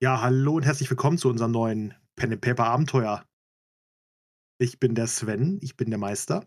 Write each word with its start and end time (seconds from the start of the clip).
Ja, 0.00 0.20
hallo 0.20 0.54
und 0.54 0.62
herzlich 0.62 0.88
willkommen 0.90 1.18
zu 1.18 1.28
unserem 1.28 1.50
neuen 1.50 1.92
Pen 2.14 2.30
and 2.30 2.40
Paper 2.40 2.66
Abenteuer. 2.66 3.26
Ich 4.60 4.78
bin 4.78 4.94
der 4.94 5.08
Sven, 5.08 5.58
ich 5.60 5.76
bin 5.76 5.90
der 5.90 5.98
Meister 5.98 6.46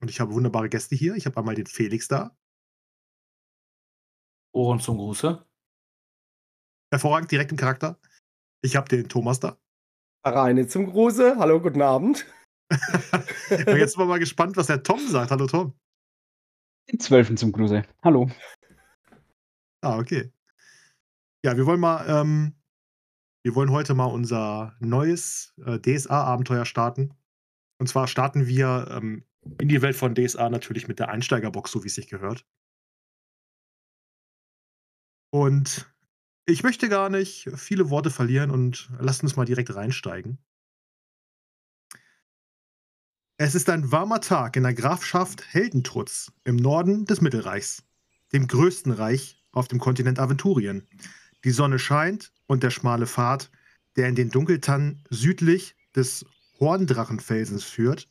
und 0.00 0.10
ich 0.10 0.20
habe 0.20 0.32
wunderbare 0.32 0.68
Gäste 0.68 0.94
hier. 0.94 1.16
Ich 1.16 1.26
habe 1.26 1.36
einmal 1.36 1.56
den 1.56 1.66
Felix 1.66 2.06
da. 2.06 2.38
Ohren 4.54 4.78
zum 4.78 4.98
Gruße. 4.98 5.44
Hervorragend, 6.92 7.32
direkt 7.32 7.50
im 7.50 7.56
Charakter. 7.56 7.98
Ich 8.62 8.76
habe 8.76 8.88
den 8.88 9.08
Thomas 9.08 9.40
da. 9.40 9.58
Reine 10.24 10.68
zum 10.68 10.86
Gruße. 10.86 11.36
Hallo, 11.36 11.60
guten 11.60 11.82
Abend. 11.82 12.24
Jetzt 13.50 13.94
sind 13.94 13.98
wir 13.98 14.06
mal 14.06 14.20
gespannt, 14.20 14.56
was 14.56 14.68
der 14.68 14.84
Tom 14.84 15.04
sagt. 15.08 15.32
Hallo 15.32 15.48
Tom. 15.48 15.76
Den 16.88 17.00
Zwölfen 17.00 17.36
zum 17.36 17.50
Gruße. 17.50 17.82
Hallo. 18.04 18.30
Ah, 19.80 19.98
okay. 19.98 20.32
Ja, 21.44 21.56
wir 21.56 21.66
wollen 21.66 21.80
mal, 21.80 22.06
ähm, 22.08 22.54
wir 23.44 23.54
wollen 23.54 23.70
heute 23.70 23.94
mal 23.94 24.06
unser 24.06 24.74
neues 24.80 25.54
äh, 25.64 25.78
DSA-Abenteuer 25.78 26.64
starten. 26.64 27.14
Und 27.78 27.88
zwar 27.88 28.08
starten 28.08 28.46
wir 28.46 28.88
ähm, 28.90 29.24
in 29.60 29.68
die 29.68 29.82
Welt 29.82 29.96
von 29.96 30.14
DSA 30.14 30.48
natürlich 30.48 30.88
mit 30.88 30.98
der 30.98 31.10
Einsteigerbox, 31.10 31.70
so 31.70 31.84
wie 31.84 31.88
es 31.88 31.94
sich 31.94 32.08
gehört. 32.08 32.46
Und 35.30 35.94
ich 36.46 36.62
möchte 36.62 36.88
gar 36.88 37.10
nicht 37.10 37.50
viele 37.54 37.90
Worte 37.90 38.10
verlieren 38.10 38.50
und 38.50 38.90
lasst 38.98 39.22
uns 39.22 39.36
mal 39.36 39.44
direkt 39.44 39.74
reinsteigen. 39.74 40.38
Es 43.36 43.54
ist 43.54 43.68
ein 43.68 43.92
warmer 43.92 44.20
Tag 44.20 44.56
in 44.56 44.62
der 44.62 44.74
Grafschaft 44.74 45.52
Heldentrutz 45.52 46.32
im 46.44 46.56
Norden 46.56 47.04
des 47.04 47.20
Mittelreichs, 47.20 47.82
dem 48.32 48.46
größten 48.46 48.92
Reich 48.92 49.44
auf 49.52 49.68
dem 49.68 49.80
Kontinent 49.80 50.18
Aventurien. 50.18 50.86
Die 51.44 51.50
Sonne 51.50 51.78
scheint 51.78 52.32
und 52.46 52.62
der 52.62 52.70
schmale 52.70 53.06
Pfad, 53.06 53.50
der 53.96 54.08
in 54.08 54.14
den 54.14 54.30
Dunkeltannen 54.30 55.04
südlich 55.10 55.76
des 55.94 56.24
Horndrachenfelsens 56.58 57.64
führt, 57.64 58.08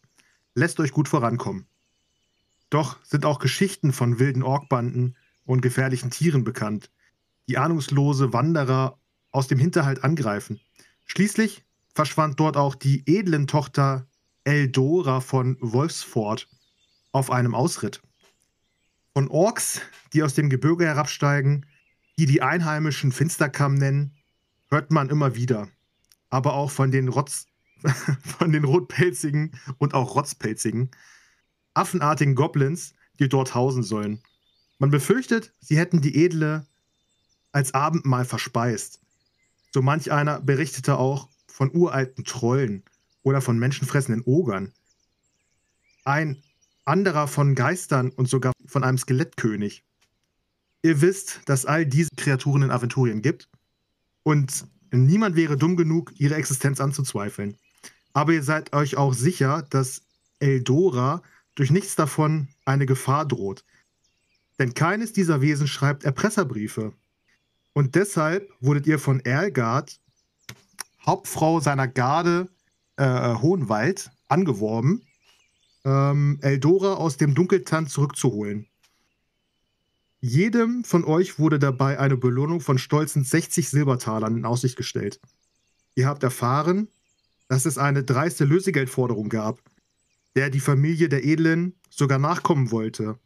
lässt 0.53 0.79
euch 0.79 0.91
gut 0.91 1.07
vorankommen. 1.07 1.65
Doch 2.69 3.03
sind 3.03 3.25
auch 3.25 3.39
Geschichten 3.39 3.91
von 3.91 4.19
wilden 4.19 4.43
Orkbanden 4.43 5.17
und 5.45 5.61
gefährlichen 5.61 6.11
Tieren 6.11 6.43
bekannt, 6.43 6.91
die 7.47 7.57
ahnungslose 7.57 8.33
Wanderer 8.33 8.99
aus 9.31 9.47
dem 9.47 9.57
Hinterhalt 9.57 10.03
angreifen. 10.03 10.59
Schließlich 11.05 11.65
verschwand 11.93 12.39
dort 12.39 12.55
auch 12.55 12.75
die 12.75 13.03
edlen 13.05 13.47
Tochter 13.47 14.07
Eldora 14.43 15.21
von 15.21 15.57
Wolfsford 15.59 16.47
auf 17.11 17.31
einem 17.31 17.55
Ausritt. 17.55 18.01
Von 19.13 19.27
Orks, 19.27 19.81
die 20.13 20.23
aus 20.23 20.33
dem 20.33 20.49
Gebirge 20.49 20.85
herabsteigen, 20.85 21.65
die 22.17 22.25
die 22.25 22.41
Einheimischen 22.41 23.11
Finsterkamm 23.11 23.75
nennen, 23.75 24.15
hört 24.69 24.91
man 24.91 25.09
immer 25.09 25.35
wieder. 25.35 25.69
Aber 26.29 26.53
auch 26.53 26.71
von 26.71 26.91
den 26.91 27.07
Rotz, 27.07 27.47
von 28.37 28.51
den 28.51 28.63
Rotpelzigen 28.63 29.51
und 29.77 29.93
auch 29.93 30.15
Rotzpelzigen, 30.15 30.91
affenartigen 31.73 32.35
Goblins, 32.35 32.93
die 33.19 33.29
dort 33.29 33.55
hausen 33.55 33.83
sollen. 33.83 34.21
Man 34.79 34.89
befürchtet, 34.89 35.53
sie 35.59 35.77
hätten 35.77 36.01
die 36.01 36.25
edle 36.25 36.67
als 37.51 37.73
Abendmahl 37.73 38.25
verspeist. 38.25 38.99
So 39.71 39.81
manch 39.81 40.11
einer 40.11 40.41
berichtete 40.41 40.97
auch 40.97 41.29
von 41.47 41.71
uralten 41.73 42.25
Trollen 42.25 42.83
oder 43.21 43.41
von 43.41 43.57
menschenfressenden 43.57 44.23
Ogern. 44.25 44.73
Ein 46.03 46.43
anderer 46.85 47.27
von 47.27 47.55
Geistern 47.55 48.09
und 48.09 48.27
sogar 48.27 48.53
von 48.65 48.83
einem 48.83 48.97
Skelettkönig. 48.97 49.83
Ihr 50.83 51.01
wisst, 51.01 51.41
dass 51.45 51.65
all 51.65 51.85
diese 51.85 52.09
Kreaturen 52.17 52.63
in 52.63 52.71
Aventurien 52.71 53.21
gibt 53.21 53.49
und 54.23 54.65
niemand 54.91 55.35
wäre 55.35 55.57
dumm 55.57 55.77
genug, 55.77 56.11
ihre 56.17 56.35
Existenz 56.35 56.81
anzuzweifeln. 56.81 57.57
Aber 58.13 58.33
ihr 58.33 58.43
seid 58.43 58.73
euch 58.73 58.97
auch 58.97 59.13
sicher, 59.13 59.63
dass 59.69 60.03
Eldora 60.39 61.23
durch 61.55 61.71
nichts 61.71 61.95
davon 61.95 62.49
eine 62.65 62.85
Gefahr 62.85 63.25
droht. 63.25 63.63
Denn 64.59 64.73
keines 64.73 65.13
dieser 65.13 65.41
Wesen 65.41 65.67
schreibt 65.67 66.03
Erpresserbriefe 66.03 66.93
und 67.73 67.95
deshalb 67.95 68.51
wurdet 68.59 68.85
ihr 68.85 68.99
von 68.99 69.19
Erlgard, 69.21 69.99
Hauptfrau 71.05 71.59
seiner 71.59 71.87
Garde 71.87 72.49
äh, 72.97 73.35
Hohenwald, 73.35 74.11
angeworben, 74.27 75.01
ähm, 75.85 76.39
Eldora 76.41 76.95
aus 76.95 77.17
dem 77.17 77.35
Dunkeltanz 77.35 77.93
zurückzuholen. 77.93 78.67
Jedem 80.23 80.83
von 80.83 81.03
euch 81.03 81.37
wurde 81.37 81.59
dabei 81.59 81.99
eine 81.99 82.15
Belohnung 82.15 82.61
von 82.61 82.77
stolzen 82.77 83.23
60 83.23 83.69
Silbertalern 83.69 84.37
in 84.37 84.45
Aussicht 84.45 84.77
gestellt. 84.77 85.19
Ihr 85.95 86.07
habt 86.07 86.23
erfahren, 86.23 86.87
dass 87.49 87.65
es 87.65 87.77
eine 87.77 88.03
dreiste 88.03 88.45
Lösegeldforderung 88.45 89.27
gab, 89.29 89.59
der 90.35 90.49
die 90.49 90.61
Familie 90.61 91.09
der 91.09 91.25
Edlen 91.25 91.75
sogar 91.89 92.19
nachkommen 92.19 92.71
wollte 92.71 93.19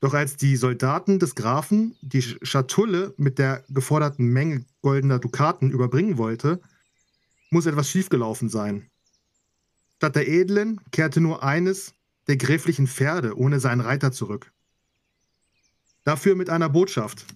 doch 0.00 0.14
als 0.14 0.36
die 0.36 0.56
Soldaten 0.56 1.18
des 1.18 1.34
Grafen 1.34 1.96
die 2.02 2.22
Schatulle 2.22 3.14
mit 3.16 3.38
der 3.38 3.64
geforderten 3.68 4.28
Menge 4.28 4.64
goldener 4.82 5.18
Dukaten 5.18 5.70
überbringen 5.70 6.18
wollte, 6.18 6.60
muss 7.50 7.66
etwas 7.66 7.90
schiefgelaufen 7.90 8.48
sein. 8.48 8.90
Statt 9.96 10.16
der 10.16 10.28
Edlen 10.28 10.80
kehrte 10.92 11.20
nur 11.20 11.42
eines 11.42 11.94
der 12.28 12.36
gräflichen 12.36 12.86
Pferde 12.86 13.36
ohne 13.36 13.60
seinen 13.60 13.80
Reiter 13.80 14.12
zurück. 14.12 14.52
Dafür 16.06 16.36
mit 16.36 16.48
einer 16.48 16.70
Botschaft, 16.70 17.26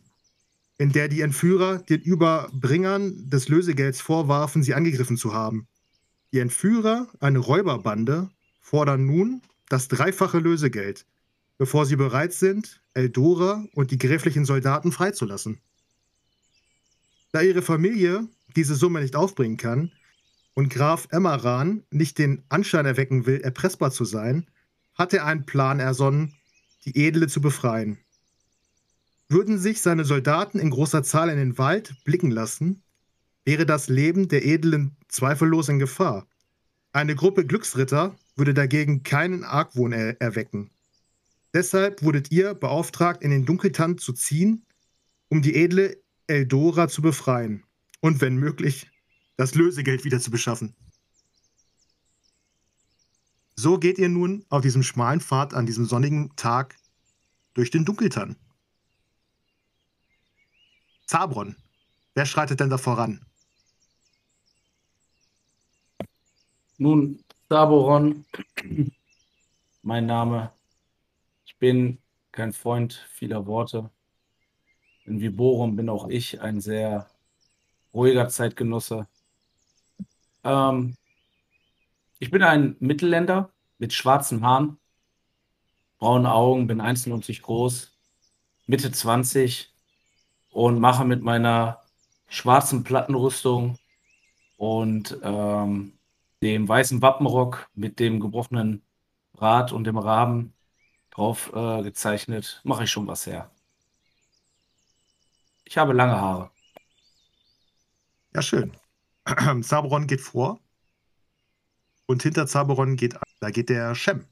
in 0.79 0.93
der 0.93 1.09
die 1.09 1.21
Entführer 1.21 1.79
den 1.79 2.01
Überbringern 2.01 3.29
des 3.29 3.49
Lösegelds 3.49 4.01
vorwarfen, 4.01 4.63
sie 4.63 4.73
angegriffen 4.73 5.19
zu 5.19 5.35
haben. 5.35 5.69
Die 6.33 6.39
Entführer, 6.39 7.09
eine 7.21 7.41
Räuberbande, 7.41 8.31
fordern 8.63 9.05
nun 9.05 9.43
das 9.69 9.89
dreifache 9.89 10.39
Lösegeld– 10.39 11.05
bevor 11.61 11.85
sie 11.85 11.97
bereit 11.97 12.33
sind, 12.33 12.81
Eldora 12.95 13.67
und 13.75 13.91
die 13.91 13.99
gräflichen 13.99 14.47
Soldaten 14.47 14.93
freizulassen. 14.93 15.61
Da 17.33 17.43
ihre 17.43 17.61
Familie 17.61 18.27
diese 18.57 18.75
Summe 18.75 19.03
nicht 19.03 19.15
aufbringen 19.15 19.59
kann 19.59 19.93
und 20.55 20.71
Graf 20.71 21.07
Emmeran 21.11 21.85
nicht 21.91 22.17
den 22.17 22.45
Anschein 22.49 22.87
erwecken 22.87 23.27
will, 23.27 23.43
erpressbar 23.43 23.91
zu 23.91 24.07
sein, 24.07 24.49
hat 24.95 25.13
er 25.13 25.27
einen 25.27 25.45
Plan 25.45 25.81
ersonnen, 25.81 26.35
die 26.87 26.97
Edle 26.97 27.29
zu 27.29 27.43
befreien. 27.43 27.99
Würden 29.33 29.61
sich 29.61 29.81
seine 29.81 30.05
Soldaten 30.05 30.59
in 30.59 30.71
großer 30.71 31.05
Zahl 31.05 31.29
in 31.29 31.37
den 31.37 31.57
Wald 31.57 31.95
blicken 32.03 32.33
lassen, 32.33 32.83
wäre 33.45 33.65
das 33.65 33.89
Leben 33.89 34.27
der 34.27 34.45
Edlen 34.45 34.97
zweifellos 35.07 35.69
in 35.69 35.79
Gefahr. 35.79 36.27
Eine 36.93 37.15
Gruppe 37.15 37.47
Glücksritter 37.47 38.17
würde 38.35 38.55
dagegen 38.55 39.05
keinen 39.05 39.45
Argwohn 39.45 39.93
er 39.93 40.21
erwecken. 40.21 40.73
Deshalb 41.55 42.03
wurdet 42.03 42.33
ihr 42.33 42.55
beauftragt, 42.55 43.23
in 43.23 43.31
den 43.31 43.47
Dunkeltand 43.47 44.01
zu 44.01 44.13
ziehen, 44.13 44.67
um 45.29 45.43
die 45.43 45.55
edle 45.55 45.97
Eldora 46.27 46.89
zu 46.89 47.01
befreien 47.01 47.63
und, 48.01 48.21
wenn 48.21 48.35
möglich, 48.35 48.91
das 49.37 49.55
Lösegeld 49.55 50.05
wieder 50.05 50.19
zu 50.19 50.33
beschaffen. 50.33 50.75
So 53.55 53.79
geht 53.79 53.99
ihr 53.99 54.09
nun 54.09 54.45
auf 54.49 54.63
diesem 54.63 54.83
schmalen 54.83 55.21
Pfad 55.21 55.55
an 55.55 55.67
diesem 55.67 55.85
sonnigen 55.85 56.35
Tag 56.35 56.77
durch 57.55 57.71
den 57.71 57.85
Dunkeltann. 57.85 58.35
Zabron, 61.11 61.57
wer 62.15 62.25
schreitet 62.25 62.61
denn 62.61 62.71
da 62.71 62.79
voran? 62.79 63.27
Nun, 66.79 67.25
Saboron, 67.49 68.25
mein 69.83 70.07
Name 70.07 70.53
bin 71.61 71.99
kein 72.33 72.53
Freund 72.53 72.95
vieler 73.13 73.47
Worte. 73.47 73.91
In 75.05 75.21
Viborum 75.21 75.77
bin 75.77 75.89
auch 75.89 76.09
ich 76.09 76.41
ein 76.41 76.61
sehr 76.61 77.09
ruhiger 77.95 78.29
Zeitgenosse. 78.29 79.07
Ähm, 80.43 80.97
ich 82.19 82.31
bin 82.31 82.43
ein 82.43 82.77
Mittelländer 82.81 83.53
mit 83.79 83.93
schwarzen 83.93 84.43
Haaren, 84.43 84.79
braunen 85.99 86.27
Augen, 86.27 86.67
bin 86.67 86.81
1,90 86.81 87.43
groß, 87.43 87.93
Mitte 88.67 88.91
20 88.91 89.70
und 90.51 90.79
mache 90.81 91.05
mit 91.05 91.23
meiner 91.23 91.81
schwarzen 92.29 92.85
Plattenrüstung 92.85 93.79
und 94.57 95.19
ähm, 95.23 95.99
dem 96.43 96.69
weißen 96.69 97.03
Wappenrock 97.03 97.69
mit 97.75 97.99
dem 97.99 98.21
gebrochenen 98.21 98.83
Rad 99.35 99.73
und 99.73 99.85
dem 99.85 99.99
Rahmen 99.99 100.55
drauf 101.11 101.53
äh, 101.55 101.83
gezeichnet, 101.83 102.61
mache 102.65 102.85
ich 102.85 102.91
schon 102.91 103.07
was 103.07 103.27
her. 103.27 103.51
Ich 105.65 105.79
habe 105.79 105.93
lange 105.93 106.21
Haare. 106.21 106.51
Ja, 108.35 108.43
schön. 108.43 108.77
Zaberon 109.63 110.07
geht 110.07 110.21
vor. 110.21 110.61
Und 112.07 112.23
hinter 112.23 112.47
Zaberon 112.47 112.97
geht, 112.97 113.17
da 113.41 113.51
geht 113.51 113.69
der 113.69 113.95
Shem. 113.95 114.27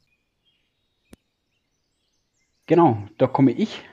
Genau, 2.67 3.09
da 3.19 3.27
komme 3.27 3.53
ich. 3.53 3.85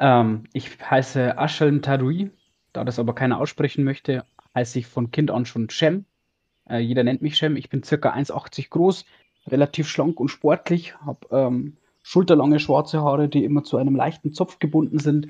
Ähm, 0.00 0.44
ich 0.52 0.78
heiße 0.78 1.36
Ashel 1.38 1.80
Tadui. 1.80 2.30
Da 2.72 2.84
das 2.84 2.98
aber 2.98 3.14
keiner 3.14 3.38
aussprechen 3.38 3.84
möchte, 3.84 4.24
heiße 4.54 4.78
ich 4.78 4.86
von 4.86 5.10
Kind 5.10 5.30
an 5.30 5.46
schon 5.46 5.70
Shem. 5.70 6.04
Äh, 6.68 6.78
jeder 6.78 7.02
nennt 7.02 7.22
mich 7.22 7.36
Shem. 7.36 7.56
Ich 7.56 7.70
bin 7.70 7.82
circa 7.82 8.12
1,80 8.12 8.68
groß, 8.70 9.04
relativ 9.48 9.88
schlank 9.88 10.20
und 10.20 10.28
sportlich, 10.28 10.96
habe 11.00 11.26
ähm, 11.30 11.76
schulterlange 12.02 12.60
schwarze 12.60 13.02
Haare, 13.02 13.28
die 13.28 13.44
immer 13.44 13.64
zu 13.64 13.78
einem 13.78 13.96
leichten 13.96 14.32
Zopf 14.32 14.58
gebunden 14.58 14.98
sind. 14.98 15.28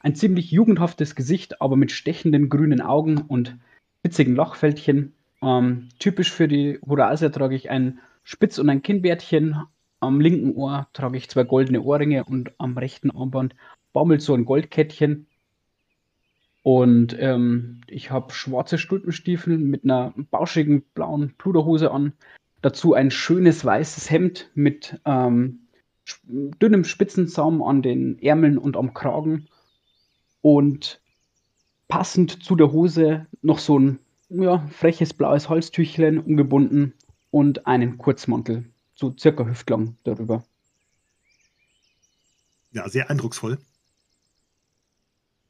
Ein 0.00 0.14
ziemlich 0.14 0.50
jugendhaftes 0.50 1.14
Gesicht, 1.14 1.60
aber 1.60 1.76
mit 1.76 1.92
stechenden 1.92 2.48
grünen 2.48 2.80
Augen 2.80 3.18
und 3.18 3.56
witzigen 4.02 4.34
Lachfältchen. 4.34 5.14
Ähm, 5.42 5.88
typisch 5.98 6.32
für 6.32 6.48
die 6.48 6.78
Horasia 6.86 7.28
trage 7.28 7.54
ich 7.54 7.70
ein 7.70 8.00
Spitz- 8.24 8.58
und 8.58 8.68
ein 8.68 8.82
Kinnbärtchen. 8.82 9.56
Am 10.00 10.20
linken 10.20 10.54
Ohr 10.54 10.88
trage 10.92 11.18
ich 11.18 11.28
zwei 11.28 11.44
goldene 11.44 11.82
Ohrringe 11.82 12.24
und 12.24 12.52
am 12.58 12.76
rechten 12.78 13.10
Armband 13.10 13.54
baumelt 13.92 14.22
so 14.22 14.34
ein 14.34 14.44
Goldkettchen. 14.44 15.26
Und 16.62 17.16
ähm, 17.18 17.80
ich 17.86 18.10
habe 18.10 18.32
schwarze 18.34 18.76
Stulpenstiefel 18.78 19.56
mit 19.56 19.84
einer 19.84 20.12
bauschigen 20.30 20.82
blauen 20.94 21.34
Pluderhose 21.38 21.90
an. 21.90 22.12
Dazu 22.62 22.92
ein 22.92 23.10
schönes 23.10 23.64
weißes 23.64 24.10
Hemd 24.10 24.50
mit 24.54 25.00
ähm, 25.06 25.60
dünnem 26.24 26.84
Spitzensaum 26.84 27.62
an 27.62 27.82
den 27.82 28.18
Ärmeln 28.18 28.58
und 28.58 28.76
am 28.76 28.92
Kragen. 28.92 29.48
Und 30.42 31.00
passend 31.88 32.42
zu 32.42 32.56
der 32.56 32.72
Hose 32.72 33.26
noch 33.42 33.58
so 33.58 33.78
ein 33.78 33.98
ja, 34.30 34.66
freches 34.68 35.12
blaues 35.12 35.48
Halstüchlein 35.48 36.18
umgebunden 36.18 36.94
und 37.30 37.66
einen 37.66 37.98
Kurzmantel, 37.98 38.64
so 38.94 39.14
circa 39.18 39.44
hüftlang 39.44 39.96
darüber. 40.04 40.44
Ja, 42.72 42.88
sehr 42.88 43.10
eindrucksvoll. 43.10 43.58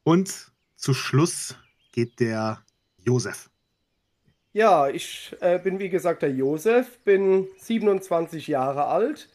Und 0.03 0.51
zu 0.77 0.95
Schluss 0.95 1.57
geht 1.93 2.21
der 2.21 2.63
Josef. 3.05 3.51
Ja, 4.53 4.89
ich 4.89 5.37
äh, 5.41 5.59
bin 5.59 5.79
wie 5.79 5.91
gesagt 5.91 6.23
der 6.23 6.31
Josef, 6.31 6.99
bin 7.01 7.47
27 7.59 8.49
Jahre 8.49 8.87
alt, 8.87 9.29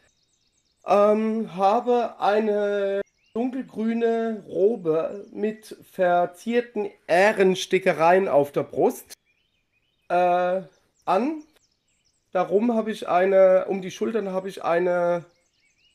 ähm, 0.86 1.56
habe 1.56 2.20
eine 2.20 3.02
dunkelgrüne 3.34 4.44
Robe 4.48 5.26
mit 5.32 5.78
verzierten 5.92 6.90
Ährenstickereien 7.08 8.28
auf 8.28 8.52
der 8.52 8.64
Brust 8.64 9.14
äh, 10.10 10.62
an. 11.06 11.44
Darum 12.32 12.74
habe 12.74 12.92
ich 12.92 13.08
eine, 13.08 13.66
um 13.68 13.82
die 13.82 13.92
Schultern 13.92 14.30
habe 14.30 14.50
ich 14.50 14.64
eine 14.64 15.26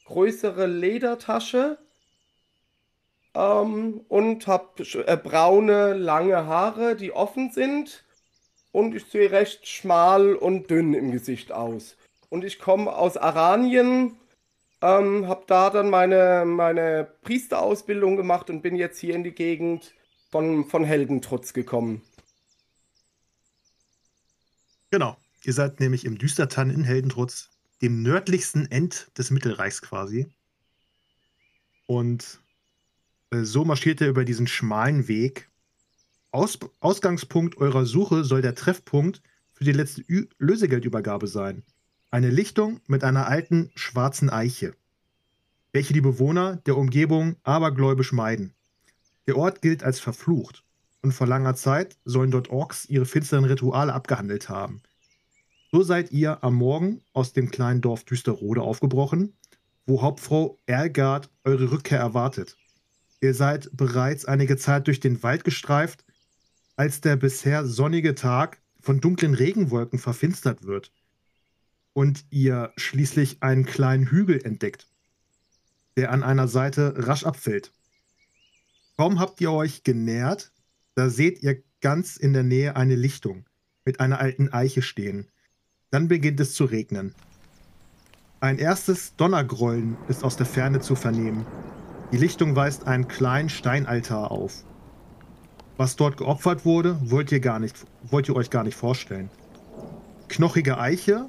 größere 0.07 0.67
Ledertasche 0.67 1.79
ähm, 3.35 4.01
und 4.09 4.47
habe 4.47 4.83
äh, 4.83 5.17
braune, 5.17 5.95
lange 5.95 6.47
Haare, 6.47 6.97
die 6.97 7.13
offen 7.13 7.51
sind. 7.51 8.05
Und 8.73 8.95
ich 8.95 9.05
sehe 9.07 9.31
recht 9.31 9.67
schmal 9.67 10.35
und 10.35 10.71
dünn 10.71 10.95
im 10.95 11.11
Gesicht 11.11 11.53
aus. 11.53 11.97
Und 12.29 12.45
ich 12.45 12.61
komme 12.61 12.95
aus 12.95 13.17
Aranien, 13.17 14.17
ähm, 14.81 15.27
habe 15.27 15.45
da 15.47 15.71
dann 15.71 15.91
meine, 15.91 16.45
meine 16.47 17.09
Priesterausbildung 17.23 18.17
gemacht 18.17 18.49
und 18.49 18.63
bin 18.63 18.77
jetzt 18.77 18.99
hier 18.99 19.15
in 19.15 19.25
die 19.25 19.35
Gegend 19.35 19.93
von, 20.31 20.65
von 20.65 20.85
Heldentrutz 20.85 21.53
gekommen. 21.53 22.03
Genau. 24.91 25.17
Ihr 25.45 25.53
seid 25.53 25.81
nämlich 25.81 26.05
im 26.05 26.19
Düstertann 26.19 26.71
in 26.71 26.85
Heldentrutz, 26.85 27.51
dem 27.81 28.03
nördlichsten 28.03 28.71
End 28.71 29.11
des 29.17 29.31
Mittelreichs 29.31 29.81
quasi. 29.81 30.29
Und 31.87 32.41
so 33.31 33.65
marschiert 33.65 34.01
ihr 34.01 34.09
über 34.09 34.25
diesen 34.25 34.47
schmalen 34.47 35.07
Weg. 35.09 35.49
Aus 36.33 36.59
Ausgangspunkt 36.81 37.57
eurer 37.59 37.87
Suche 37.87 38.25
soll 38.25 38.43
der 38.43 38.55
Treffpunkt 38.55 39.23
für 39.53 39.65
die 39.65 39.73
letzte 39.73 40.03
Ü 40.03 40.27
Lösegeldübergabe 40.39 41.27
sein. 41.27 41.63
Eine 42.11 42.31
Lichtung 42.31 42.81
mit 42.87 43.05
einer 43.05 43.29
alten 43.29 43.71
schwarzen 43.75 44.31
Eiche, 44.31 44.75
welche 45.73 45.93
die 45.93 46.01
Bewohner 46.01 46.57
der 46.67 46.77
Umgebung 46.77 47.37
abergläubisch 47.45 48.13
meiden. 48.13 48.53
Der 49.29 49.37
Ort 49.37 49.63
gilt 49.63 49.85
als 49.85 50.01
verflucht 50.01 50.65
und 51.03 51.13
vor 51.13 51.29
langer 51.29 51.55
Zeit 51.55 51.97
sollen 52.05 52.33
dort 52.33 52.51
Orks 52.51 52.87
ihre 52.87 53.07
finsteren 53.07 53.45
Rituale 53.45 53.93
abgehandelt 53.93 54.49
haben. 54.49 54.83
So 55.71 55.83
seid 55.83 56.11
ihr 56.11 56.43
am 56.43 56.57
Morgen 56.57 57.01
aus 57.13 57.33
dem 57.33 57.53
kleinen 57.53 57.81
Dorf 57.81 58.03
Düsterrode 58.03 58.63
aufgebrochen, 58.63 59.35
wo 59.87 60.03
Hauptfrau 60.03 60.59
Ergard 60.67 61.31
eure 61.45 61.71
Rückkehr 61.71 62.01
erwartet. 62.01 62.57
Ihr 63.21 63.35
seid 63.35 63.69
bereits 63.73 64.25
einige 64.25 64.57
Zeit 64.57 64.87
durch 64.87 65.01
den 65.01 65.23
Wald 65.23 65.45
gestreift, 65.45 66.05
als 66.77 67.01
der 67.01 67.17
bisher 67.17 67.67
sonnige 67.67 68.15
Tag 68.15 68.61
von 68.81 69.01
dunklen 69.01 69.35
Regenwolken 69.35 69.99
verfinstert 69.99 70.65
wird 70.65 70.91
und 71.93 72.25
ihr 72.31 72.73
schließlich 72.77 73.43
einen 73.43 73.67
kleinen 73.67 74.07
Hügel 74.07 74.43
entdeckt, 74.43 74.89
der 75.97 76.13
an 76.13 76.23
einer 76.23 76.49
Seite 76.49 76.95
rasch 76.97 77.25
abfällt. 77.25 77.73
Kaum 78.97 79.19
habt 79.19 79.41
ihr 79.41 79.53
euch 79.53 79.85
genähert, 79.85 80.53
da 80.95 81.11
seht 81.11 81.43
ihr 81.43 81.63
ganz 81.81 82.17
in 82.17 82.33
der 82.33 82.43
Nähe 82.43 82.77
eine 82.77 82.97
Lichtung 82.97 83.47
mit 83.85 84.01
einer 84.01 84.19
alten 84.19 84.49
Eiche 84.51 84.83
stehen. 84.83 85.29
Dann 85.91 86.09
beginnt 86.09 86.41
es 86.41 86.55
zu 86.55 86.65
regnen. 86.65 87.15
Ein 88.41 88.59
erstes 88.59 89.17
Donnergrollen 89.17 89.97
ist 90.09 90.25
aus 90.25 90.37
der 90.37 90.47
Ferne 90.47 90.81
zu 90.81 90.95
vernehmen. 90.95 91.45
Die 92.13 92.17
Lichtung 92.17 92.57
weist 92.57 92.89
einen 92.89 93.07
kleinen 93.07 93.49
Steinaltar 93.49 94.33
auf. 94.33 94.65
Was 95.77 95.95
dort 95.95 96.17
geopfert 96.17 96.65
wurde, 96.65 96.99
wollt 97.03 97.31
ihr, 97.31 97.39
gar 97.39 97.61
nicht, 97.61 97.87
wollt 98.03 98.29
ihr 98.29 98.35
euch 98.35 98.51
gar 98.51 98.65
nicht 98.65 98.77
vorstellen. 98.77 99.31
Knochige 100.29 100.79
Eiche 100.79 101.27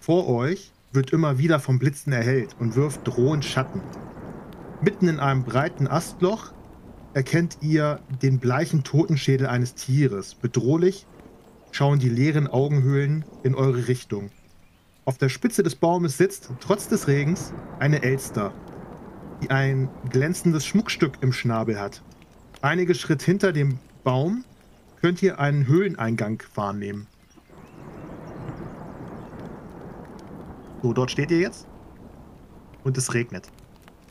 vor 0.00 0.28
euch 0.28 0.72
wird 0.92 1.12
immer 1.12 1.36
wieder 1.38 1.60
vom 1.60 1.78
Blitzen 1.78 2.12
erhellt 2.12 2.56
und 2.58 2.74
wirft 2.74 3.06
drohend 3.06 3.44
Schatten. 3.44 3.82
Mitten 4.80 5.08
in 5.08 5.20
einem 5.20 5.44
breiten 5.44 5.86
Astloch 5.86 6.52
erkennt 7.12 7.58
ihr 7.60 8.00
den 8.22 8.38
bleichen 8.38 8.84
Totenschädel 8.84 9.46
eines 9.46 9.74
Tieres. 9.74 10.34
Bedrohlich 10.34 11.06
schauen 11.70 11.98
die 11.98 12.08
leeren 12.08 12.48
Augenhöhlen 12.48 13.26
in 13.42 13.54
eure 13.54 13.88
Richtung. 13.88 14.30
Auf 15.04 15.18
der 15.18 15.28
Spitze 15.28 15.62
des 15.62 15.74
Baumes 15.74 16.16
sitzt, 16.16 16.50
trotz 16.60 16.88
des 16.88 17.08
Regens, 17.08 17.52
eine 17.78 18.02
Elster, 18.02 18.52
ein 19.50 19.88
glänzendes 20.10 20.66
Schmuckstück 20.66 21.18
im 21.20 21.32
Schnabel 21.32 21.78
hat. 21.78 22.02
Einige 22.60 22.94
Schritt 22.94 23.22
hinter 23.22 23.52
dem 23.52 23.78
Baum 24.04 24.44
könnt 25.00 25.22
ihr 25.22 25.40
einen 25.40 25.66
Höhleneingang 25.66 26.42
wahrnehmen. 26.54 27.06
So, 30.82 30.92
dort 30.92 31.10
steht 31.10 31.30
ihr 31.30 31.38
jetzt. 31.38 31.66
Und 32.84 32.98
es 32.98 33.14
regnet. 33.14 33.48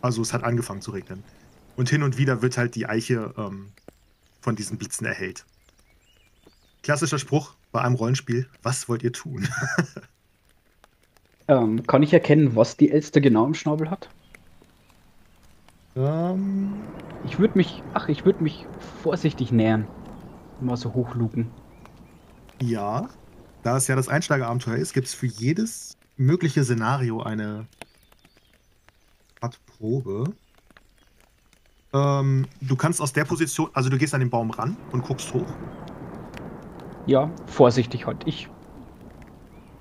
Also 0.01 0.21
es 0.21 0.33
hat 0.33 0.43
angefangen 0.43 0.81
zu 0.81 0.91
regnen. 0.91 1.23
Und 1.75 1.89
hin 1.89 2.03
und 2.03 2.17
wieder 2.17 2.41
wird 2.41 2.57
halt 2.57 2.75
die 2.75 2.87
Eiche 2.87 3.33
ähm, 3.37 3.71
von 4.41 4.55
diesen 4.55 4.77
Blitzen 4.77 5.05
erhellt. 5.05 5.45
Klassischer 6.83 7.19
Spruch 7.19 7.53
bei 7.71 7.81
einem 7.81 7.95
Rollenspiel. 7.95 8.49
Was 8.63 8.89
wollt 8.89 9.03
ihr 9.03 9.13
tun? 9.13 9.47
ähm, 11.47 11.85
kann 11.85 12.03
ich 12.03 12.13
erkennen, 12.13 12.55
was 12.55 12.77
die 12.77 12.91
Elster 12.91 13.21
genau 13.21 13.45
im 13.45 13.53
Schnabel 13.53 13.89
hat? 13.89 14.09
Ähm, 15.95 16.73
ich 17.25 17.39
würde 17.39 17.57
mich, 17.57 17.83
ach, 17.93 18.07
ich 18.07 18.25
würde 18.25 18.43
mich 18.43 18.65
vorsichtig 19.01 19.51
nähern. 19.51 19.87
Mal 20.59 20.77
so 20.77 20.93
hochluken. 20.93 21.51
Ja, 22.61 23.09
da 23.63 23.77
es 23.77 23.87
ja 23.87 23.95
das 23.95 24.07
Einsteigerabenteuer 24.07 24.77
ist, 24.77 24.93
gibt 24.93 25.07
es 25.07 25.13
für 25.13 25.25
jedes 25.25 25.97
mögliche 26.17 26.63
Szenario 26.63 27.21
eine 27.21 27.67
Art 29.41 29.59
Probe. 29.65 30.25
Ähm, 31.93 32.47
du 32.61 32.75
kannst 32.75 33.01
aus 33.01 33.11
der 33.11 33.25
Position, 33.25 33.69
also 33.73 33.89
du 33.89 33.97
gehst 33.97 34.13
an 34.13 34.21
den 34.21 34.29
Baum 34.29 34.51
ran 34.51 34.77
und 34.91 35.03
guckst 35.03 35.33
hoch. 35.33 35.47
Ja, 37.07 37.29
vorsichtig 37.47 38.05
halt. 38.05 38.25
Ich 38.25 38.47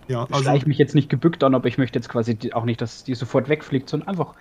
ja, 0.09 0.25
also, 0.25 0.43
schleiche 0.43 0.67
mich 0.67 0.79
jetzt 0.79 0.95
nicht 0.95 1.09
gebückt 1.09 1.45
an, 1.45 1.55
aber 1.55 1.69
ich 1.69 1.79
möchte 1.79 1.99
jetzt 1.99 2.09
quasi 2.09 2.37
auch 2.53 2.65
nicht, 2.65 2.81
dass 2.81 3.05
die 3.05 3.15
sofort 3.15 3.49
wegfliegt, 3.49 3.89
sondern 3.89 4.09
einfach. 4.09 4.35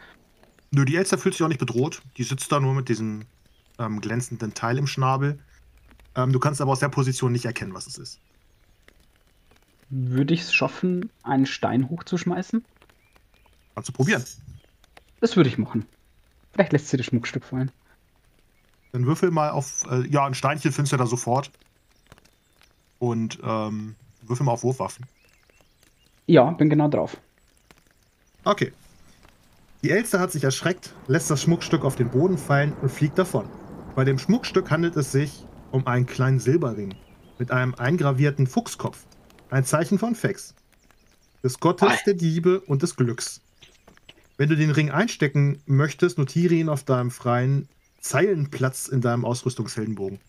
Nö, 0.71 0.85
die 0.85 0.95
Elster 0.95 1.17
fühlt 1.17 1.35
sich 1.35 1.43
auch 1.43 1.47
nicht 1.47 1.59
bedroht. 1.59 2.01
Die 2.17 2.23
sitzt 2.23 2.51
da 2.51 2.59
nur 2.59 2.73
mit 2.73 2.89
diesem 2.89 3.25
ähm, 3.79 4.01
glänzenden 4.01 4.53
Teil 4.53 4.77
im 4.77 4.87
Schnabel. 4.87 5.39
Ähm, 6.15 6.31
du 6.31 6.39
kannst 6.39 6.61
aber 6.61 6.71
aus 6.71 6.79
der 6.79 6.89
Position 6.89 7.31
nicht 7.31 7.45
erkennen, 7.45 7.73
was 7.73 7.87
es 7.87 7.97
ist. 7.97 8.19
Würde 9.89 10.33
ich 10.33 10.41
es 10.41 10.53
schaffen, 10.53 11.09
einen 11.23 11.47
Stein 11.47 11.89
hochzuschmeißen? 11.89 12.63
Kannst 13.73 13.89
du 13.89 13.93
probieren. 13.93 14.23
Das 15.19 15.35
würde 15.35 15.49
ich 15.49 15.57
machen. 15.57 15.85
Vielleicht 16.53 16.73
lässt 16.73 16.89
sie 16.89 16.97
das 16.97 17.07
Schmuckstück 17.07 17.43
fallen. 17.43 17.71
Dann 18.91 19.05
würfel 19.05 19.31
mal 19.31 19.49
auf. 19.49 19.85
Äh, 19.89 20.07
ja, 20.07 20.25
ein 20.25 20.33
Steinchen 20.33 20.71
findest 20.71 20.93
du 20.93 20.97
da 20.97 21.05
sofort. 21.05 21.51
Und 22.99 23.39
ähm, 23.43 23.95
würfel 24.23 24.45
mal 24.45 24.51
auf 24.51 24.63
Wurfwaffen. 24.63 25.05
Ja, 26.27 26.51
bin 26.51 26.69
genau 26.69 26.87
drauf. 26.87 27.17
Okay. 28.43 28.71
Die 29.81 29.91
Elster 29.91 30.19
hat 30.19 30.31
sich 30.31 30.43
erschreckt, 30.43 30.93
lässt 31.07 31.31
das 31.31 31.41
Schmuckstück 31.41 31.85
auf 31.85 31.95
den 31.95 32.09
Boden 32.09 32.37
fallen 32.37 32.73
und 32.81 32.89
fliegt 32.89 33.17
davon. 33.17 33.49
Bei 33.95 34.03
dem 34.03 34.19
Schmuckstück 34.19 34.69
handelt 34.71 34.97
es 34.97 35.13
sich 35.13 35.45
um 35.71 35.87
einen 35.87 36.05
kleinen 36.05 36.39
Silberring. 36.39 36.95
mit 37.37 37.51
einem 37.51 37.73
eingravierten 37.75 38.47
Fuchskopf. 38.47 39.05
Ein 39.49 39.63
Zeichen 39.63 39.97
von 39.97 40.13
Fex. 40.13 40.53
Des 41.41 41.61
Gottes, 41.61 42.03
der 42.05 42.15
Diebe 42.15 42.59
und 42.59 42.83
des 42.83 42.97
Glücks. 42.97 43.39
Wenn 44.35 44.49
du 44.49 44.57
den 44.57 44.71
Ring 44.71 44.91
einstecken 44.91 45.61
möchtest, 45.65 46.17
notiere 46.17 46.55
ihn 46.55 46.67
auf 46.67 46.83
deinem 46.83 47.11
freien 47.11 47.69
Zeilenplatz 48.01 48.89
in 48.89 48.99
deinem 48.99 49.23
Ausrüstungsheldenbogen. 49.23 50.19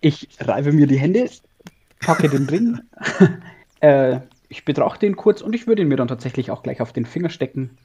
Ich 0.00 0.28
reibe 0.38 0.72
mir 0.72 0.86
die 0.86 0.98
Hände, 0.98 1.28
packe 1.98 2.28
den 2.28 2.46
Ring. 2.48 2.80
äh, 3.80 4.20
ich 4.48 4.64
betrachte 4.64 5.06
ihn 5.06 5.16
kurz 5.16 5.40
und 5.42 5.54
ich 5.54 5.66
würde 5.66 5.82
ihn 5.82 5.88
mir 5.88 5.96
dann 5.96 6.08
tatsächlich 6.08 6.50
auch 6.50 6.62
gleich 6.62 6.80
auf 6.80 6.92
den 6.92 7.06
Finger 7.06 7.30
stecken. 7.30 7.78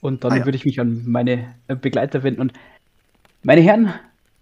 Und 0.00 0.24
dann 0.24 0.32
Ah 0.32 0.36
ja. 0.36 0.44
würde 0.44 0.56
ich 0.56 0.64
mich 0.64 0.80
an 0.80 1.04
meine 1.06 1.54
äh, 1.68 1.76
Begleiter 1.76 2.22
wenden 2.22 2.40
und 2.40 2.52
meine 3.42 3.60
Herren, 3.62 3.94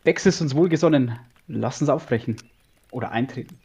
Bex 0.04 0.26
ist 0.26 0.40
uns 0.40 0.54
wohlgesonnen. 0.54 1.18
Lass 1.46 1.80
uns 1.80 1.90
aufbrechen. 1.90 2.36
Oder 2.90 3.10
eintreten. 3.12 3.60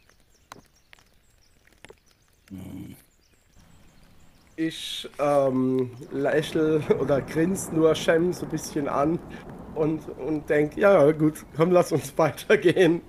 Ich 4.56 5.08
ähm, 5.18 5.90
lächel 6.12 6.82
oder 7.00 7.20
grinst 7.22 7.72
nur 7.72 7.94
Shem 7.94 8.32
so 8.32 8.46
ein 8.46 8.50
bisschen 8.50 8.88
an 8.88 9.18
und, 9.74 10.08
und 10.08 10.48
denk, 10.48 10.76
ja 10.76 11.10
gut, 11.12 11.44
komm, 11.56 11.72
lass 11.72 11.90
uns 11.92 12.16
weitergehen. 12.18 13.02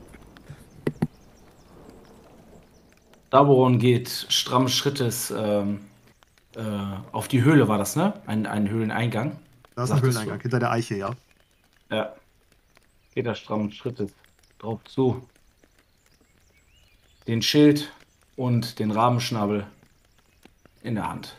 Daboron 3.35 3.79
geht 3.79 4.27
strammen 4.29 4.69
Schrittes 4.69 5.29
ähm, 5.29 5.81
äh, 6.55 6.61
auf 7.11 7.27
die 7.27 7.43
Höhle, 7.43 7.67
war 7.67 7.77
das, 7.77 7.97
ne? 7.97 8.13
Ein, 8.27 8.45
ein 8.45 8.69
Höhleneingang. 8.69 9.37
Da 9.75 9.83
ist 9.83 9.91
ein 9.91 10.01
Höhleneingang 10.01 10.37
du. 10.37 10.43
hinter 10.43 10.59
der 10.59 10.71
Eiche, 10.71 10.95
ja. 10.95 11.11
Ja. 11.91 12.15
Geht 13.13 13.25
da 13.25 13.35
strammen 13.35 13.73
Schrittes 13.73 14.13
drauf 14.57 14.79
zu. 14.85 15.27
Den 17.27 17.41
Schild 17.41 17.91
und 18.37 18.79
den 18.79 18.91
Rabenschnabel 18.91 19.67
in 20.83 20.95
der 20.95 21.09
Hand. 21.09 21.35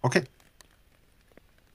Okay. 0.00 0.24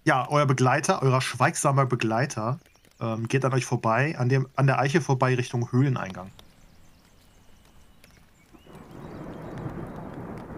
Ja, 0.03 0.27
euer 0.31 0.47
Begleiter, 0.47 1.03
euer 1.03 1.21
schweigsamer 1.21 1.85
Begleiter, 1.85 2.59
ähm, 2.99 3.27
geht 3.27 3.45
an 3.45 3.53
euch 3.53 3.65
vorbei, 3.65 4.17
an, 4.17 4.29
dem, 4.29 4.47
an 4.55 4.65
der 4.65 4.79
Eiche 4.79 4.99
vorbei 4.99 5.35
Richtung 5.35 5.71
Höhleneingang. 5.71 6.31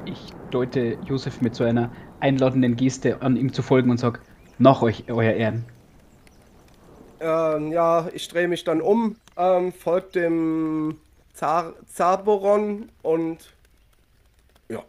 Ich 0.05 0.33
deute 0.51 0.99
Josef 1.05 1.41
mit 1.41 1.55
so 1.55 1.63
einer 1.63 1.91
einladenden 2.19 2.75
Geste 2.75 3.21
an, 3.21 3.37
ihm 3.37 3.53
zu 3.53 3.63
folgen 3.63 3.89
und 3.91 3.97
sage, 3.99 4.21
nach 4.59 4.81
euch, 4.83 5.05
euer 5.09 5.33
Ehren. 5.33 5.65
Ähm, 7.19 7.71
ja, 7.71 8.09
ich 8.13 8.27
drehe 8.27 8.47
mich 8.47 8.63
dann 8.63 8.81
um, 8.81 9.17
ähm, 9.37 9.73
folge 9.73 10.09
dem 10.11 10.99
Zar 11.33 11.73
Zaboron 11.87 12.89
und 13.03 13.55
ja, 14.69 14.83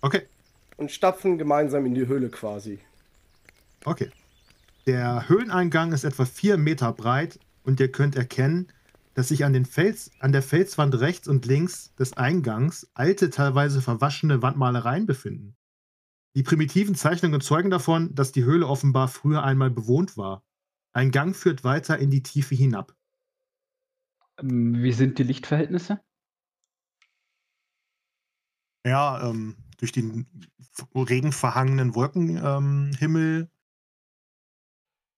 Okay, 0.00 0.22
und 0.76 0.90
stapfen 0.92 1.38
gemeinsam 1.38 1.86
in 1.86 1.94
die 1.94 2.06
Höhle 2.06 2.30
quasi. 2.30 2.80
okay. 3.84 4.10
Der 4.86 5.28
Höhleneingang 5.28 5.92
ist 5.92 6.04
etwa 6.04 6.24
vier 6.24 6.56
Meter 6.56 6.92
breit 6.92 7.38
und 7.64 7.78
ihr 7.80 7.92
könnt 7.92 8.16
erkennen, 8.16 8.68
dass 9.18 9.26
sich 9.26 9.44
an, 9.44 9.52
den 9.52 9.64
Fels, 9.64 10.12
an 10.20 10.30
der 10.30 10.44
Felswand 10.44 10.94
rechts 11.00 11.26
und 11.26 11.44
links 11.44 11.92
des 11.96 12.12
Eingangs 12.12 12.88
alte, 12.94 13.30
teilweise 13.30 13.82
verwaschene 13.82 14.42
Wandmalereien 14.42 15.06
befinden. 15.06 15.56
Die 16.36 16.44
primitiven 16.44 16.94
Zeichnungen 16.94 17.40
zeugen 17.40 17.68
davon, 17.68 18.14
dass 18.14 18.30
die 18.30 18.44
Höhle 18.44 18.68
offenbar 18.68 19.08
früher 19.08 19.42
einmal 19.42 19.72
bewohnt 19.72 20.16
war. 20.16 20.44
Ein 20.92 21.10
Gang 21.10 21.34
führt 21.34 21.64
weiter 21.64 21.98
in 21.98 22.12
die 22.12 22.22
Tiefe 22.22 22.54
hinab. 22.54 22.96
Ähm, 24.38 24.84
Wie 24.84 24.92
sind 24.92 25.18
die 25.18 25.24
Lichtverhältnisse? 25.24 26.00
Ja, 28.86 29.28
ähm, 29.28 29.56
durch 29.78 29.90
den 29.90 30.28
regenverhangenen 30.94 31.96
Wolkenhimmel 31.96 32.44
ähm, 32.44 32.92
Himmel, 32.96 33.50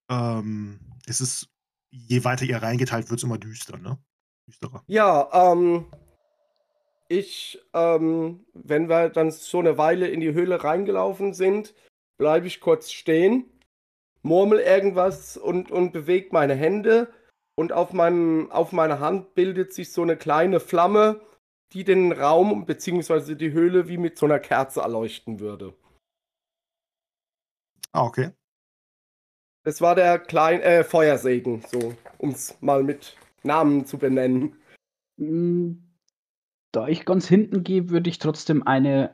ähm, 0.08 0.80
ist 1.04 1.20
es, 1.20 1.50
je 1.90 2.24
weiter 2.24 2.44
ihr 2.44 2.62
reingeteilt, 2.62 3.10
wird 3.10 3.18
es 3.18 3.24
immer 3.24 3.38
düster, 3.38 3.78
ne? 3.78 3.98
Düsterer. 4.46 4.82
Ja, 4.86 5.52
ähm, 5.52 5.86
ich, 7.08 7.60
ähm, 7.74 8.46
wenn 8.54 8.88
wir 8.88 9.08
dann 9.08 9.30
so 9.30 9.58
eine 9.58 9.78
Weile 9.78 10.08
in 10.08 10.20
die 10.20 10.32
Höhle 10.32 10.62
reingelaufen 10.62 11.34
sind, 11.34 11.74
bleibe 12.18 12.46
ich 12.46 12.60
kurz 12.60 12.92
stehen, 12.92 13.44
murmel 14.22 14.60
irgendwas 14.60 15.36
und, 15.36 15.70
und 15.70 15.92
bewege 15.92 16.28
meine 16.32 16.54
Hände 16.54 17.12
und 17.56 17.72
auf 17.72 17.92
meinem, 17.92 18.50
auf 18.52 18.72
meiner 18.72 19.00
Hand 19.00 19.34
bildet 19.34 19.72
sich 19.72 19.92
so 19.92 20.02
eine 20.02 20.16
kleine 20.16 20.60
Flamme, 20.60 21.20
die 21.72 21.84
den 21.84 22.12
Raum 22.12 22.66
bzw. 22.66 23.34
die 23.34 23.52
Höhle 23.52 23.88
wie 23.88 23.98
mit 23.98 24.18
so 24.18 24.26
einer 24.26 24.38
Kerze 24.38 24.80
erleuchten 24.80 25.40
würde. 25.40 25.74
Ah, 27.92 28.04
okay. 28.04 28.30
Das 29.62 29.80
war 29.80 29.94
der 29.94 30.18
kleine 30.18 30.62
äh, 30.62 30.84
Feuersegen, 30.84 31.62
so, 31.70 31.94
um 32.18 32.30
es 32.30 32.56
mal 32.60 32.82
mit 32.82 33.16
Namen 33.42 33.84
zu 33.84 33.98
benennen. 33.98 34.56
Mm, 35.16 35.72
Da 36.72 36.88
ich 36.88 37.04
ganz 37.04 37.28
hinten 37.28 37.62
gehe, 37.62 37.90
würde 37.90 38.08
ich 38.08 38.18
trotzdem 38.18 38.66
eine 38.66 39.12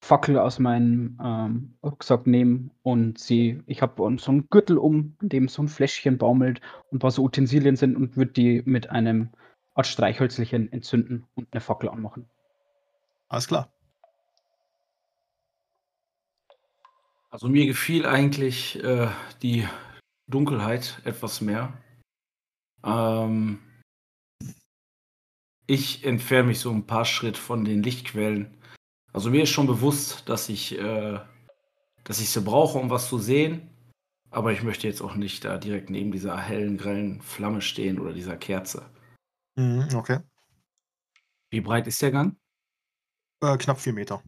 Fackel 0.00 0.38
aus 0.38 0.58
meinem 0.58 1.18
ähm, 1.22 1.78
Rucksack 1.82 2.26
nehmen 2.26 2.70
und 2.82 3.18
sie, 3.18 3.62
ich 3.66 3.82
habe 3.82 4.16
so 4.18 4.30
einen 4.30 4.48
Gürtel 4.48 4.78
um, 4.78 5.16
in 5.20 5.28
dem 5.28 5.48
so 5.48 5.62
ein 5.62 5.68
Fläschchen 5.68 6.18
baumelt 6.18 6.60
und 6.90 6.96
ein 6.96 6.98
paar 7.00 7.10
so 7.10 7.22
Utensilien 7.24 7.76
sind 7.76 7.96
und 7.96 8.16
würde 8.16 8.32
die 8.32 8.62
mit 8.64 8.90
einem 8.90 9.30
Art 9.74 9.86
Streichhölzchen 9.86 10.72
entzünden 10.72 11.26
und 11.34 11.48
eine 11.52 11.60
Fackel 11.60 11.88
anmachen. 11.88 12.28
Alles 13.28 13.48
klar. 13.48 13.72
Also 17.30 17.48
mir 17.48 17.66
gefiel 17.66 18.06
eigentlich 18.06 18.82
äh, 18.82 19.08
die 19.42 19.68
Dunkelheit 20.28 21.00
etwas 21.04 21.40
mehr. 21.40 21.72
Ähm, 22.84 23.58
ich 25.66 26.04
entferne 26.04 26.48
mich 26.48 26.60
so 26.60 26.70
ein 26.70 26.86
paar 26.86 27.04
Schritt 27.04 27.36
von 27.36 27.64
den 27.64 27.82
Lichtquellen. 27.82 28.56
Also 29.12 29.30
mir 29.30 29.42
ist 29.42 29.50
schon 29.50 29.66
bewusst, 29.66 30.28
dass 30.28 30.48
ich, 30.48 30.78
äh, 30.78 31.20
dass 32.04 32.20
ich 32.20 32.30
sie 32.30 32.40
brauche, 32.40 32.78
um 32.78 32.88
was 32.88 33.08
zu 33.08 33.18
sehen. 33.18 33.70
Aber 34.30 34.52
ich 34.52 34.62
möchte 34.62 34.86
jetzt 34.86 35.02
auch 35.02 35.14
nicht 35.14 35.44
da 35.44 35.58
direkt 35.58 35.90
neben 35.90 36.12
dieser 36.12 36.38
hellen, 36.38 36.78
grellen 36.78 37.20
Flamme 37.20 37.60
stehen 37.60 37.98
oder 37.98 38.12
dieser 38.12 38.36
Kerze. 38.36 38.88
Mhm, 39.56 39.88
okay. 39.94 40.20
Wie 41.50 41.60
breit 41.60 41.86
ist 41.86 42.00
der 42.00 42.10
Gang? 42.10 42.36
Äh, 43.42 43.56
knapp 43.56 43.80
vier 43.80 43.92
Meter. 43.92 44.22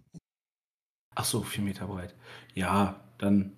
Ach 1.21 1.25
so, 1.27 1.43
vier 1.43 1.63
Meter 1.63 1.87
breit. 1.87 2.15
Ja, 2.55 2.99
dann 3.19 3.53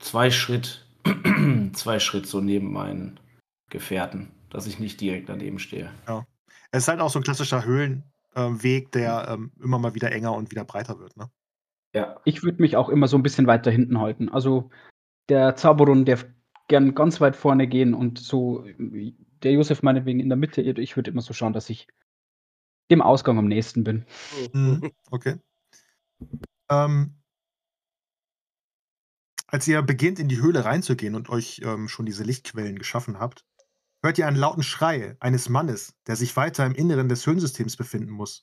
zwei 0.00 0.28
Schritt, 0.32 0.84
zwei 1.72 2.00
Schritt 2.00 2.26
so 2.26 2.40
neben 2.40 2.72
meinen 2.72 3.20
Gefährten, 3.70 4.32
dass 4.50 4.66
ich 4.66 4.80
nicht 4.80 5.00
direkt 5.00 5.28
daneben 5.28 5.60
stehe. 5.60 5.92
Es 6.72 6.82
ist 6.82 6.88
halt 6.88 6.98
auch 6.98 7.10
so 7.10 7.20
ein 7.20 7.22
klassischer 7.22 7.64
Höhlenweg, 7.64 8.90
der 8.90 9.28
ähm, 9.28 9.52
immer 9.62 9.78
mal 9.78 9.94
wieder 9.94 10.10
enger 10.10 10.34
und 10.34 10.50
wieder 10.50 10.64
breiter 10.64 10.98
wird, 10.98 11.16
ne? 11.16 11.30
Ja, 11.94 12.20
Ich 12.24 12.42
würde 12.42 12.60
mich 12.60 12.76
auch 12.76 12.88
immer 12.88 13.06
so 13.06 13.16
ein 13.16 13.22
bisschen 13.22 13.46
weiter 13.46 13.70
hinten 13.70 14.00
halten. 14.00 14.28
Also 14.28 14.70
der 15.28 15.54
Zaborun, 15.54 16.06
der 16.06 16.18
gern 16.66 16.96
ganz 16.96 17.20
weit 17.20 17.36
vorne 17.36 17.68
gehen 17.68 17.94
und 17.94 18.18
so 18.18 18.66
der 19.44 19.52
Josef 19.52 19.84
meinetwegen 19.84 20.18
in 20.18 20.28
der 20.28 20.36
Mitte. 20.36 20.60
Ich 20.60 20.96
würde 20.96 21.12
immer 21.12 21.22
so 21.22 21.32
schauen, 21.32 21.52
dass 21.52 21.70
ich 21.70 21.86
dem 22.90 23.00
Ausgang 23.00 23.38
am 23.38 23.46
nächsten 23.46 23.84
bin. 23.84 24.06
Mhm. 24.52 24.90
Okay. 25.12 25.36
Ähm, 26.70 27.22
als 29.46 29.68
ihr 29.68 29.82
beginnt, 29.82 30.18
in 30.18 30.28
die 30.28 30.40
Höhle 30.40 30.64
reinzugehen 30.64 31.14
und 31.14 31.28
euch 31.28 31.60
ähm, 31.64 31.88
schon 31.88 32.06
diese 32.06 32.24
Lichtquellen 32.24 32.78
geschaffen 32.78 33.18
habt, 33.18 33.44
hört 34.02 34.18
ihr 34.18 34.26
einen 34.26 34.36
lauten 34.36 34.62
Schrei 34.62 35.16
eines 35.20 35.48
Mannes, 35.48 35.94
der 36.06 36.16
sich 36.16 36.36
weiter 36.36 36.66
im 36.66 36.74
Inneren 36.74 37.08
des 37.08 37.26
Höhlensystems 37.26 37.76
befinden 37.76 38.10
muss. 38.10 38.42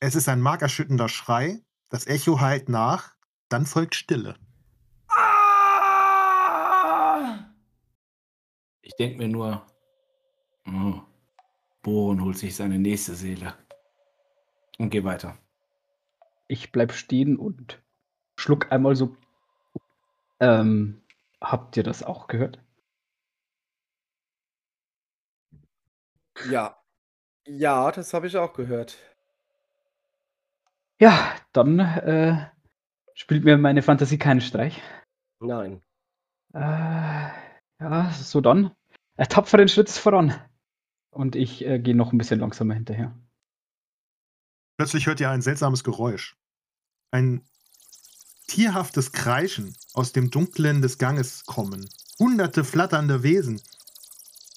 Es 0.00 0.14
ist 0.14 0.28
ein 0.28 0.40
markerschütternder 0.40 1.08
Schrei, 1.08 1.62
das 1.88 2.06
Echo 2.06 2.40
hallt 2.40 2.68
nach, 2.68 3.14
dann 3.48 3.66
folgt 3.66 3.94
Stille. 3.94 4.36
ich 8.92 8.96
denke 8.96 9.18
mir 9.18 9.28
nur, 9.28 9.66
oh, 10.66 11.00
Bohren 11.80 12.22
holt 12.22 12.36
sich 12.36 12.54
seine 12.54 12.78
nächste 12.78 13.14
Seele. 13.14 13.54
Und 14.78 14.90
geh 14.90 15.02
weiter. 15.02 15.38
Ich 16.52 16.70
bleib 16.70 16.92
stehen 16.92 17.38
und 17.38 17.82
schluck 18.38 18.70
einmal 18.70 18.94
so. 18.94 19.16
Ähm, 20.38 21.00
habt 21.40 21.78
ihr 21.78 21.82
das 21.82 22.02
auch 22.02 22.26
gehört? 22.26 22.60
Ja. 26.50 26.76
Ja, 27.46 27.90
das 27.90 28.12
habe 28.12 28.26
ich 28.26 28.36
auch 28.36 28.52
gehört. 28.52 28.98
Ja, 31.00 31.34
dann 31.54 31.78
äh, 31.78 32.50
spielt 33.14 33.44
mir 33.44 33.56
meine 33.56 33.80
Fantasie 33.80 34.18
keinen 34.18 34.42
Streich. 34.42 34.82
Nein. 35.40 35.80
Äh, 36.52 37.30
ja, 37.80 38.10
so 38.12 38.42
dann 38.42 38.76
äh, 39.16 39.26
tapferen 39.26 39.68
Schritts 39.68 39.96
voran. 39.96 40.34
Und 41.12 41.34
ich 41.34 41.64
äh, 41.64 41.78
gehe 41.78 41.96
noch 41.96 42.12
ein 42.12 42.18
bisschen 42.18 42.40
langsamer 42.40 42.74
hinterher. 42.74 43.18
Plötzlich 44.76 45.06
hört 45.06 45.18
ihr 45.20 45.30
ein 45.30 45.40
seltsames 45.40 45.82
Geräusch. 45.82 46.36
Ein 47.12 47.46
tierhaftes 48.48 49.12
Kreischen 49.12 49.76
aus 49.92 50.12
dem 50.12 50.30
Dunklen 50.30 50.82
des 50.82 50.98
Ganges 50.98 51.44
kommen. 51.46 51.88
Hunderte 52.18 52.64
flatternde 52.64 53.22
Wesen 53.22 53.60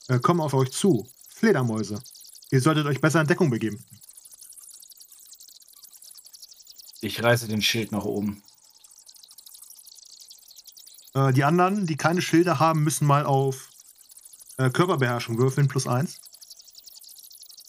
äh, 0.07 0.19
kommen 0.19 0.41
auf 0.41 0.53
euch 0.53 0.71
zu. 0.71 1.07
Fledermäuse. 1.29 2.01
Ihr 2.51 2.61
solltet 2.61 2.85
euch 2.85 3.01
besser 3.01 3.21
in 3.21 3.27
Deckung 3.27 3.49
begeben. 3.49 3.83
Ich 7.01 7.21
reiße 7.21 7.47
den 7.47 7.61
Schild 7.61 7.91
nach 7.91 8.05
oben. 8.05 8.41
Äh, 11.13 11.33
die 11.33 11.43
anderen, 11.43 11.85
die 11.85 11.97
keine 11.97 12.21
Schilder 12.21 12.59
haben, 12.59 12.83
müssen 12.83 13.05
mal 13.05 13.25
auf 13.25 13.69
äh, 14.57 14.69
Körperbeherrschung 14.69 15.37
würfeln, 15.37 15.67
plus 15.67 15.87
eins. 15.87 16.21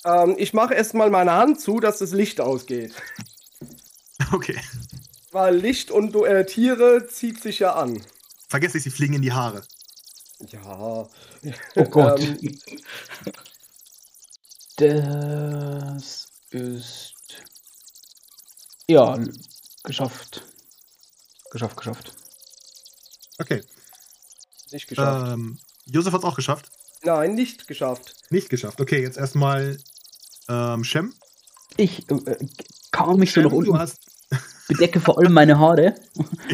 Ähm, 0.04 0.36
ich 0.38 0.54
mache 0.54 0.74
erstmal 0.74 1.10
meine 1.10 1.32
Hand 1.32 1.60
zu, 1.60 1.80
dass 1.80 1.98
das 1.98 2.12
Licht 2.12 2.40
ausgeht. 2.40 2.94
Okay. 4.32 4.58
Weil 5.36 5.54
Licht 5.54 5.90
und 5.90 6.16
äh, 6.16 6.46
Tiere 6.46 7.08
zieht 7.08 7.42
sich 7.42 7.58
ja 7.58 7.74
an. 7.74 8.02
Vergesst 8.48 8.74
nicht, 8.74 8.84
sie 8.84 8.90
fliegen 8.90 9.12
in 9.12 9.20
die 9.20 9.34
Haare. 9.34 9.62
Ja. 10.48 11.06
Oh 11.74 11.84
Gott. 11.90 12.22
Ähm, 12.22 12.58
Das 14.76 16.28
ist. 16.52 17.14
Ja, 18.88 19.18
geschafft. 19.84 20.42
Geschafft, 21.50 21.76
geschafft. 21.76 22.14
Okay. 23.38 23.62
nicht 24.72 24.88
geschafft. 24.88 25.32
Ähm, 25.34 25.58
Josef 25.84 26.14
hat 26.14 26.20
es 26.20 26.24
auch 26.24 26.36
geschafft. 26.36 26.70
Nein, 27.02 27.34
nicht 27.34 27.68
geschafft. 27.68 28.14
Nicht 28.30 28.48
geschafft. 28.48 28.80
Okay, 28.80 29.02
jetzt 29.02 29.18
erstmal 29.18 29.76
ähm, 30.48 30.82
Shem. 30.82 31.12
Ich 31.76 32.10
äh, 32.10 32.38
kaum 32.90 33.18
mich 33.18 33.34
so 33.34 33.42
nach 33.42 33.50
Shem, 33.50 33.64
du 33.64 33.72
unten, 33.72 33.78
hast. 33.78 34.15
Bedecke 34.68 35.00
vor 35.00 35.18
allem 35.18 35.32
meine 35.32 35.58
Haare 35.58 35.94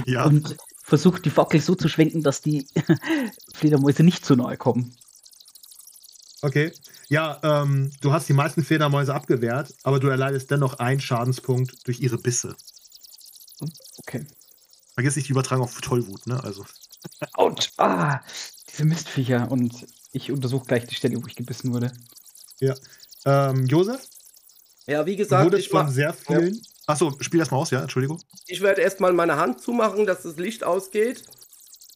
Ja. 0.07 0.25
und 0.25 0.57
versuche 0.83 1.21
die 1.23 1.31
Fackel 1.31 1.61
so 1.61 1.75
zu 1.75 1.89
schwenken, 1.89 2.23
dass 2.23 2.41
die 2.43 2.67
Fledermäuse 3.55 4.03
nicht 4.03 4.25
zu 4.25 4.37
nahe 4.37 4.57
kommen. 4.57 4.95
Okay. 6.43 6.73
Ja, 7.09 7.39
ähm, 7.43 7.93
du 8.01 8.13
hast 8.13 8.29
die 8.29 8.33
meisten 8.33 8.65
Fledermäuse 8.65 9.15
abgewehrt, 9.15 9.75
aber 9.83 10.01
du 10.01 10.09
erleidest 10.09 10.51
dennoch 10.51 10.79
einen 10.79 11.01
Schadenspunkt 11.01 11.87
durch 11.87 12.01
ihre 12.01 12.19
Bisse. 12.19 12.57
Okay. 13.99 14.27
Vergiss 14.95 15.17
nicht 15.17 15.29
die 15.29 15.33
Übertragung 15.33 15.65
auf 15.65 15.81
Tollwut, 15.81 16.27
ne? 16.27 16.43
Also. 16.43 16.65
Autsch! 17.35 17.71
Ah, 17.77 18.21
diese 18.71 18.85
Mistviecher. 18.85 19.51
Und 19.51 19.87
ich 20.13 20.31
untersuche 20.33 20.67
gleich 20.67 20.87
die 20.87 20.95
Stelle, 20.95 21.23
wo 21.23 21.27
ich 21.27 21.37
gebissen 21.37 21.73
wurde. 21.73 21.93
Ähm, 23.25 23.67
Josef, 23.67 24.09
Ja, 24.87 25.07
wie 25.07 25.13
du 25.13 25.19
gesagt, 25.19 25.45
wurdest 25.45 25.65
ich, 25.67 25.71
von 25.71 25.91
sehr 25.91 26.13
vielen. 26.13 26.61
Achso, 26.87 27.17
spiel 27.21 27.41
das 27.41 27.51
mal 27.51 27.59
aus, 27.59 27.71
ja, 27.71 27.81
Entschuldigung. 27.83 28.21
ich 28.47 28.61
werde 28.61 28.83
erstmal 28.83 29.13
meine 29.13 29.37
Hand 29.37 29.61
zumachen, 29.61 30.07
dass 30.07 30.23
das 30.23 30.37
Licht 30.37 30.65
ausgeht. 30.65 31.25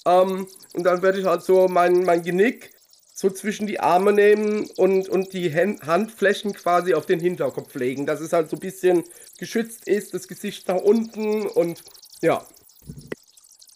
Ähm, 0.04 0.46
und 0.74 0.84
dann 0.84 1.02
werde 1.02 1.18
ich 1.20 1.26
halt 1.26 1.42
so 1.42 1.68
mein, 1.68 2.04
mein 2.04 2.22
Genick 2.22 2.72
so 3.14 3.30
zwischen 3.30 3.66
die 3.66 3.80
Arme 3.80 4.12
nehmen 4.12 4.68
und, 4.76 5.08
und 5.08 5.32
die 5.32 5.50
Hän- 5.50 5.80
Handflächen 5.80 6.52
quasi 6.52 6.94
auf 6.94 7.06
den 7.06 7.18
Hinterkopf 7.18 7.74
legen, 7.74 8.06
dass 8.06 8.20
es 8.20 8.32
halt 8.32 8.50
so 8.50 8.56
ein 8.56 8.60
bisschen 8.60 9.04
geschützt 9.38 9.88
ist, 9.88 10.12
das 10.14 10.28
Gesicht 10.28 10.68
nach 10.68 10.76
unten 10.76 11.46
und 11.46 11.82
ja. 12.20 12.46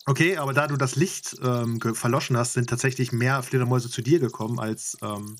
Okay, 0.06 0.36
aber 0.36 0.52
da 0.52 0.66
du 0.66 0.76
das 0.76 0.96
Licht 0.96 1.36
ähm, 1.42 1.80
verloschen 1.94 2.36
hast, 2.36 2.52
sind 2.52 2.68
tatsächlich 2.68 3.12
mehr 3.12 3.42
Fledermäuse 3.42 3.90
zu 3.90 4.02
dir 4.02 4.18
gekommen 4.18 4.58
als 4.58 4.98
ähm, 5.02 5.36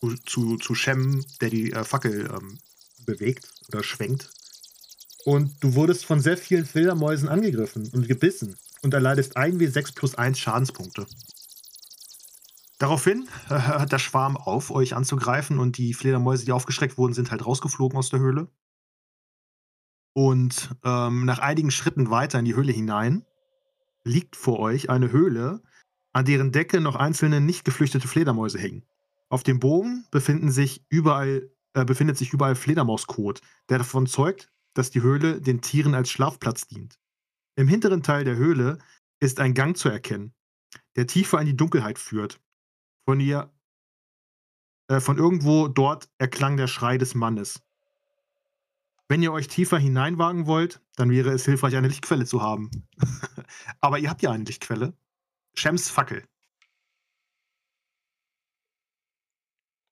zu, 0.00 0.16
zu, 0.24 0.56
zu 0.56 0.74
Shem, 0.74 1.24
der 1.40 1.50
die 1.50 1.72
äh, 1.72 1.84
Fackel 1.84 2.30
ähm, 2.30 2.58
bewegt 3.04 3.48
oder 3.68 3.82
schwenkt. 3.82 4.30
Und 5.28 5.62
du 5.62 5.74
wurdest 5.74 6.06
von 6.06 6.20
sehr 6.20 6.38
vielen 6.38 6.64
Fledermäusen 6.64 7.28
angegriffen 7.28 7.90
und 7.92 8.08
gebissen 8.08 8.56
und 8.80 8.94
erleidest 8.94 9.36
1w6 9.36 9.94
plus 9.94 10.14
1 10.14 10.38
Schadenspunkte. 10.38 11.06
Daraufhin 12.78 13.28
äh, 13.50 13.60
hört 13.60 13.92
der 13.92 13.98
Schwarm 13.98 14.38
auf, 14.38 14.70
euch 14.70 14.96
anzugreifen 14.96 15.58
und 15.58 15.76
die 15.76 15.92
Fledermäuse, 15.92 16.46
die 16.46 16.52
aufgeschreckt 16.52 16.96
wurden, 16.96 17.12
sind 17.12 17.30
halt 17.30 17.44
rausgeflogen 17.44 17.98
aus 17.98 18.08
der 18.08 18.20
Höhle. 18.20 18.48
Und 20.14 20.70
ähm, 20.82 21.26
nach 21.26 21.40
einigen 21.40 21.72
Schritten 21.72 22.08
weiter 22.08 22.38
in 22.38 22.46
die 22.46 22.56
Höhle 22.56 22.72
hinein 22.72 23.26
liegt 24.04 24.34
vor 24.34 24.58
euch 24.60 24.88
eine 24.88 25.12
Höhle, 25.12 25.60
an 26.14 26.24
deren 26.24 26.52
Decke 26.52 26.80
noch 26.80 26.96
einzelne 26.96 27.42
nicht 27.42 27.66
geflüchtete 27.66 28.08
Fledermäuse 28.08 28.58
hängen. 28.58 28.86
Auf 29.28 29.42
dem 29.42 29.60
Boden 29.60 30.06
befinden 30.10 30.50
sich 30.50 30.86
überall, 30.88 31.50
äh, 31.74 31.84
befindet 31.84 32.16
sich 32.16 32.32
überall 32.32 32.54
Fledermauskot, 32.54 33.42
der 33.68 33.76
davon 33.76 34.06
zeugt, 34.06 34.50
dass 34.78 34.90
die 34.90 35.02
Höhle 35.02 35.40
den 35.40 35.60
Tieren 35.60 35.96
als 35.96 36.08
Schlafplatz 36.08 36.68
dient. 36.68 37.00
Im 37.56 37.66
hinteren 37.66 38.04
Teil 38.04 38.22
der 38.22 38.36
Höhle 38.36 38.78
ist 39.18 39.40
ein 39.40 39.52
Gang 39.52 39.76
zu 39.76 39.88
erkennen, 39.88 40.32
der 40.94 41.08
tiefer 41.08 41.40
in 41.40 41.46
die 41.46 41.56
Dunkelheit 41.56 41.98
führt. 41.98 42.40
Von 43.04 43.18
ihr, 43.18 43.52
äh, 44.86 45.00
von 45.00 45.18
irgendwo 45.18 45.66
dort 45.66 46.08
erklang 46.18 46.56
der 46.56 46.68
Schrei 46.68 46.96
des 46.96 47.16
Mannes. 47.16 47.60
Wenn 49.08 49.20
ihr 49.20 49.32
euch 49.32 49.48
tiefer 49.48 49.78
hineinwagen 49.78 50.46
wollt, 50.46 50.80
dann 50.94 51.10
wäre 51.10 51.30
es 51.30 51.44
hilfreich, 51.44 51.74
eine 51.74 51.88
Lichtquelle 51.88 52.24
zu 52.24 52.40
haben. 52.40 52.70
Aber 53.80 53.98
ihr 53.98 54.10
habt 54.10 54.22
ja 54.22 54.30
eine 54.30 54.44
Lichtquelle. 54.44 54.96
Shems 55.54 55.90
Fackel. 55.90 56.22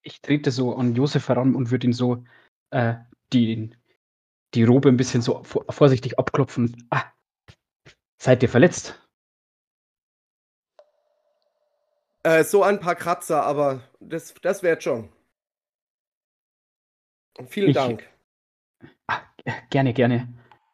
Ich 0.03 0.21
trete 0.21 0.53
so 0.53 0.77
an 0.77 0.95
Josef 0.95 1.29
heran 1.29 1.57
und 1.57 1.73
würde 1.73 1.89
ihn 1.89 1.93
so 1.93 2.25
äh, 2.71 2.95
die, 3.33 3.75
die 4.57 4.65
Robe 4.65 4.89
ein 4.89 4.97
bisschen 4.97 5.21
so 5.23 5.45
vor, 5.45 5.65
vorsichtig 5.69 6.19
abklopfen. 6.19 6.87
Ah, 6.91 7.05
seid 8.17 8.43
ihr 8.43 8.49
verletzt? 8.49 8.99
Äh, 12.23 12.43
so 12.43 12.63
ein 12.63 12.81
paar 12.81 12.97
Kratzer, 12.97 13.45
aber 13.45 13.83
das, 14.01 14.35
das 14.43 14.63
wird 14.63 14.83
schon. 14.83 15.11
Vielen 17.49 17.69
Ich- 17.69 17.75
Dank. 17.77 18.09
Ah, 19.07 19.21
gerne, 19.71 19.93
gerne. 19.93 20.33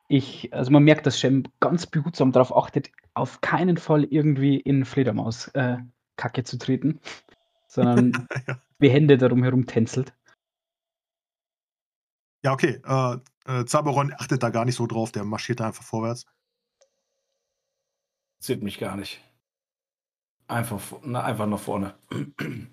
Ich, 0.09 0.53
also 0.55 0.71
man 0.71 0.85
merkt, 0.85 1.07
dass 1.07 1.19
Shem 1.19 1.45
ganz 1.61 1.87
behutsam 1.87 2.33
darauf 2.33 2.55
achtet, 2.57 2.91
auf 3.15 3.41
keinen 3.41 3.77
Fall 3.77 4.05
irgendwie 4.05 4.59
in 4.61 4.85
Fledermaus-Kacke 4.85 6.41
äh, 6.41 6.45
zu 6.45 6.59
treten, 6.59 7.01
sondern 7.67 8.29
Ja. 8.47 8.61
behende 8.79 9.19
darum 9.19 9.43
herum 9.43 9.67
tänzelt. 9.67 10.15
Ja, 12.45 12.53
okay. 12.53 12.81
Äh, 12.85 13.19
äh, 13.47 13.65
Zaberon 13.65 14.13
achtet 14.19 14.43
da 14.43 14.51
gar 14.51 14.65
nicht 14.65 14.77
so 14.77 14.87
drauf, 14.87 15.13
der 15.13 15.25
marschiert 15.25 15.61
da 15.61 15.67
einfach 15.67 15.85
vorwärts. 15.85 16.27
Sieht 18.39 18.63
mich 18.63 18.79
gar 18.79 18.97
nicht. 18.97 19.21
Einfach, 20.49 20.81
na, 21.03 21.23
einfach 21.23 21.47
nach 21.47 21.61
vorne. 21.61 21.95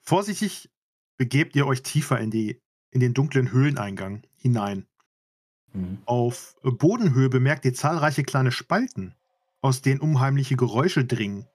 Vorsichtig 0.00 0.70
begebt 1.16 1.56
ihr 1.56 1.66
euch 1.66 1.82
tiefer 1.82 2.20
in, 2.20 2.30
die, 2.30 2.62
in 2.90 3.00
den 3.00 3.12
dunklen 3.12 3.50
Höhleneingang 3.50 4.22
hinein. 4.36 4.86
Mhm. 5.72 5.98
Auf 6.06 6.54
Bodenhöhe 6.62 7.28
bemerkt 7.28 7.64
ihr 7.64 7.74
zahlreiche 7.74 8.22
kleine 8.22 8.52
Spalten, 8.52 9.16
aus 9.60 9.82
denen 9.82 10.00
unheimliche 10.00 10.56
Geräusche 10.56 11.04
dringen. 11.04 11.46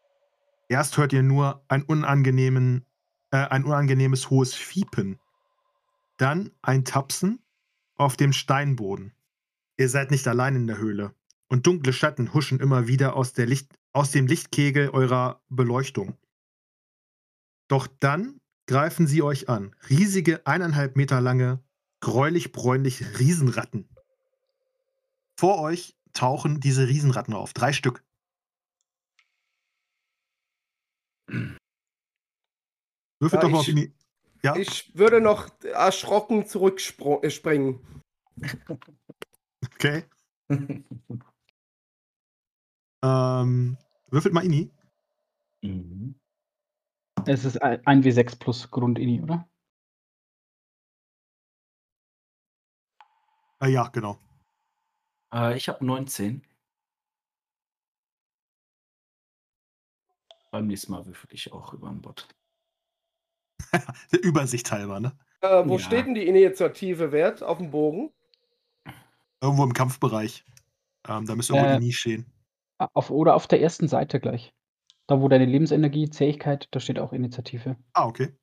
Erst 0.68 0.98
hört 0.98 1.14
ihr 1.14 1.24
nur 1.24 1.64
ein, 1.70 1.84
unangenehmen, 1.84 2.86
äh, 3.32 3.38
ein 3.38 3.64
unangenehmes 3.64 4.30
hohes 4.30 4.54
Fiepen. 4.54 5.20
Dann 6.22 6.52
ein 6.62 6.86
Tapsen 6.86 7.44
auf 7.96 8.16
dem 8.16 8.32
Steinboden. 8.32 9.16
Ihr 9.78 9.90
seid 9.90 10.12
nicht 10.12 10.28
allein 10.28 10.56
in 10.56 10.68
der 10.68 10.78
Höhle 10.78 11.16
und 11.48 11.66
dunkle 11.66 11.94
Schatten 11.94 12.32
huschen 12.36 12.60
immer 12.60 12.86
wieder 12.86 13.16
aus, 13.16 13.36
Licht, 13.36 13.74
aus 13.92 14.12
dem 14.12 14.28
Lichtkegel 14.28 14.92
eurer 14.92 15.42
Beleuchtung. 15.50 16.20
Doch 17.68 17.88
dann 17.88 18.40
greifen 18.68 19.08
sie 19.08 19.24
euch 19.24 19.50
an. 19.50 19.76
Riesige, 19.90 20.46
eineinhalb 20.46 20.96
Meter 20.96 21.22
lange, 21.22 21.64
gräulich-bräunlich 22.02 23.18
Riesenratten. 23.18 23.90
Vor 25.40 25.60
euch 25.60 25.98
tauchen 26.14 26.60
diese 26.60 26.88
Riesenratten 26.88 27.34
auf. 27.34 27.54
Drei 27.54 27.74
Stück. 27.74 28.04
Würfelt 31.26 31.58
Ja, 33.34 33.40
doch 33.40 33.50
mal 33.50 33.58
auf 33.58 33.66
die. 33.66 33.92
Ja, 34.44 34.56
Ich 34.56 34.96
würde 34.98 35.22
noch 35.22 35.50
erschrocken 35.64 36.46
zurückspringen. 36.48 37.80
okay. 39.74 40.06
Ähm, 43.04 43.78
würfelt 44.10 44.34
mal 44.34 44.46
Ini. 44.46 44.72
Mhm. 45.64 46.20
Es 47.28 47.46
ist 47.46 47.62
ein 47.62 47.82
1W6 48.02 48.40
plus 48.40 48.72
Grundini, 48.72 49.22
oder? 49.22 49.48
Äh, 53.62 53.70
ja, 53.70 53.88
genau. 53.90 54.20
Äh, 55.34 55.56
ich 55.56 55.70
habe 55.70 55.86
19. 55.86 56.44
Beim 60.52 60.68
nächsten 60.68 60.92
Mal 60.92 61.06
würfel 61.06 61.30
ich 61.32 61.54
auch 61.54 61.74
über 61.74 61.90
den 61.90 62.02
Bot. 62.02 62.28
Der 64.12 64.24
Übersicht 64.24 64.72
halber, 64.72 65.00
ne? 65.00 65.14
Äh, 65.42 65.64
wo 65.68 65.74
Ja. 65.74 65.80
steht 65.80 66.06
denn 66.06 66.14
die 66.14 66.28
Initiative 66.28 67.12
Wert? 67.12 67.44
Auf 67.44 67.58
dem 67.58 67.72
Bogen? 67.72 68.12
Irgendwo 69.42 69.64
im 69.64 69.74
Kampfbereich. 69.74 70.46
Ähm, 71.08 71.26
da 71.26 71.36
müsste 71.36 71.54
irgendwo 71.54 71.70
Äh, 71.72 71.80
die 71.80 71.86
Nie 71.86 71.94
stehen. 71.94 72.32
Auf, 72.94 73.10
oder 73.12 73.36
auf 73.36 73.48
der 73.48 73.62
ersten 73.62 73.88
Seite 73.88 74.20
gleich. 74.20 74.54
Da, 75.08 75.20
wo 75.22 75.28
deine 75.28 75.46
Lebensenergie, 75.46 76.10
Zähigkeit, 76.10 76.68
da 76.72 76.80
steht 76.80 77.00
auch 77.00 77.12
Initiative. 77.14 77.76
Ah, 77.94 78.06
okay. 78.08 78.34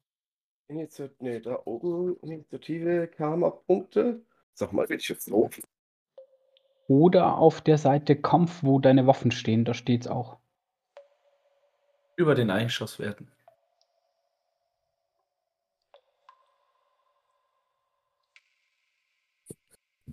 Initiative, 0.69 1.15
nee, 1.21 1.41
da 1.41 1.59
oben 1.65 2.17
Initiative, 2.21 3.09
Karma-Punkte. 3.09 4.23
Sag 4.55 4.73
mal, 4.73 4.89
welches 4.89 5.25
so? 5.25 5.49
Oder 6.89 7.37
auf 7.39 7.61
der 7.61 7.79
Seite 7.79 8.17
Kampf, 8.17 8.63
wo 8.63 8.79
deine 8.81 9.07
Waffen 9.07 9.31
stehen, 9.31 9.65
da 9.65 9.73
steht 9.75 10.03
es 10.03 10.09
auch. 10.09 10.39
Über 12.17 12.35
den 12.35 12.51
Einschusswerten. 12.51 13.31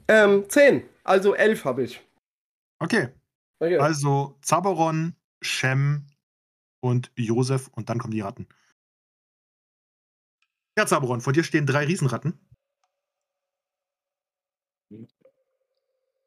Ähm, 0.07 0.49
10. 0.49 0.87
Also 1.03 1.33
11 1.35 1.65
habe 1.65 1.83
ich. 1.83 2.01
Okay. 2.79 3.09
Okay. 3.59 3.77
Also 3.77 4.37
Zaberon, 4.41 5.15
Shem 5.41 6.07
und 6.81 7.11
Josef 7.15 7.67
und 7.69 7.89
dann 7.89 7.99
kommen 7.99 8.11
die 8.11 8.21
Ratten. 8.21 8.47
Ja, 10.77 10.85
Zaberon, 10.85 11.21
vor 11.21 11.33
dir 11.33 11.43
stehen 11.43 11.65
drei 11.65 11.85
Riesenratten. 11.85 12.37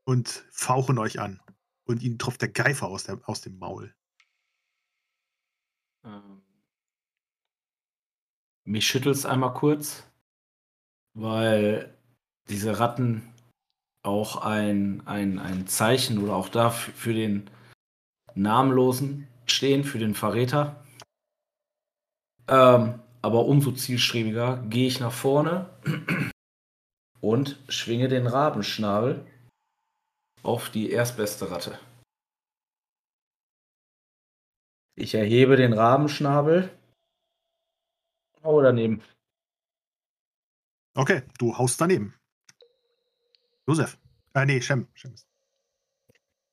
Und 0.05 0.29
fauchen 0.51 0.99
euch 0.99 1.21
an. 1.21 1.41
Und 1.85 2.03
ihnen 2.03 2.19
tropft 2.19 2.41
der 2.41 2.49
Geifer 2.49 2.89
aus, 2.89 3.05
der, 3.05 3.21
aus 3.29 3.43
dem 3.43 3.59
Maul. 3.59 3.95
Ähm, 6.05 6.43
mich 8.65 8.87
schüttelt 8.87 9.17
es 9.17 9.27
einmal 9.27 9.53
kurz, 9.55 10.05
weil 11.15 11.97
diese 12.49 12.79
Ratten 12.79 13.35
auch 14.09 14.39
ein, 14.39 15.03
ein, 15.07 15.39
ein 15.39 15.67
Zeichen 15.67 16.19
oder 16.19 16.35
auch 16.35 16.49
da 16.49 16.71
für 16.71 17.13
den 17.13 17.51
Namenlosen 18.35 19.29
stehen, 19.47 19.85
für 19.85 19.99
den 19.99 20.15
Verräter. 20.15 20.83
Ähm, 22.49 23.01
aber 23.21 23.45
umso 23.45 23.73
zielstrebiger 23.73 24.65
gehe 24.69 24.89
ich 24.89 25.01
nach 25.01 25.13
vorne 25.13 25.69
und 27.21 27.63
schwinge 27.69 28.09
den 28.09 28.27
Rabenschnabel 28.27 29.27
auf 30.43 30.71
die 30.71 30.91
erstbeste 30.91 31.51
Ratte. 31.51 31.79
Ich 34.97 35.15
erhebe 35.15 35.57
den 35.57 35.75
Rabenschnabel. 35.75 36.77
Oh, 38.43 38.61
daneben. 38.63 39.03
Okay, 40.97 41.23
du 41.39 41.57
haust 41.57 41.81
daneben. 41.81 42.18
Josef. 43.69 43.99
Äh, 44.35 44.47
nee, 44.47 44.61
Shem. 44.61 44.89
Shem. 44.95 45.13
ist- 45.13 45.29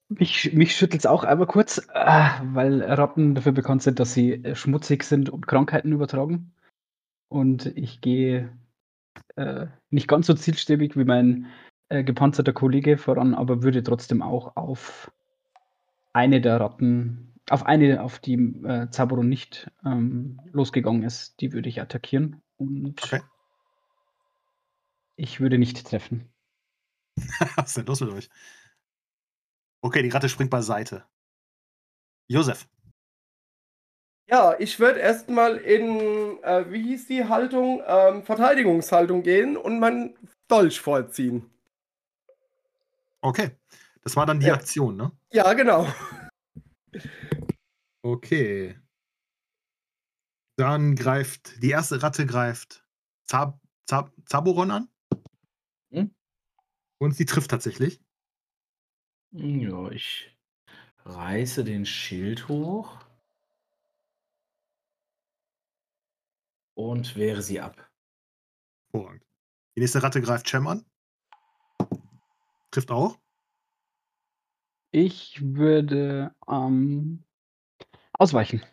Mich, 0.09 0.53
mich 0.53 0.75
schüttelt 0.75 1.01
es 1.01 1.05
auch 1.05 1.23
einmal 1.23 1.47
kurz, 1.47 1.77
äh, 1.93 2.29
weil 2.53 2.83
Ratten 2.83 3.33
dafür 3.35 3.53
bekannt 3.53 3.81
sind, 3.81 3.99
dass 3.99 4.13
sie 4.13 4.33
äh, 4.33 4.55
schmutzig 4.55 5.03
sind 5.03 5.29
und 5.29 5.47
Krankheiten 5.47 5.91
übertragen. 5.93 6.53
Und 7.29 7.65
ich 7.77 8.01
gehe 8.01 8.55
äh, 9.35 9.67
nicht 9.89 10.07
ganz 10.07 10.27
so 10.27 10.33
zielstrebig 10.33 10.95
wie 10.95 11.05
mein 11.05 11.47
äh, 11.89 12.03
gepanzerter 12.03 12.53
Kollege 12.53 12.97
voran, 12.97 13.33
aber 13.33 13.63
würde 13.63 13.81
trotzdem 13.81 14.21
auch 14.21 14.55
auf 14.55 15.11
eine 16.13 16.39
der 16.41 16.59
Ratten, 16.59 17.33
auf 17.49 17.65
eine, 17.65 18.03
auf 18.03 18.19
die 18.19 18.35
äh, 18.63 18.89
Zaburo 18.89 19.23
nicht 19.23 19.71
ähm, 19.85 20.39
losgegangen 20.51 21.03
ist, 21.03 21.39
die 21.41 21.51
würde 21.53 21.69
ich 21.69 21.81
attackieren. 21.81 22.41
Und 22.57 23.01
Okay. 23.03 23.21
ich 25.15 25.39
würde 25.39 25.57
nicht 25.57 25.85
treffen. 25.87 26.29
Was 27.55 27.67
ist 27.67 27.77
denn 27.77 27.85
los 27.85 28.01
mit 28.01 28.11
euch? 28.11 28.29
Okay, 29.81 30.01
die 30.01 30.09
Ratte 30.09 30.29
springt 30.29 30.51
beiseite. 30.51 31.05
Josef. 32.27 32.67
Ja, 34.27 34.55
ich 34.57 34.79
würde 34.79 34.99
erstmal 34.99 35.57
in, 35.57 36.41
äh, 36.43 36.71
wie 36.71 36.81
hieß 36.81 37.07
die 37.07 37.25
Haltung? 37.25 37.83
Ähm, 37.85 38.23
Verteidigungshaltung 38.23 39.21
gehen 39.21 39.55
und 39.55 39.79
meinen 39.79 40.17
Dolch 40.47 40.79
vorziehen. 40.81 41.49
Okay. 43.21 43.51
Das 44.01 44.15
war 44.15 44.25
dann 44.25 44.39
die 44.39 44.47
Ja. 44.47 44.55
Aktion, 44.55 44.95
ne? 44.95 45.11
Ja, 45.31 45.53
genau. 45.53 45.87
Okay. 48.03 48.79
Dann 50.57 50.95
greift, 50.95 51.61
die 51.61 51.71
erste 51.71 52.01
Ratte 52.01 52.25
greift 52.25 52.85
Zab, 53.25 53.59
Zab, 53.87 54.11
Zaboron 54.25 54.71
an. 54.71 54.87
Hm? 56.99 57.07
Und 57.07 57.15
sie 57.15 57.25
trifft 57.25 57.51
tatsächlich. 57.51 58.01
Ja, 59.31 59.91
ich 59.91 60.35
reiße 61.03 61.63
den 61.63 61.85
Schild 61.85 62.47
hoch 62.47 62.97
und 66.73 67.15
wehre 67.15 67.41
sie 67.41 67.59
ab. 67.59 67.89
Hervorragend. 68.91 69.25
Die 69.75 69.81
nächste 69.81 70.01
Ratte 70.01 70.21
greift 70.21 70.47
Cem 70.47 70.67
an. 70.67 70.85
Trifft 72.71 72.91
auch. 72.91 73.19
Ich 74.91 75.41
würde 75.41 76.33
ähm, 76.47 77.25
ausweichen. 78.13 78.63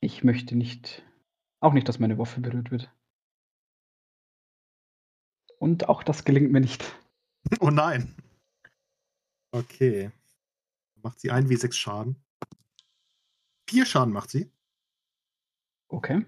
Ich 0.00 0.24
möchte 0.24 0.56
nicht, 0.56 1.02
auch 1.60 1.72
nicht, 1.72 1.88
dass 1.88 1.98
meine 1.98 2.18
Waffe 2.18 2.40
berührt 2.40 2.70
wird. 2.70 2.92
Und 5.62 5.88
auch 5.88 6.02
das 6.02 6.24
gelingt 6.24 6.50
mir 6.50 6.60
nicht. 6.60 6.84
Oh 7.60 7.70
nein. 7.70 8.16
Okay. 9.52 10.10
Macht 11.02 11.20
sie 11.20 11.30
1 11.30 11.48
wie 11.48 11.56
6 11.56 11.76
Schaden. 11.76 12.16
Vier 13.68 13.84
Schaden 13.84 14.12
macht 14.12 14.30
sie. 14.30 14.50
Okay. 15.88 16.24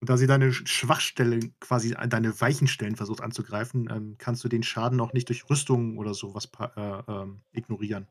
Und 0.00 0.10
da 0.10 0.16
sie 0.16 0.26
deine 0.26 0.52
Schwachstellen, 0.52 1.54
quasi 1.60 1.94
deine 1.94 2.40
weichen 2.40 2.66
Stellen 2.68 2.96
versucht 2.96 3.22
anzugreifen, 3.22 3.88
ähm, 3.90 4.16
kannst 4.18 4.44
du 4.44 4.48
den 4.48 4.62
Schaden 4.62 5.00
auch 5.00 5.12
nicht 5.12 5.28
durch 5.28 5.48
Rüstung 5.48 5.98
oder 5.98 6.14
sowas 6.14 6.48
äh, 6.58 6.80
ähm, 7.08 7.42
ignorieren. 7.52 8.06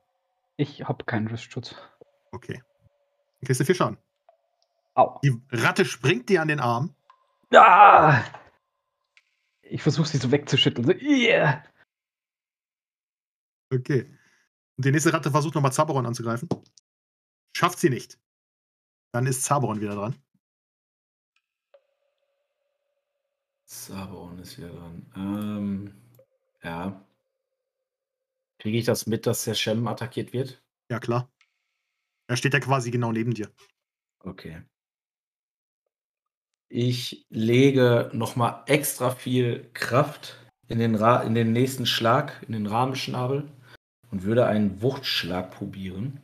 Ich 0.58 0.84
habe 0.84 1.06
keinen 1.06 1.28
Rüstschutz. 1.28 1.76
Okay. 2.32 2.62
Dann 3.40 3.46
kriegst 3.46 3.62
du 3.62 3.66
vier 3.66 3.76
Schaden. 3.76 3.98
Au. 4.94 5.20
Die 5.24 5.42
Ratte 5.52 5.86
springt 5.86 6.28
dir 6.30 6.42
an 6.42 6.48
den 6.48 6.60
Arm. 6.60 6.96
Ah! 7.54 8.24
Ich 9.72 9.82
versuche 9.82 10.08
sie 10.10 10.18
so 10.18 10.32
wegzuschütteln. 10.32 10.86
So, 10.86 10.92
yeah! 10.94 11.64
Okay. 13.72 14.02
Und 14.76 14.86
die 14.86 14.92
nächste 14.92 15.14
Ratte 15.14 15.32
versucht 15.32 15.56
nochmal 15.56 15.72
Zaberon 15.72 16.06
anzugreifen. 16.06 16.50
Schafft 17.56 17.80
sie 17.80 17.90
nicht. 17.90 18.20
Dann 19.14 19.28
ist 19.28 19.44
Zaberon 19.44 19.80
wieder 19.80 19.96
dran. 19.96 20.22
Sabaron 23.64 24.40
ist 24.40 24.58
wieder 24.58 24.74
dran. 24.74 25.10
Ähm, 25.16 26.02
ja. 26.64 27.08
Kriege 28.60 28.78
ich 28.78 28.86
das 28.86 29.08
mit, 29.08 29.26
dass 29.26 29.46
der 29.46 29.54
Shem 29.54 29.88
attackiert 29.88 30.34
wird? 30.34 30.62
Ja, 30.90 31.00
klar. 31.00 31.32
Er 32.28 32.36
steht 32.36 32.54
ja 32.54 32.60
quasi 32.60 32.92
genau 32.92 33.14
neben 33.14 33.34
dir. 33.34 33.50
Okay. 34.20 34.64
Ich 36.74 37.26
lege 37.28 38.10
nochmal 38.14 38.64
extra 38.66 39.10
viel 39.10 39.70
Kraft 39.74 40.38
in 40.70 40.80
den, 40.80 40.96
Ra 40.96 41.22
in 41.22 41.36
den 41.36 41.52
nächsten 41.52 41.86
Schlag, 41.86 42.42
in 42.48 42.54
den 42.54 42.66
Rahmenschnabel 42.66 43.52
und 44.10 44.24
würde 44.24 44.46
einen 44.46 44.82
Wuchtschlag 44.82 45.52
probieren. 45.52 46.22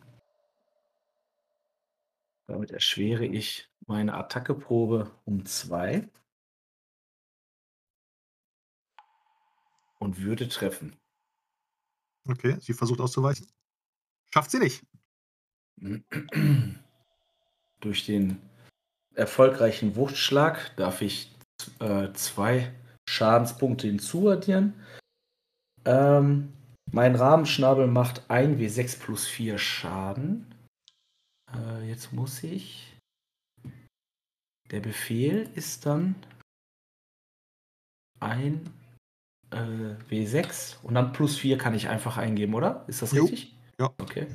Damit 2.45 2.71
erschwere 2.71 3.25
ich 3.25 3.69
meine 3.87 4.13
Attackeprobe 4.13 5.11
um 5.25 5.45
zwei 5.45 6.07
und 9.99 10.21
würde 10.21 10.47
treffen. 10.47 10.95
Okay, 12.25 12.55
sie 12.61 12.73
versucht 12.73 13.01
auszuweichen. 13.01 13.51
Schafft 14.33 14.51
sie 14.51 14.59
nicht. 14.59 14.85
Durch 17.81 18.05
den 18.05 18.41
erfolgreichen 19.17 19.95
Wuchtschlag 19.95 20.75
darf 20.77 21.01
ich 21.01 21.35
äh, 21.79 22.11
zwei 22.13 22.71
Schadenspunkte 23.09 23.87
hinzuaddieren. 23.87 24.73
Ähm, 25.85 26.53
mein 26.91 27.15
Rahmenschnabel 27.15 27.87
macht 27.87 28.29
1 28.29 28.59
W6 28.59 28.99
plus 28.99 29.27
4 29.27 29.57
Schaden. 29.57 30.53
Äh, 31.53 31.87
jetzt 31.89 32.13
muss 32.13 32.43
ich. 32.43 32.95
Der 34.71 34.81
Befehl 34.81 35.49
ist 35.55 35.85
dann 35.85 36.15
ein 38.19 38.69
äh, 39.51 39.95
W6 40.09 40.83
und 40.83 40.95
dann 40.95 41.13
plus 41.13 41.37
4 41.37 41.57
kann 41.57 41.73
ich 41.73 41.87
einfach 41.87 42.17
eingeben, 42.17 42.53
oder? 42.53 42.83
Ist 42.87 43.01
das 43.01 43.13
Jo. 43.13 43.23
richtig? 43.23 43.55
Ja. 43.79 43.93
Okay. 43.97 44.27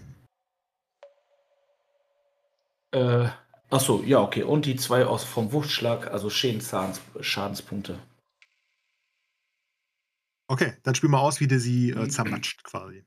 Äh, 2.95 3.29
achso, 3.73 4.03
ja, 4.05 4.21
okay. 4.21 4.43
Und 4.43 4.67
die 4.67 4.77
zwei 4.77 5.05
aus 5.07 5.25
vom 5.25 5.53
Wuchtschlag, 5.53 6.09
also 6.09 6.31
Schadens 6.31 6.73
Schadenspunkte. 7.21 7.99
Okay, 10.49 10.75
dann 10.83 10.95
spiel 10.95 11.09
mal 11.09 11.21
aus, 11.21 11.41
wie 11.41 11.47
du 11.47 11.59
sie 11.59 11.91
äh, 11.91 12.09
zermatscht 12.09 12.63
quasi. 12.63 13.05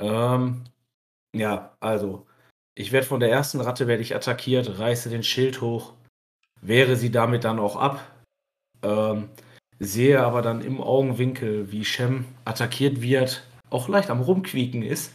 Ähm, 0.00 0.64
ja, 1.34 1.76
also 1.80 2.26
ich 2.74 2.90
werde 2.90 3.06
von 3.06 3.20
der 3.20 3.30
ersten 3.30 3.60
Ratte 3.60 3.86
werde 3.86 4.02
ich 4.02 4.16
attackiert, 4.16 4.78
reiße 4.78 5.08
den 5.08 5.22
Schild 5.22 5.60
hoch, 5.60 5.94
wehre 6.60 6.96
sie 6.96 7.10
damit 7.10 7.44
dann 7.44 7.60
auch 7.60 7.76
ab. 7.76 8.10
Ähm, 8.82 9.28
sehe 9.78 10.22
aber 10.22 10.42
dann 10.42 10.60
im 10.60 10.80
Augenwinkel, 10.80 11.70
wie 11.70 11.84
Shem 11.84 12.26
attackiert 12.44 13.00
wird, 13.00 13.46
auch 13.70 13.88
leicht 13.88 14.10
am 14.10 14.20
Rumquieken 14.20 14.82
ist. 14.82 15.12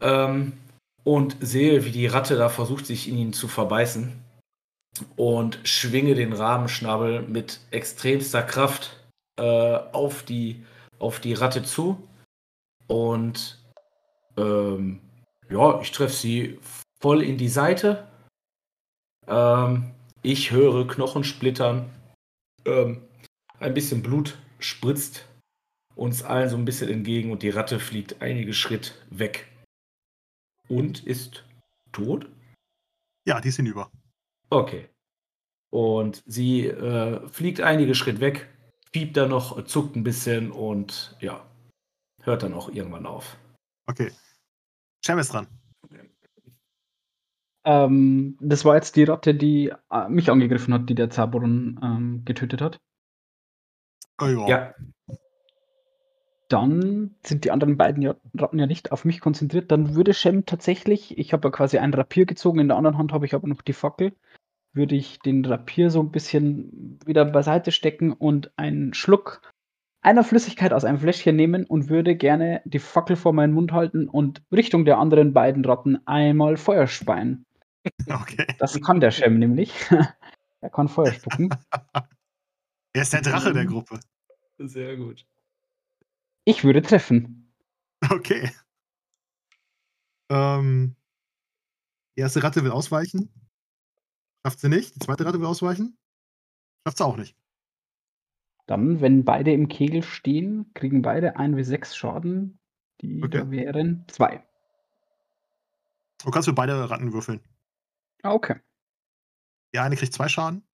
Ähm, 0.00 0.58
und 1.04 1.36
sehe, 1.40 1.84
wie 1.84 1.90
die 1.90 2.06
Ratte 2.06 2.36
da 2.36 2.48
versucht, 2.48 2.86
sich 2.86 3.08
in 3.08 3.16
ihn 3.16 3.32
zu 3.32 3.48
verbeißen. 3.48 4.12
Und 5.16 5.58
schwinge 5.64 6.14
den 6.14 6.32
Rahmenschnabel 6.32 7.22
mit 7.22 7.60
extremster 7.70 8.42
Kraft 8.42 9.04
äh, 9.36 9.42
auf, 9.42 10.22
die, 10.22 10.64
auf 10.98 11.20
die 11.20 11.34
Ratte 11.34 11.62
zu. 11.62 12.08
Und 12.86 13.62
ähm, 14.36 15.00
ja, 15.50 15.80
ich 15.80 15.90
treffe 15.90 16.14
sie 16.14 16.58
voll 17.00 17.22
in 17.22 17.36
die 17.36 17.48
Seite. 17.48 18.06
Ähm, 19.26 19.90
ich 20.22 20.52
höre 20.52 20.86
Knochen 20.86 21.24
splittern. 21.24 21.90
Ähm, 22.64 23.02
ein 23.58 23.74
bisschen 23.74 24.02
Blut 24.02 24.38
spritzt 24.58 25.26
uns 25.96 26.22
allen 26.22 26.48
so 26.48 26.56
ein 26.56 26.64
bisschen 26.64 26.90
entgegen 26.90 27.30
und 27.30 27.42
die 27.42 27.50
Ratte 27.50 27.78
fliegt 27.78 28.20
einige 28.20 28.52
Schritt 28.52 28.94
weg. 29.10 29.46
Und 30.68 31.06
ist 31.06 31.44
tot? 31.92 32.28
Ja, 33.26 33.40
die 33.40 33.48
ist 33.48 33.56
hinüber. 33.56 33.90
Okay. 34.50 34.88
Und 35.70 36.22
sie 36.26 36.66
äh, 36.66 37.26
fliegt 37.28 37.60
einige 37.60 37.94
Schritt 37.94 38.20
weg, 38.20 38.48
piept 38.92 39.16
da 39.16 39.26
noch, 39.26 39.64
zuckt 39.64 39.96
ein 39.96 40.04
bisschen 40.04 40.52
und 40.52 41.16
ja, 41.20 41.44
hört 42.22 42.42
dann 42.42 42.54
auch 42.54 42.68
irgendwann 42.68 43.06
auf. 43.06 43.36
Okay. 43.86 44.12
Cem 45.04 45.18
ist 45.18 45.32
dran. 45.32 45.46
Ähm, 47.66 48.36
das 48.40 48.64
war 48.64 48.76
jetzt 48.76 48.96
die 48.96 49.04
Ratte, 49.04 49.34
die 49.34 49.72
äh, 49.90 50.08
mich 50.08 50.30
angegriffen 50.30 50.74
hat, 50.74 50.88
die 50.88 50.94
der 50.94 51.10
Zaborn 51.10 51.80
ähm, 51.82 52.24
getötet 52.24 52.60
hat. 52.60 52.78
Oh, 54.20 54.26
ja. 54.26 54.48
Ja, 54.48 54.74
Dann 56.48 57.14
sind 57.24 57.44
die 57.44 57.50
anderen 57.50 57.76
beiden 57.76 58.02
ja, 58.02 58.16
Ratten 58.36 58.58
ja 58.58 58.66
nicht 58.66 58.92
auf 58.92 59.04
mich 59.04 59.20
konzentriert. 59.20 59.70
Dann 59.70 59.94
würde 59.94 60.12
Shem 60.12 60.44
tatsächlich, 60.46 61.16
ich 61.18 61.32
habe 61.32 61.48
ja 61.48 61.52
quasi 61.52 61.78
ein 61.78 61.94
Rapier 61.94 62.26
gezogen, 62.26 62.60
in 62.60 62.68
der 62.68 62.76
anderen 62.76 62.98
Hand 62.98 63.12
habe 63.12 63.26
ich 63.26 63.34
aber 63.34 63.48
noch 63.48 63.62
die 63.62 63.72
Fackel, 63.72 64.12
würde 64.72 64.94
ich 64.94 65.20
den 65.20 65.44
Rapier 65.44 65.90
so 65.90 66.00
ein 66.00 66.10
bisschen 66.10 66.98
wieder 67.06 67.24
beiseite 67.24 67.72
stecken 67.72 68.12
und 68.12 68.52
einen 68.56 68.92
Schluck 68.92 69.40
einer 70.04 70.22
Flüssigkeit 70.22 70.74
aus 70.74 70.84
einem 70.84 70.98
Fläschchen 70.98 71.34
nehmen 71.34 71.64
und 71.64 71.88
würde 71.88 72.14
gerne 72.14 72.60
die 72.66 72.78
Fackel 72.78 73.16
vor 73.16 73.32
meinen 73.32 73.54
Mund 73.54 73.72
halten 73.72 74.08
und 74.08 74.42
Richtung 74.52 74.84
der 74.84 74.98
anderen 74.98 75.32
beiden 75.32 75.64
Ratten 75.64 76.06
einmal 76.06 76.56
Feuer 76.56 76.86
speien. 76.86 77.46
Okay. 78.08 78.46
Das 78.58 78.80
kann 78.80 79.00
der 79.00 79.10
Shem 79.10 79.38
nämlich. 79.38 79.74
er 80.62 80.70
kann 80.70 80.88
Feuer 80.88 81.12
spucken. 81.12 81.50
Er 82.96 83.02
ist 83.02 83.12
der 83.12 83.22
Drache 83.22 83.52
der 83.52 83.66
Gruppe. 83.66 83.98
sehr 84.56 84.96
gut. 84.96 85.26
Ich 86.44 86.64
würde 86.64 86.82
treffen. 86.82 87.52
Okay. 88.10 88.50
Ähm, 90.30 90.94
die 92.16 92.20
erste 92.20 92.42
Ratte 92.42 92.62
will 92.64 92.70
ausweichen. 92.70 93.32
Schafft 94.44 94.60
sie 94.60 94.68
nicht. 94.68 94.94
Die 94.94 94.98
zweite 94.98 95.24
Ratte 95.24 95.40
will 95.40 95.46
ausweichen. 95.46 95.96
Schafft 96.86 96.98
sie 96.98 97.04
auch 97.04 97.16
nicht. 97.16 97.36
Dann, 98.66 99.00
wenn 99.00 99.24
beide 99.24 99.52
im 99.52 99.68
Kegel 99.68 100.02
stehen, 100.02 100.70
kriegen 100.74 101.02
beide 101.02 101.36
1w6 101.36 101.94
Schaden. 101.94 102.58
Die 103.00 103.22
Okay. 103.22 103.38
da 103.38 103.50
wären 103.50 104.04
zwei. 104.08 104.46
Du 106.24 106.30
kannst 106.30 106.48
für 106.48 106.54
beide 106.54 106.88
Ratten 106.90 107.12
würfeln. 107.12 107.40
Ah, 108.22 108.32
okay. 108.32 108.60
Die 109.74 109.78
eine 109.78 109.96
kriegt 109.96 110.14
zwei 110.14 110.28
Schaden. 110.28 110.66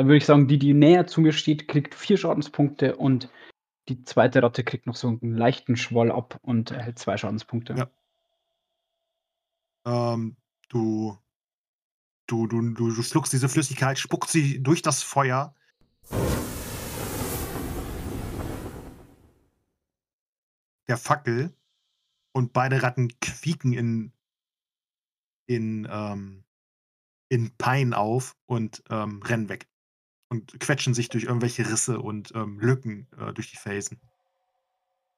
Dann 0.00 0.06
würde 0.06 0.16
ich 0.16 0.24
sagen, 0.24 0.48
die, 0.48 0.58
die 0.58 0.72
näher 0.72 1.06
zu 1.06 1.20
mir 1.20 1.34
steht, 1.34 1.68
kriegt 1.68 1.94
vier 1.94 2.16
Schadenspunkte 2.16 2.96
und 2.96 3.28
die 3.90 4.02
zweite 4.02 4.42
Ratte 4.42 4.64
kriegt 4.64 4.86
noch 4.86 4.96
so 4.96 5.08
einen 5.08 5.36
leichten 5.36 5.76
Schwoll 5.76 6.10
ab 6.10 6.38
und 6.40 6.70
erhält 6.70 6.98
zwei 6.98 7.18
Schadenspunkte. 7.18 7.74
Ja. 7.74 7.90
Ähm, 10.14 10.38
du, 10.70 11.18
du, 12.26 12.46
du, 12.46 12.62
du, 12.72 12.94
du 12.94 13.02
schluckst 13.02 13.34
diese 13.34 13.50
Flüssigkeit, 13.50 13.98
spuckst 13.98 14.32
sie 14.32 14.62
durch 14.62 14.80
das 14.80 15.02
Feuer. 15.02 15.54
Der 20.88 20.96
Fackel 20.96 21.54
und 22.32 22.54
beide 22.54 22.82
Ratten 22.82 23.10
quieken 23.20 23.74
in, 23.74 24.12
in, 25.46 25.86
ähm, 25.90 26.44
in 27.28 27.54
Pein 27.58 27.92
auf 27.92 28.34
und 28.46 28.82
ähm, 28.88 29.20
rennen 29.22 29.50
weg. 29.50 29.69
Und 30.30 30.60
quetschen 30.60 30.94
sich 30.94 31.08
durch 31.08 31.24
irgendwelche 31.24 31.68
Risse 31.68 32.00
und 32.00 32.32
ähm, 32.34 32.60
Lücken 32.60 33.08
äh, 33.18 33.32
durch 33.32 33.50
die 33.50 33.56
Felsen. 33.56 34.00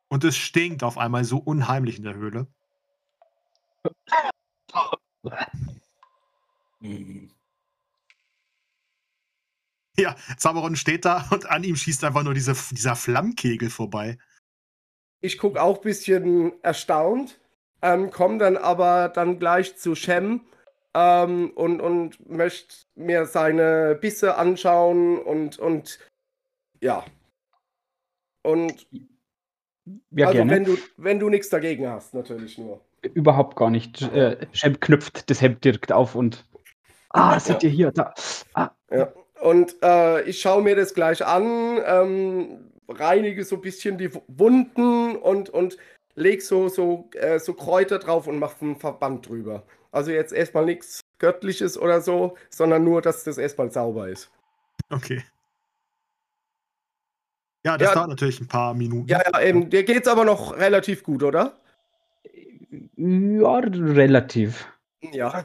Und 0.09 0.25
es 0.25 0.37
stinkt 0.37 0.83
auf 0.83 0.99
einmal 0.99 1.25
so 1.25 1.39
unheimlich 1.39 1.99
in 1.99 2.05
der 2.05 2.15
Höhle. 2.15 2.47
Ja, 9.97 10.17
Zaberon 10.39 10.77
steht 10.77 11.05
da 11.05 11.29
und 11.31 11.47
an 11.47 11.63
ihm 11.65 11.77
schießt 11.77 12.05
einfach 12.05 12.23
nur 12.23 12.35
diese, 12.35 12.55
dieser 12.71 12.97
Flammkegel 12.97 13.71
vorbei. 13.71 14.19
Ich 15.21 15.39
gucke 15.39 15.63
auch 15.63 15.77
ein 15.77 15.83
bisschen 15.83 16.53
erstaunt, 16.63 17.39
ähm, 17.83 18.11
komme 18.11 18.39
dann 18.39 18.57
aber 18.57 19.09
dann 19.09 19.39
gleich 19.39 19.77
zu 19.77 19.95
Shem 19.95 20.41
ähm, 20.95 21.51
und, 21.55 21.81
und 21.81 22.29
möchte 22.29 22.75
mir 22.95 23.27
seine 23.27 23.97
Bisse 24.01 24.37
anschauen 24.37 25.19
und, 25.19 25.59
und 25.59 25.99
ja. 26.81 27.05
Und 28.43 28.87
Ja, 30.11 30.27
also 30.27 30.39
gerne. 30.39 30.51
wenn 30.53 30.65
du, 30.65 30.77
wenn 30.97 31.19
du 31.19 31.29
nichts 31.29 31.49
dagegen 31.49 31.89
hast, 31.89 32.15
natürlich 32.15 32.59
nur. 32.59 32.81
Überhaupt 33.15 33.57
gar 33.57 33.71
nicht. 33.71 34.03
Äh, 34.03 34.47
Shem 34.53 34.79
knüpft 34.79 35.29
das 35.29 35.41
Hemd 35.41 35.65
direkt 35.65 35.93
auf 35.93 36.15
und. 36.15 36.47
Ah, 37.11 37.39
seid 37.41 37.63
ihr 37.63 37.71
hier? 37.71 37.91
Da. 37.91 38.15
Ah, 38.55 38.71
Ja. 38.91 39.13
Und 39.41 39.75
äh, 39.83 40.23
ich 40.23 40.41
schaue 40.41 40.63
mir 40.63 40.77
das 40.77 40.95
gleich 40.95 41.27
an, 41.27 41.79
ähm, 41.85 42.71
reinige 42.89 43.45
so 43.45 43.57
ein 43.57 43.61
bisschen 43.61 43.99
die 43.99 44.11
Wunden 44.29 45.17
und, 45.17 45.51
und 45.51 45.77
leg 46.15 46.43
so, 46.43 46.69
so, 46.69 47.11
äh, 47.15 47.41
so 47.41 47.55
Kräuter 47.55 47.99
drauf 47.99 48.29
und 48.29 48.39
mache 48.39 48.65
einen 48.65 48.77
Verband 48.77 49.29
drüber. 49.29 49.65
Also 49.93 50.11
jetzt 50.11 50.33
erstmal 50.33 50.65
nichts 50.65 51.01
Göttliches 51.19 51.79
oder 51.79 52.01
so, 52.01 52.37
sondern 52.51 52.83
nur, 52.83 53.03
dass 53.03 53.25
das 53.25 53.39
erstmal 53.39 53.71
sauber 53.71 54.09
ist. 54.09 54.33
Okay. 54.91 55.23
Ja, 57.65 57.79
das 57.79 57.91
Ja. 57.91 57.95
dauert 57.95 58.09
natürlich 58.09 58.41
ein 58.41 58.49
paar 58.49 58.75
Minuten. 58.75 59.07
Ja, 59.07 59.23
ja, 59.23 59.41
eben. 59.43 59.71
Dir 59.71 59.85
geht's 59.85 60.09
aber 60.09 60.25
noch 60.25 60.57
relativ 60.57 61.05
gut, 61.05 61.23
oder? 61.23 61.59
ja, 62.97 63.59
relativ. 63.59 64.67
Ja. 65.13 65.45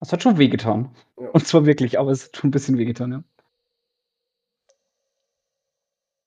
Es 0.00 0.12
hat 0.12 0.22
schon 0.22 0.38
wehgetan. 0.38 0.94
Ja. 1.18 1.28
Und 1.28 1.46
zwar 1.46 1.66
wirklich, 1.66 1.98
aber 1.98 2.10
es 2.10 2.26
hat 2.26 2.36
schon 2.36 2.48
ein 2.48 2.52
bisschen 2.52 2.78
wehgetan, 2.78 3.12
ja. 3.12 3.24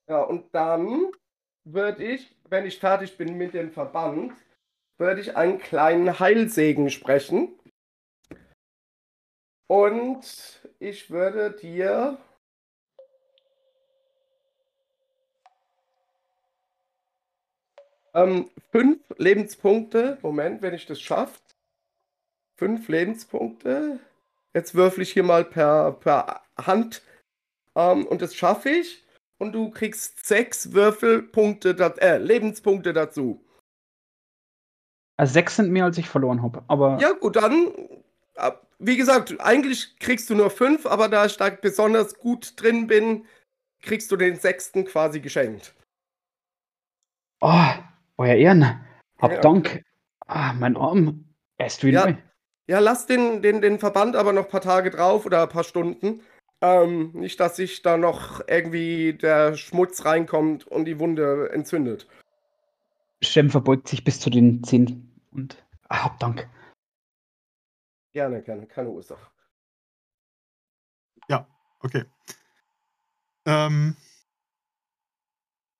Ja, 0.07 0.21
und 0.21 0.53
dann 0.53 1.11
würde 1.63 2.03
ich, 2.03 2.35
wenn 2.49 2.65
ich 2.65 2.79
fertig 2.79 3.17
bin 3.17 3.37
mit 3.37 3.53
dem 3.53 3.71
Verband, 3.71 4.33
würde 4.97 5.21
ich 5.21 5.35
einen 5.35 5.59
kleinen 5.59 6.19
Heilsegen 6.19 6.89
sprechen. 6.89 7.59
Und 9.67 10.61
ich 10.79 11.09
würde 11.09 11.51
dir 11.51 12.17
ähm, 18.13 18.49
fünf 18.71 19.01
Lebenspunkte, 19.17 20.17
Moment, 20.21 20.61
wenn 20.61 20.73
ich 20.73 20.85
das 20.85 21.01
schaffe. 21.01 21.39
Fünf 22.57 22.87
Lebenspunkte. 22.87 23.99
Jetzt 24.53 24.75
würfel 24.75 25.03
ich 25.03 25.11
hier 25.11 25.23
mal 25.23 25.43
per, 25.43 25.93
per 25.93 26.41
Hand. 26.57 27.01
Ähm, 27.75 28.05
und 28.05 28.21
das 28.21 28.35
schaffe 28.35 28.69
ich 28.69 29.03
und 29.37 29.51
du 29.51 29.69
kriegst 29.71 30.25
sechs 30.25 30.71
Würfelpunkte, 30.71 31.75
äh, 31.99 32.17
Lebenspunkte 32.17 32.93
dazu. 32.93 33.44
Also 35.17 35.33
sechs 35.33 35.55
sind 35.55 35.71
mehr, 35.71 35.85
als 35.85 35.97
ich 35.97 36.09
verloren 36.09 36.41
habe. 36.41 36.63
Aber 36.67 36.97
Ja, 36.99 37.13
gut, 37.13 37.35
dann, 37.37 37.71
wie 38.79 38.97
gesagt, 38.97 39.39
eigentlich 39.39 39.97
kriegst 39.99 40.29
du 40.29 40.35
nur 40.35 40.49
fünf, 40.49 40.85
aber 40.85 41.07
da 41.07 41.25
ich 41.25 41.37
da 41.37 41.49
besonders 41.49 42.17
gut 42.17 42.53
drin 42.61 42.87
bin, 42.87 43.25
kriegst 43.81 44.11
du 44.11 44.17
den 44.17 44.35
sechsten 44.35 44.85
quasi 44.85 45.19
geschenkt. 45.19 45.73
oh, 47.41 47.71
euer 48.17 48.35
Ehren. 48.35 48.79
Hab 49.19 49.31
Ja. 49.31 49.39
Dank. 49.41 49.83
Ah, 50.27 50.53
mein 50.53 50.75
Arm. 50.75 51.25
Erst 51.57 51.83
wie 51.83 51.91
Ja. 51.91 52.05
neu. 52.05 52.15
Ja, 52.67 52.79
lass 52.79 53.05
den, 53.05 53.41
den, 53.43 53.61
den 53.61 53.77
Verband 53.77 54.15
aber 54.15 54.33
noch 54.33 54.45
ein 54.45 54.49
paar 54.49 54.61
Tage 54.61 54.89
drauf 54.89 55.25
oder 55.25 55.43
ein 55.43 55.49
paar 55.49 55.63
Stunden. 55.63 56.21
Ähm, 56.61 57.11
nicht, 57.13 57.39
dass 57.39 57.57
sich 57.57 57.83
da 57.83 57.97
noch 57.97 58.41
irgendwie 58.47 59.13
der 59.13 59.55
Schmutz 59.55 60.03
reinkommt 60.03 60.65
und 60.65 60.85
die 60.85 60.97
Wunde 60.99 61.51
entzündet. 61.53 62.07
Shem 63.21 63.49
verbeugt 63.51 63.87
sich 63.87 64.03
bis 64.03 64.19
zu 64.19 64.29
den 64.31 64.63
Zehen 64.63 65.04
und 65.35 65.63
ah, 65.89 66.05
hab 66.05 66.19
Dank. 66.19 66.49
Gerne, 68.13 68.41
gerne, 68.41 68.65
keine 68.65 68.89
Ursache. 68.89 69.35
Okay. 71.85 72.03
Ähm, 73.45 73.95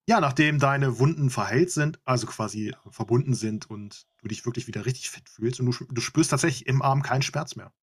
ja, 0.08 0.20
nachdem 0.20 0.60
deine 0.60 1.00
Wunden 1.00 1.32
verheilt 1.32 1.72
sind, 1.72 2.00
also 2.06 2.28
quasi 2.28 2.76
verbunden 2.92 3.34
sind 3.34 3.68
und 3.68 4.06
du 4.20 4.28
dich 4.28 4.46
wirklich 4.46 4.68
wieder 4.68 4.86
richtig 4.86 5.10
fit 5.10 5.28
fühlst 5.28 5.60
und 5.60 5.66
du, 5.66 5.86
du 5.86 6.02
spürst 6.02 6.30
tatsächlich 6.30 6.68
im 6.68 6.84
Arm 6.84 7.02
keinen 7.02 7.24
Schmerz 7.24 7.56
mehr. 7.56 7.74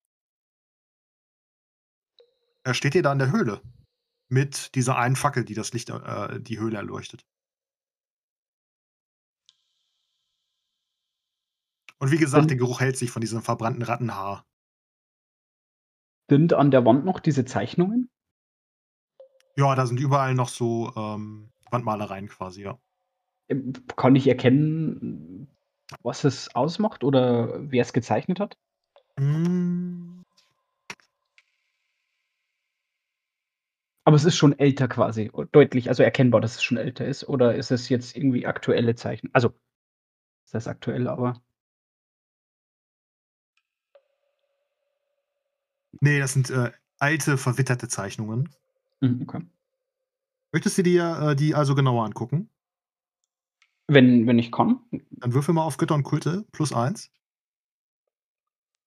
Er 2.62 2.74
steht 2.74 2.94
dir 2.94 3.02
da 3.02 3.12
in 3.12 3.18
der 3.18 3.32
Höhle 3.32 3.60
mit 4.28 4.76
dieser 4.76 4.96
einen 4.96 5.16
Fackel, 5.16 5.44
die 5.44 5.54
das 5.54 5.72
Licht, 5.72 5.90
äh, 5.90 6.40
die 6.40 6.60
Höhle 6.60 6.76
erleuchtet. 6.76 7.26
Und 12.02 12.10
wie 12.10 12.18
gesagt, 12.18 12.50
der 12.50 12.56
Geruch 12.56 12.80
hält 12.80 12.96
sich 12.96 13.12
von 13.12 13.20
diesem 13.20 13.42
verbrannten 13.42 13.84
Rattenhaar. 13.84 14.44
Sind 16.28 16.52
an 16.52 16.72
der 16.72 16.84
Wand 16.84 17.04
noch 17.04 17.20
diese 17.20 17.44
Zeichnungen? 17.44 18.10
Ja, 19.54 19.76
da 19.76 19.86
sind 19.86 20.00
überall 20.00 20.34
noch 20.34 20.48
so 20.48 20.92
ähm, 20.96 21.52
Wandmalereien 21.70 22.26
quasi, 22.26 22.64
ja. 22.64 22.76
Ähm, 23.48 23.72
Kann 23.94 24.16
ich 24.16 24.26
erkennen, 24.26 25.46
was 26.02 26.24
es 26.24 26.52
ausmacht 26.56 27.04
oder 27.04 27.70
wer 27.70 27.82
es 27.82 27.92
gezeichnet 27.92 28.40
hat? 28.40 28.58
Mm, 29.20 30.22
Aber 34.02 34.16
es 34.16 34.24
ist 34.24 34.34
schon 34.34 34.58
älter 34.58 34.88
quasi, 34.88 35.30
deutlich, 35.52 35.88
also 35.88 36.02
erkennbar, 36.02 36.40
dass 36.40 36.56
es 36.56 36.64
schon 36.64 36.78
älter 36.78 37.06
ist. 37.06 37.28
Oder 37.28 37.54
ist 37.54 37.70
es 37.70 37.88
jetzt 37.88 38.16
irgendwie 38.16 38.44
aktuelle 38.44 38.96
Zeichen? 38.96 39.30
Also, 39.32 39.50
ist 40.44 40.54
das 40.54 40.66
aktuell, 40.66 41.06
aber 41.06 41.40
Nee, 46.00 46.18
das 46.18 46.32
sind 46.32 46.50
äh, 46.50 46.72
alte, 46.98 47.36
verwitterte 47.36 47.88
Zeichnungen. 47.88 48.48
Mhm, 49.00 49.22
okay. 49.22 49.46
Möchtest 50.52 50.78
du 50.78 50.82
dir 50.82 51.30
äh, 51.30 51.36
die 51.36 51.54
also 51.54 51.74
genauer 51.74 52.04
angucken? 52.04 52.48
Wenn, 53.88 54.26
wenn 54.26 54.38
ich 54.38 54.52
kann. 54.52 54.80
Dann 55.10 55.34
würfel 55.34 55.54
mal 55.54 55.64
auf 55.64 55.76
Götter 55.76 55.94
und 55.94 56.02
Kulte 56.02 56.44
plus 56.52 56.72
eins. 56.72 57.10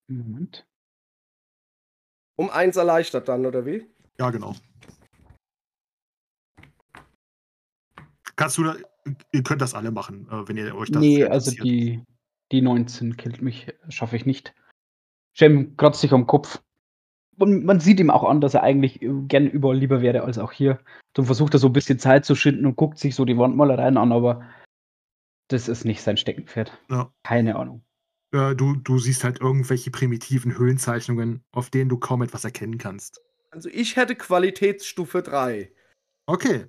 Moment. 0.07 0.65
Um 2.37 2.49
eins 2.49 2.75
erleichtert 2.75 3.27
dann, 3.27 3.45
oder 3.45 3.65
wie? 3.65 3.85
Ja, 4.19 4.29
genau. 4.29 4.55
Kannst 8.35 8.57
du 8.57 8.63
da, 8.63 8.75
ihr 9.31 9.43
könnt 9.43 9.61
das 9.61 9.73
alle 9.73 9.91
machen, 9.91 10.27
äh, 10.29 10.47
wenn 10.47 10.57
ihr 10.57 10.75
euch 10.75 10.91
das 10.91 10.99
Nee, 10.99 11.23
also 11.23 11.51
die, 11.51 12.03
die 12.51 12.61
19 12.61 13.15
killt 13.15 13.41
mich, 13.41 13.73
schaffe 13.89 14.15
ich 14.15 14.25
nicht. 14.25 14.53
Shem 15.33 15.77
kratzt 15.77 16.01
sich 16.01 16.11
am 16.11 16.27
Kopf. 16.27 16.61
Und 17.37 17.65
man 17.65 17.79
sieht 17.79 17.99
ihm 17.99 18.09
auch 18.09 18.23
an, 18.23 18.41
dass 18.41 18.53
er 18.53 18.63
eigentlich 18.63 19.01
äh, 19.01 19.09
gern 19.27 19.47
überall 19.47 19.77
lieber 19.77 20.01
wäre 20.01 20.23
als 20.23 20.37
auch 20.37 20.51
hier. 20.51 20.79
Dann 21.13 21.25
versucht 21.25 21.53
er 21.53 21.59
so 21.59 21.67
ein 21.67 21.73
bisschen 21.73 21.99
Zeit 21.99 22.25
zu 22.25 22.35
schinden 22.35 22.65
und 22.65 22.75
guckt 22.75 22.97
sich 22.97 23.15
so 23.15 23.25
die 23.25 23.37
Wandmalereien 23.37 23.97
an, 23.97 24.11
aber 24.11 24.47
das 25.49 25.67
ist 25.67 25.85
nicht 25.85 26.01
sein 26.01 26.17
Steckenpferd. 26.17 26.77
Ja. 26.89 27.11
Keine 27.23 27.55
Ahnung. 27.55 27.83
Äh, 28.31 28.55
du, 28.55 28.75
du 28.75 28.99
siehst 28.99 29.23
halt 29.23 29.39
irgendwelche 29.41 29.91
primitiven 29.91 30.57
Höhlenzeichnungen, 30.57 31.43
auf 31.51 31.69
denen 31.69 31.89
du 31.89 31.97
kaum 31.97 32.21
etwas 32.21 32.43
erkennen 32.43 32.77
kannst. 32.77 33.21
Also 33.51 33.69
ich 33.69 33.95
hätte 33.95 34.15
Qualitätsstufe 34.15 35.21
3. 35.21 35.71
Okay. 36.25 36.65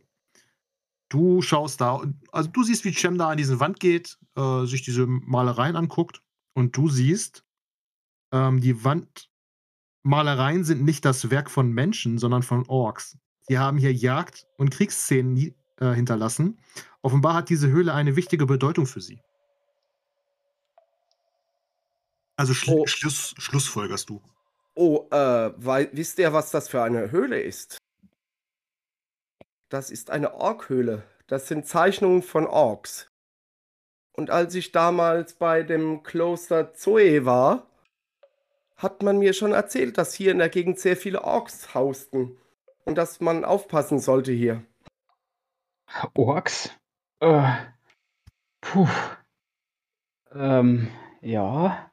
Du 1.09 1.41
schaust 1.41 1.81
da, 1.81 2.03
also 2.33 2.51
du 2.51 2.63
siehst, 2.65 2.85
wie 2.85 2.93
Cem 2.93 3.17
da 3.17 3.31
an 3.31 3.37
diese 3.37 3.61
Wand 3.61 3.81
geht, 3.81 4.19
äh, 4.37 4.65
sich 4.67 4.83
diese 4.83 5.07
Malereien 5.07 5.77
anguckt 5.77 6.23
und 6.55 6.77
du 6.77 6.89
siehst, 6.89 7.45
ähm, 8.33 8.61
die 8.61 8.85
Wandmalereien 10.11 10.63
sind 10.63 10.85
nicht 10.85 11.05
das 11.05 11.31
Werk 11.31 11.51
von 11.51 11.73
Menschen, 11.73 12.19
sondern 12.19 12.45
von 12.45 12.65
Orks. 12.69 13.19
Sie 13.49 13.59
haben 13.59 13.77
hier 13.77 13.93
Jagd- 13.93 14.47
und 14.57 14.71
Kriegsszenen 14.71 15.55
äh, 15.81 15.93
hinterlassen. 15.93 16.61
Offenbar 17.03 17.35
hat 17.35 17.49
diese 17.49 17.69
Höhle 17.69 17.93
eine 17.93 18.15
wichtige 18.15 18.47
Bedeutung 18.47 18.87
für 18.87 19.01
sie. 19.01 19.21
Also 22.37 22.55
Schli 22.55 22.75
Oh. 22.75 22.87
Schluss, 22.87 23.35
Schlussfolgerst 23.39 24.09
du. 24.09 24.23
Oh, 24.77 25.09
äh, 25.11 25.53
wei- 25.57 25.89
wisst 25.93 26.19
ihr, 26.21 26.33
was 26.33 26.51
das 26.53 26.69
für 26.69 26.83
eine 26.83 27.11
Höhle 27.11 27.41
ist? 27.41 27.79
Das 29.69 29.91
ist 29.91 30.11
eine 30.11 30.35
Orkhöhle. 30.35 31.03
Das 31.27 31.49
sind 31.49 31.67
Zeichnungen 31.67 32.23
von 32.23 32.47
Orks. 32.47 33.09
Und 34.13 34.31
als 34.31 34.55
ich 34.55 34.71
damals 34.71 35.35
bei 35.35 35.65
dem 35.65 36.05
Kloster 36.05 36.73
Zoe 36.75 37.25
war, 37.25 37.67
hat 38.77 39.03
man 39.03 39.19
mir 39.19 39.33
schon 39.33 39.53
erzählt, 39.53 39.99
dass 39.99 40.15
hier 40.15 40.33
in 40.33 40.39
der 40.39 40.49
Gegend 40.49 40.79
sehr 40.79 40.97
viele 40.97 41.25
Orks 41.25 41.75
hausten. 41.75 42.37
Und 42.85 42.97
dass 42.97 43.21
man 43.21 43.45
aufpassen 43.45 43.99
sollte 43.99 44.33
hier. 44.33 44.65
Orks? 46.15 46.71
Äh, 47.21 47.53
puh. 48.61 48.89
Ähm, 50.33 50.89
ja. 51.21 51.91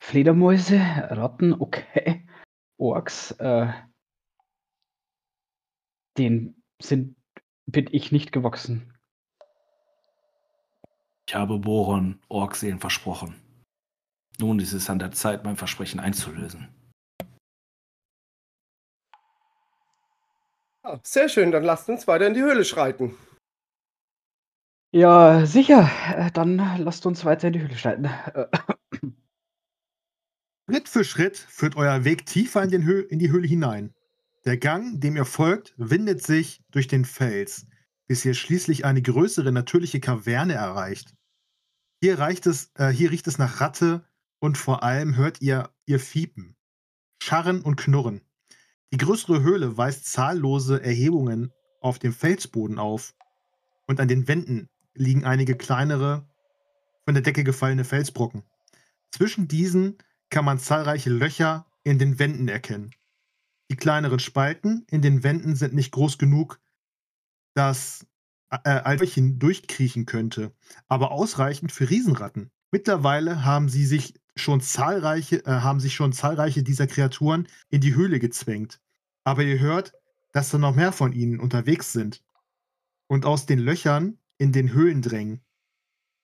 Fledermäuse, 0.00 0.78
Ratten, 0.78 1.54
okay. 1.54 2.26
Orks, 2.76 3.32
äh, 3.32 3.72
den 6.16 6.62
sind, 6.80 7.16
bin 7.66 7.88
ich 7.90 8.12
nicht 8.12 8.32
gewachsen. 8.32 8.92
Ich 11.26 11.34
habe 11.34 11.58
Boron 11.58 12.20
Orkseelen 12.28 12.78
versprochen. 12.78 13.47
Nun 14.40 14.60
ist 14.60 14.72
es 14.72 14.88
an 14.88 14.98
der 14.98 15.12
Zeit, 15.12 15.44
mein 15.44 15.56
Versprechen 15.56 16.00
einzulösen. 16.00 16.68
Ah, 20.82 20.98
sehr 21.02 21.28
schön, 21.28 21.50
dann 21.50 21.64
lasst 21.64 21.88
uns 21.88 22.06
weiter 22.06 22.26
in 22.26 22.34
die 22.34 22.42
Höhle 22.42 22.64
schreiten. 22.64 23.16
Ja, 24.90 25.44
sicher. 25.44 25.90
Äh, 26.16 26.30
Dann 26.30 26.56
lasst 26.78 27.04
uns 27.04 27.24
weiter 27.24 27.48
in 27.48 27.52
die 27.52 27.60
Höhle 27.60 27.76
schreiten. 27.76 28.04
Äh, 28.06 28.46
Schritt 30.70 30.88
für 30.88 31.04
Schritt 31.04 31.36
führt 31.36 31.76
euer 31.76 32.04
Weg 32.04 32.26
tiefer 32.26 32.62
in, 32.62 32.70
den 32.70 32.84
Hö 32.84 33.00
in 33.00 33.18
die 33.18 33.30
Höhle 33.30 33.46
hinein. 33.46 33.94
Der 34.44 34.56
Gang, 34.56 35.00
dem 35.00 35.16
ihr 35.16 35.24
folgt, 35.24 35.74
windet 35.76 36.22
sich 36.22 36.62
durch 36.70 36.88
den 36.88 37.04
Fels, 37.04 37.66
bis 38.06 38.24
ihr 38.24 38.34
schließlich 38.34 38.84
eine 38.84 39.02
größere 39.02 39.52
natürliche 39.52 40.00
Kaverne 40.00 40.54
erreicht. 40.54 41.14
Hier, 42.00 42.18
reicht 42.18 42.46
es, 42.46 42.70
äh, 42.74 42.88
hier 42.88 43.10
riecht 43.10 43.26
es 43.26 43.38
nach 43.38 43.60
Ratte 43.60 44.06
und 44.40 44.58
vor 44.58 44.82
allem 44.82 45.16
hört 45.16 45.40
ihr 45.40 45.70
ihr 45.86 46.00
Fiepen, 46.00 46.56
Scharren 47.22 47.62
und 47.62 47.76
Knurren. 47.76 48.20
Die 48.92 48.98
größere 48.98 49.42
Höhle 49.42 49.76
weist 49.76 50.06
zahllose 50.06 50.82
Erhebungen 50.82 51.52
auf 51.80 51.98
dem 51.98 52.12
Felsboden 52.12 52.78
auf 52.78 53.14
und 53.86 54.00
an 54.00 54.08
den 54.08 54.28
Wänden 54.28 54.68
liegen 54.94 55.24
einige 55.24 55.56
kleinere, 55.56 56.28
von 57.04 57.14
der 57.14 57.22
Decke 57.22 57.44
gefallene 57.44 57.84
Felsbrocken. 57.84 58.42
Zwischen 59.10 59.48
diesen 59.48 59.96
kann 60.30 60.44
man 60.44 60.58
zahlreiche 60.58 61.10
Löcher 61.10 61.66
in 61.84 61.98
den 61.98 62.18
Wänden 62.18 62.48
erkennen. 62.48 62.90
Die 63.70 63.76
kleineren 63.76 64.18
Spalten 64.18 64.84
in 64.90 65.02
den 65.02 65.22
Wänden 65.22 65.56
sind 65.56 65.74
nicht 65.74 65.92
groß 65.92 66.18
genug, 66.18 66.60
dass 67.54 68.06
äh, 68.50 68.58
ein 68.80 68.98
Löchchen 68.98 69.38
durchkriechen 69.38 70.06
könnte, 70.06 70.52
aber 70.86 71.12
ausreichend 71.12 71.72
für 71.72 71.88
Riesenratten. 71.88 72.50
Mittlerweile 72.70 73.44
haben 73.44 73.68
sie 73.68 73.86
sich 73.86 74.14
schon 74.40 74.60
zahlreiche, 74.60 75.44
äh, 75.44 75.50
haben 75.50 75.80
sich 75.80 75.94
schon 75.94 76.12
zahlreiche 76.12 76.62
dieser 76.62 76.86
Kreaturen 76.86 77.48
in 77.70 77.80
die 77.80 77.94
Höhle 77.94 78.18
gezwängt. 78.18 78.80
Aber 79.24 79.42
ihr 79.42 79.58
hört, 79.58 79.92
dass 80.32 80.50
da 80.50 80.58
noch 80.58 80.74
mehr 80.74 80.92
von 80.92 81.12
ihnen 81.12 81.40
unterwegs 81.40 81.92
sind 81.92 82.24
und 83.06 83.24
aus 83.24 83.46
den 83.46 83.58
Löchern 83.58 84.18
in 84.38 84.52
den 84.52 84.72
Höhlen 84.72 85.02
drängen. 85.02 85.44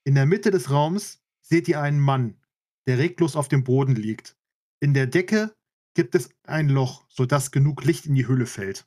In 0.04 0.14
der 0.14 0.26
Mitte 0.26 0.50
des 0.50 0.70
Raums 0.70 1.22
seht 1.40 1.68
ihr 1.68 1.80
einen 1.80 2.00
Mann, 2.00 2.40
der 2.86 2.98
reglos 2.98 3.36
auf 3.36 3.48
dem 3.48 3.64
Boden 3.64 3.94
liegt. 3.94 4.36
In 4.80 4.94
der 4.94 5.06
Decke 5.06 5.54
gibt 5.94 6.14
es 6.14 6.30
ein 6.44 6.68
Loch, 6.68 7.06
sodass 7.08 7.50
genug 7.50 7.84
Licht 7.84 8.06
in 8.06 8.14
die 8.14 8.26
Höhle 8.26 8.46
fällt. 8.46 8.86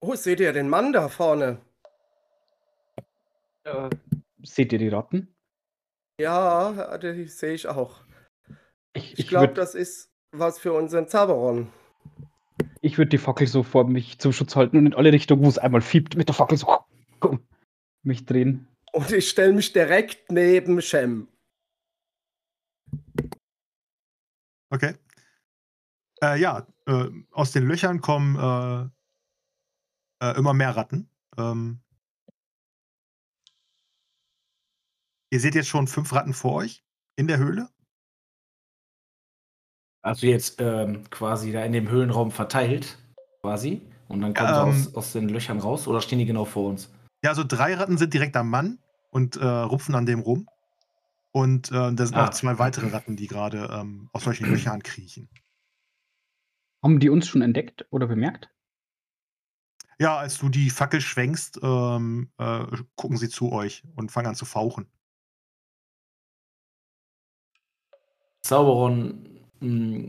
Oh, 0.00 0.14
seht 0.14 0.40
ihr 0.40 0.52
den 0.52 0.68
Mann 0.68 0.92
da 0.92 1.08
vorne? 1.08 1.60
äh, 3.68 3.90
seht 4.42 4.72
ihr 4.72 4.78
die 4.78 4.88
Ratten? 4.88 5.34
Ja, 6.20 6.98
die 6.98 7.24
sehe 7.26 7.54
ich 7.54 7.66
auch. 7.68 8.00
Ich, 8.92 9.18
Ich 9.18 9.28
glaube, 9.28 9.54
das 9.54 9.74
ist 9.74 10.10
was 10.32 10.58
für 10.58 10.72
unseren 10.72 11.08
Zaberon. 11.08 11.70
ich 12.80 12.98
würde 12.98 13.10
die 13.10 13.18
Fackel 13.18 13.46
so 13.46 13.62
vor 13.62 13.88
mich 13.88 14.18
zum 14.18 14.32
Schutz 14.32 14.56
halten 14.56 14.76
und 14.78 14.86
in 14.86 14.94
alle 14.94 15.12
Richtungen, 15.12 15.44
wo 15.44 15.48
es 15.48 15.58
einmal 15.58 15.80
fiebt, 15.80 16.16
mit 16.16 16.28
der 16.28 16.34
Fackel 16.34 16.58
so 16.58 16.84
mich 18.02 18.24
drehen. 18.26 18.66
Und 18.92 19.12
ich 19.12 19.28
stelle 19.28 19.52
mich 19.52 19.72
direkt 19.72 20.30
neben 20.30 20.80
Shem. 20.82 21.28
Okay. 24.70 24.94
Äh, 26.22 26.40
ja, 26.40 26.66
äh, 26.86 27.08
aus 27.30 27.52
den 27.52 27.66
Löchern 27.66 28.00
kommen 28.00 28.36
äh, 28.36 30.26
äh, 30.26 30.36
immer 30.36 30.52
mehr 30.52 30.74
Ratten. 30.76 31.08
Ähm, 31.36 31.80
ihr 35.30 35.40
seht 35.40 35.54
jetzt 35.54 35.68
schon 35.68 35.86
fünf 35.86 36.12
Ratten 36.12 36.32
vor 36.34 36.54
euch 36.54 36.84
in 37.16 37.26
der 37.28 37.38
Höhle. 37.38 37.68
Also 40.02 40.26
jetzt 40.26 40.60
ähm, 40.60 41.08
quasi 41.10 41.52
da 41.52 41.64
in 41.64 41.72
dem 41.72 41.88
Höhlenraum 41.88 42.30
verteilt, 42.30 42.98
quasi. 43.42 43.82
Und 44.08 44.20
dann 44.22 44.32
kommen 44.34 44.48
Ähm. 44.68 44.72
sie 44.72 44.88
aus, 44.88 44.94
aus 44.94 45.12
den 45.12 45.28
Löchern 45.28 45.58
raus 45.58 45.86
oder 45.86 46.00
stehen 46.00 46.18
die 46.18 46.24
genau 46.26 46.44
vor 46.44 46.70
uns? 46.70 46.90
Ja, 47.22 47.30
also 47.30 47.44
drei 47.44 47.74
Ratten 47.74 47.98
sind 47.98 48.14
direkt 48.14 48.36
am 48.36 48.48
Mann 48.48 48.78
und 49.10 49.36
äh, 49.36 49.44
rupfen 49.44 49.94
an 49.94 50.06
dem 50.06 50.20
rum. 50.20 50.48
Und 51.32 51.68
äh, 51.70 51.92
da 51.92 52.06
sind 52.06 52.16
Ah. 52.16 52.26
noch 52.26 52.30
zwei 52.30 52.58
weitere 52.58 52.88
Ratten, 52.88 53.16
die 53.16 53.26
gerade 53.26 53.68
ähm, 53.72 54.08
aus 54.12 54.24
solchen 54.24 54.46
Löchern 54.50 54.82
kriechen. 54.82 55.28
Haben 56.82 57.00
die 57.00 57.10
uns 57.10 57.26
schon 57.26 57.42
entdeckt 57.42 57.86
oder 57.90 58.06
bemerkt? 58.06 58.48
Ja, 59.98 60.16
als 60.16 60.38
du 60.38 60.48
die 60.48 60.70
Fackel 60.70 61.00
schwenkst, 61.00 61.58
ähm, 61.62 62.30
äh, 62.38 62.64
gucken 62.94 63.16
sie 63.18 63.28
zu 63.28 63.50
euch 63.52 63.82
und 63.96 64.12
fangen 64.12 64.28
an 64.28 64.34
zu 64.36 64.44
fauchen. 64.44 64.86
Zauberon 68.48 69.28
mh, 69.60 70.08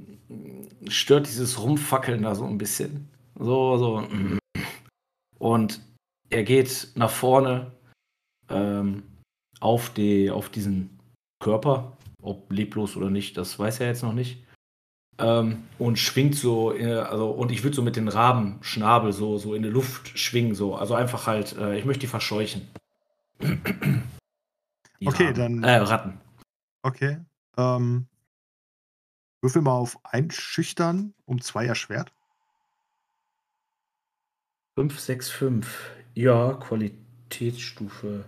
stört 0.88 1.28
dieses 1.28 1.62
Rumfackeln 1.62 2.22
da 2.24 2.36
so 2.36 2.46
ein 2.46 2.58
bisschen. 2.58 3.10
So, 3.38 3.78
so. 3.78 4.00
mh. 4.02 4.38
Und 5.40 5.82
er 6.30 6.44
geht 6.44 6.92
nach 6.96 7.10
vorne 7.12 7.72
ähm, 8.50 9.04
auf, 9.60 9.90
die, 9.90 10.32
auf 10.32 10.50
diesen 10.50 10.98
Körper, 11.44 11.98
ob 12.22 12.50
leblos 12.52 12.96
oder 12.96 13.10
nicht, 13.10 13.36
das 13.36 13.60
weiß 13.60 13.82
er 13.82 13.88
jetzt 13.88 14.04
noch 14.04 14.14
nicht. 14.14 14.42
Ähm, 15.18 15.64
und 15.78 16.00
schwingt 16.00 16.36
so, 16.36 16.74
äh, 16.74 16.94
also, 16.94 17.30
und 17.32 17.52
ich 17.52 17.64
würde 17.64 17.76
so 17.76 17.82
mit 17.82 17.98
den 17.98 18.08
Rabenschnabel 18.08 19.12
so, 19.12 19.38
so 19.38 19.54
in 19.54 19.64
die 19.64 19.70
Luft 19.70 20.18
schwingen, 20.18 20.56
so. 20.56 20.76
Also 20.76 20.94
einfach 20.96 21.28
halt, 21.28 21.58
äh, 21.58 21.78
ich 21.78 21.84
möchte 21.84 22.02
die 22.02 22.08
verscheuchen. 22.08 22.62
Die 23.42 25.08
Okay, 25.08 25.26
Raben. 25.28 25.36
dann- 25.36 25.64
Äh, 25.64 25.76
Ratten. 25.78 26.22
Okay. 26.84 27.18
Ähm, 27.58 28.08
würfel 29.42 29.62
mal 29.62 29.74
auf 29.74 29.98
Einschüchtern 30.04 31.14
um 31.26 31.42
zwei 31.42 31.66
erschwert. 31.66 32.14
5, 34.76 35.00
6, 35.00 35.30
5. 35.30 35.92
Ja, 36.14 36.54
Qualitätsstufe 36.54 38.24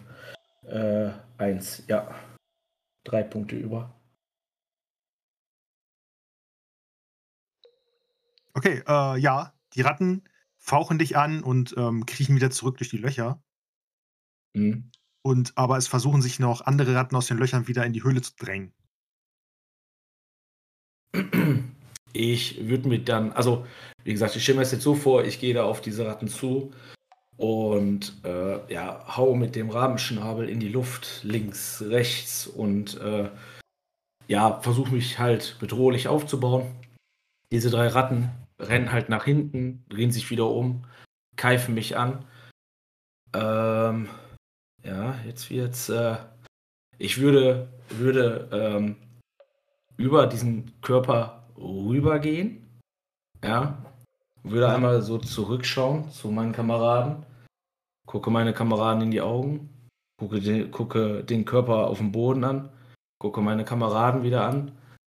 äh, 0.63 1.11
1. 1.37 1.83
Ja. 1.87 2.13
Drei 3.03 3.23
Punkte 3.23 3.55
über. 3.55 3.93
Okay, 8.53 8.83
äh, 8.85 9.17
ja, 9.17 9.53
die 9.73 9.81
Ratten 9.81 10.23
fauchen 10.57 10.99
dich 10.99 11.17
an 11.17 11.41
und 11.41 11.73
ähm, 11.77 12.05
kriechen 12.05 12.35
wieder 12.35 12.51
zurück 12.51 12.77
durch 12.77 12.89
die 12.89 12.97
Löcher. 12.97 13.41
Mhm. 14.53 14.91
Und 15.21 15.53
aber 15.55 15.77
es 15.77 15.87
versuchen 15.87 16.21
sich 16.21 16.39
noch 16.39 16.61
andere 16.61 16.95
Ratten 16.95 17.15
aus 17.15 17.27
den 17.27 17.37
Löchern 17.37 17.67
wieder 17.67 17.85
in 17.85 17.93
die 17.93 18.03
Höhle 18.03 18.21
zu 18.21 18.35
drängen. 18.35 18.73
Ich 22.13 22.67
würde 22.67 22.89
mir 22.89 22.99
dann, 22.99 23.31
also 23.31 23.65
wie 24.03 24.11
gesagt, 24.11 24.35
ich 24.35 24.43
stelle 24.43 24.57
mir 24.57 24.63
das 24.63 24.73
jetzt 24.73 24.83
so 24.83 24.95
vor, 24.95 25.23
ich 25.23 25.39
gehe 25.39 25.53
da 25.53 25.63
auf 25.63 25.81
diese 25.81 26.05
Ratten 26.05 26.27
zu 26.27 26.73
und 27.37 28.13
äh, 28.25 28.71
ja, 28.71 29.03
hau 29.15 29.33
mit 29.33 29.55
dem 29.55 29.69
Rabenschnabel 29.69 30.49
in 30.49 30.59
die 30.59 30.69
Luft, 30.69 31.21
links, 31.23 31.81
rechts 31.87 32.47
und 32.47 32.99
äh, 32.99 33.29
ja, 34.27 34.59
versuche 34.61 34.93
mich 34.93 35.19
halt 35.19 35.57
bedrohlich 35.59 36.07
aufzubauen. 36.07 36.75
Diese 37.51 37.69
drei 37.69 37.87
Ratten 37.87 38.29
rennen 38.59 38.91
halt 38.91 39.09
nach 39.09 39.25
hinten, 39.25 39.83
drehen 39.89 40.11
sich 40.11 40.29
wieder 40.29 40.47
um, 40.47 40.85
keifen 41.35 41.73
mich 41.73 41.97
an. 41.97 42.25
Ähm, 43.33 44.09
ja, 44.83 45.15
jetzt 45.25 45.49
wird's. 45.49 45.89
Äh, 45.89 46.17
ich 46.97 47.19
würde, 47.19 47.69
würde 47.89 48.47
ähm, 48.51 48.95
über 50.01 50.27
diesen 50.27 50.81
Körper 50.81 51.47
rübergehen. 51.57 52.67
Ja. 53.43 53.77
Würde 54.43 54.65
Ja. 54.67 54.75
einmal 54.75 55.01
so 55.01 55.17
zurückschauen 55.19 56.09
zu 56.11 56.29
meinen 56.29 56.51
Kameraden. 56.51 57.25
Gucke 58.07 58.31
meine 58.31 58.53
Kameraden 58.53 59.03
in 59.03 59.11
die 59.11 59.21
Augen. 59.21 59.69
Gucke 60.17 60.39
den, 60.41 60.71
gucke 60.71 61.23
den 61.23 61.45
Körper 61.45 61.87
auf 61.87 61.99
dem 61.99 62.11
Boden 62.11 62.43
an. 62.43 62.69
Gucke 63.19 63.41
meine 63.41 63.63
Kameraden 63.63 64.23
wieder 64.23 64.45
an. 64.45 64.71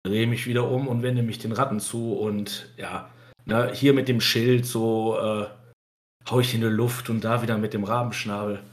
Drehe 0.03 0.25
mich 0.25 0.47
wieder 0.47 0.69
um 0.69 0.87
und 0.87 1.03
wende 1.03 1.21
mich 1.21 1.37
den 1.37 1.51
Ratten 1.51 1.79
zu. 1.79 2.13
Und 2.13 2.73
ja, 2.77 3.09
ne, 3.45 3.71
hier 3.73 3.93
mit 3.93 4.07
dem 4.07 4.19
Schild 4.21 4.65
so 4.65 5.17
äh, 5.19 5.47
hau 6.29 6.39
ich 6.39 6.53
in 6.55 6.61
die 6.61 6.67
Luft 6.67 7.09
und 7.09 7.23
da 7.23 7.41
wieder 7.43 7.57
mit 7.57 7.73
dem 7.73 7.83
Rabenschnabel. 7.83 8.63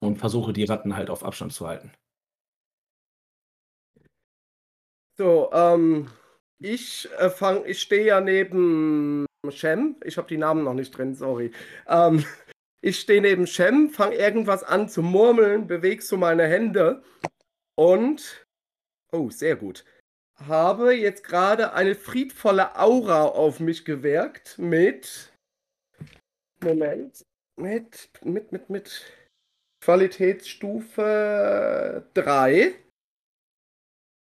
Und 0.00 0.18
versuche 0.18 0.52
die 0.52 0.64
Ratten 0.64 0.96
halt 0.96 1.10
auf 1.10 1.24
Abstand 1.24 1.52
zu 1.52 1.66
halten. 1.66 1.90
So, 5.20 5.52
ähm, 5.52 6.08
ich 6.58 7.06
äh, 7.18 7.28
fang, 7.28 7.66
ich 7.66 7.82
stehe 7.82 8.06
ja 8.06 8.22
neben 8.22 9.26
Shem. 9.50 9.96
Ich 10.02 10.16
habe 10.16 10.28
die 10.28 10.38
Namen 10.38 10.64
noch 10.64 10.72
nicht 10.72 10.96
drin, 10.96 11.14
sorry. 11.14 11.52
Ähm, 11.86 12.24
ich 12.80 13.00
stehe 13.00 13.20
neben 13.20 13.46
Shem, 13.46 13.90
fange 13.90 14.16
irgendwas 14.16 14.64
an 14.64 14.88
zu 14.88 15.02
murmeln, 15.02 15.66
bewege 15.66 16.00
so 16.00 16.16
meine 16.16 16.46
Hände 16.46 17.02
und, 17.76 18.46
oh, 19.12 19.28
sehr 19.28 19.56
gut, 19.56 19.84
habe 20.36 20.94
jetzt 20.94 21.22
gerade 21.22 21.74
eine 21.74 21.96
friedvolle 21.96 22.78
Aura 22.78 23.24
auf 23.24 23.60
mich 23.60 23.84
gewirkt 23.84 24.58
mit, 24.58 25.34
Moment, 26.64 27.26
mit, 27.56 28.08
mit, 28.24 28.52
mit, 28.52 28.70
mit 28.70 29.04
Qualitätsstufe 29.84 32.08
3. 32.14 32.74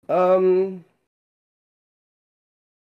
Ähm, 0.09 0.83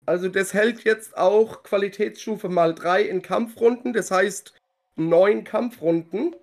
also 0.05 0.29
das 0.29 0.55
hält 0.55 0.85
jetzt 0.85 1.17
auch 1.17 1.65
Qualitätsstufe 1.65 2.49
mal 2.49 2.75
3 2.75 3.03
in 3.03 3.23
Kampfrunden, 3.23 3.93
das 3.93 4.13
heißt 4.13 4.55
neun 4.95 5.43
Kampfrunden. 5.43 6.37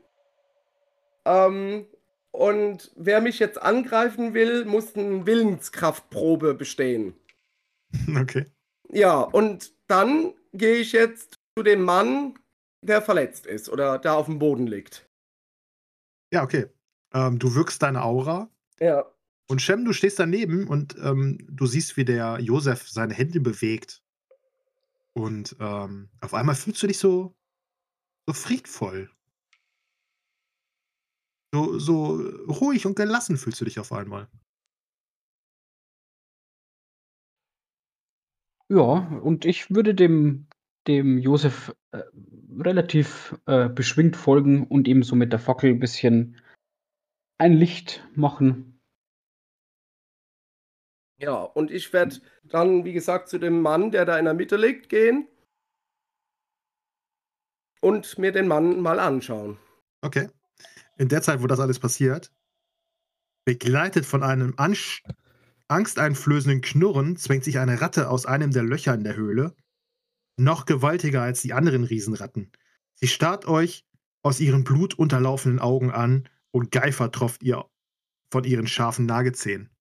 Ähm, 1.26 1.86
und 2.32 2.92
wer 2.96 3.22
mich 3.22 3.40
jetzt 3.40 3.62
angreifen 3.62 4.34
will, 4.34 4.66
muss 4.66 4.96
eine 4.96 5.26
Willenskraftprobe 5.26 6.54
bestehen. 6.54 7.16
Okay. 8.20 8.48
Ja, 8.90 9.22
und 9.22 9.72
dann 9.88 10.34
gehe 10.52 10.78
ich 10.78 10.94
jetzt 10.94 11.36
zu 11.56 11.64
dem 11.64 11.84
Mann, 11.84 12.40
der 12.82 13.04
verletzt 13.04 13.46
ist 13.46 13.70
oder 13.70 14.00
der 14.00 14.16
auf 14.16 14.26
dem 14.26 14.40
Boden 14.40 14.66
liegt. 14.66 15.08
Ja, 16.32 16.44
okay. 16.44 16.66
Ähm, 17.14 17.38
du 17.38 17.54
wirkst 17.54 17.84
deine 17.84 18.04
Aura 18.04 18.50
Ja. 18.80 19.13
Und 19.50 19.62
Shem, 19.62 19.86
du 19.86 19.94
stehst 19.94 20.20
daneben 20.20 20.68
und 20.68 20.96
ähm, 21.00 21.38
du 21.50 21.66
siehst, 21.66 21.98
wie 21.98 22.06
der 22.06 22.40
Josef 22.40 22.90
seine 22.90 23.14
Hände 23.14 23.40
bewegt. 23.40 24.02
Und 25.14 25.56
ähm, 25.60 26.10
auf 26.22 26.34
einmal 26.34 26.56
fühlst 26.56 26.82
du 26.82 26.88
dich 26.88 26.98
so, 26.98 27.36
so 28.26 28.34
friedvoll. 28.34 29.12
So, 31.54 31.78
so 31.78 32.16
ruhig 32.48 32.86
und 32.86 32.96
gelassen 32.96 33.38
fühlst 33.38 33.62
du 33.62 33.66
dich 33.66 33.80
auf 33.80 33.92
einmal. 33.92 34.28
Ja, 38.70 39.20
und 39.20 39.46
ich 39.46 39.70
würde 39.70 39.94
dem, 39.94 40.48
dem 40.88 41.20
Josef 41.20 41.76
äh, 41.92 42.02
relativ 42.58 43.36
äh, 43.46 43.70
beschwingt 43.70 44.16
folgen 44.16 44.66
und 44.66 44.88
ihm 44.88 45.04
so 45.04 45.16
mit 45.16 45.32
der 45.32 45.40
Fackel 45.40 45.72
ein 45.72 45.80
bisschen 45.80 46.42
ein 47.38 47.54
Licht 47.54 48.08
machen. 48.16 48.73
Ja, 51.24 51.44
und 51.44 51.72
ich 51.72 51.94
werde 51.94 52.18
dann, 52.44 52.84
wie 52.84 52.92
gesagt, 52.92 53.30
zu 53.30 53.38
dem 53.38 53.62
Mann, 53.62 53.92
der 53.92 54.04
da 54.04 54.20
in 54.20 54.26
der 54.26 54.34
Mitte 54.34 54.58
liegt, 54.58 54.90
gehen 54.90 55.26
und 57.80 58.18
mir 58.18 58.34
den 58.34 58.50
Mann 58.50 58.82
mal 58.82 59.00
anschauen. 59.00 59.58
Okay. 60.02 60.30
In 60.98 61.08
der 61.08 61.22
Zeit, 61.22 61.42
wo 61.42 61.48
das 61.48 61.62
alles 61.62 61.80
passiert, 61.80 62.30
begleitet 63.46 64.06
von 64.06 64.22
einem 64.22 64.54
Ansch 64.58 65.02
angsteinflößenden 65.70 66.60
Knurren, 66.60 67.16
zwängt 67.16 67.46
sich 67.46 67.58
eine 67.58 67.80
Ratte 67.80 68.10
aus 68.10 68.26
einem 68.26 68.52
der 68.52 68.64
Löcher 68.64 68.94
in 68.94 69.06
der 69.06 69.16
Höhle. 69.16 69.56
Noch 70.36 70.66
gewaltiger 70.66 71.22
als 71.22 71.42
die 71.42 71.54
anderen 71.54 71.86
Riesenratten. 71.86 72.52
Sie 72.96 73.08
starrt 73.08 73.46
euch 73.46 73.86
aus 74.24 74.42
ihren 74.42 74.66
blutunterlaufenden 74.66 75.60
Augen 75.60 75.90
an 75.90 76.28
und 76.52 76.72
Geifer 76.72 77.12
tropft 77.12 77.44
ihr 77.44 77.66
von 78.30 78.44
ihren 78.44 78.68
scharfen 78.68 79.06
Nagezähnen. 79.06 79.73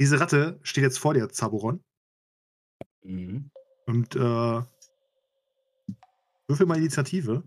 Diese 0.00 0.18
Ratte 0.20 0.58
steht 0.62 0.82
jetzt 0.82 0.98
vor 0.98 1.14
dir, 1.14 1.28
Zaburon. 1.28 1.82
Mhm. 3.02 3.50
Und 3.86 4.16
äh, 4.16 4.62
würfel 6.48 6.66
mal 6.66 6.78
Initiative. 6.78 7.42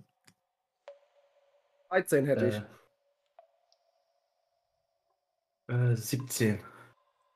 13 1.90 2.26
hätte 2.26 2.48
ich. 2.48 2.56
Äh, 5.70 5.92
äh, 5.92 5.96
17. 5.96 6.60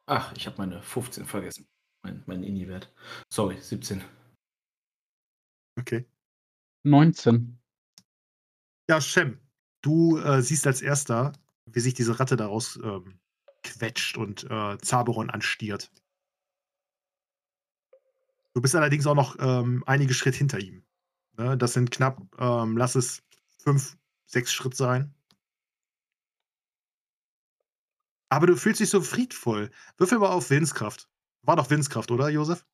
Ach, 0.05 0.33
ich 0.35 0.45
habe 0.47 0.57
meine 0.57 0.81
15 0.81 1.25
vergessen. 1.25 1.67
Mein, 2.03 2.23
mein 2.25 2.43
Ini-Wert. 2.43 2.93
Sorry, 3.29 3.57
17. 3.59 4.03
Okay. 5.79 6.05
19. 6.83 7.57
Ja, 8.89 8.99
Shem, 8.99 9.39
du 9.81 10.17
äh, 10.17 10.41
siehst 10.41 10.67
als 10.67 10.81
erster, 10.81 11.33
wie 11.65 11.79
sich 11.79 11.93
diese 11.93 12.19
Ratte 12.19 12.35
daraus 12.35 12.77
ähm, 12.77 13.20
quetscht 13.63 14.17
und 14.17 14.49
äh, 14.49 14.77
Zaberon 14.79 15.29
anstiert. 15.29 15.91
Du 18.53 18.61
bist 18.61 18.75
allerdings 18.75 19.07
auch 19.07 19.15
noch 19.15 19.37
ähm, 19.39 19.83
einige 19.85 20.13
Schritt 20.13 20.35
hinter 20.35 20.59
ihm. 20.59 20.83
Ne? 21.37 21.57
Das 21.57 21.73
sind 21.73 21.91
knapp, 21.91 22.21
ähm, 22.37 22.77
lass 22.77 22.95
es 22.95 23.23
fünf, 23.59 23.97
sechs 24.25 24.51
Schritt 24.51 24.75
sein. 24.75 25.13
Aber 28.29 28.47
du 28.47 28.55
fühlst 28.55 28.79
dich 28.79 28.89
so 28.89 29.01
friedvoll. 29.01 29.71
Würfel 29.97 30.19
mal 30.19 30.29
auf 30.29 30.49
Willenskraft. 30.49 31.09
War 31.43 31.55
doch 31.55 31.69
Willenskraft, 31.69 32.11
oder, 32.11 32.29
Josef? 32.29 32.65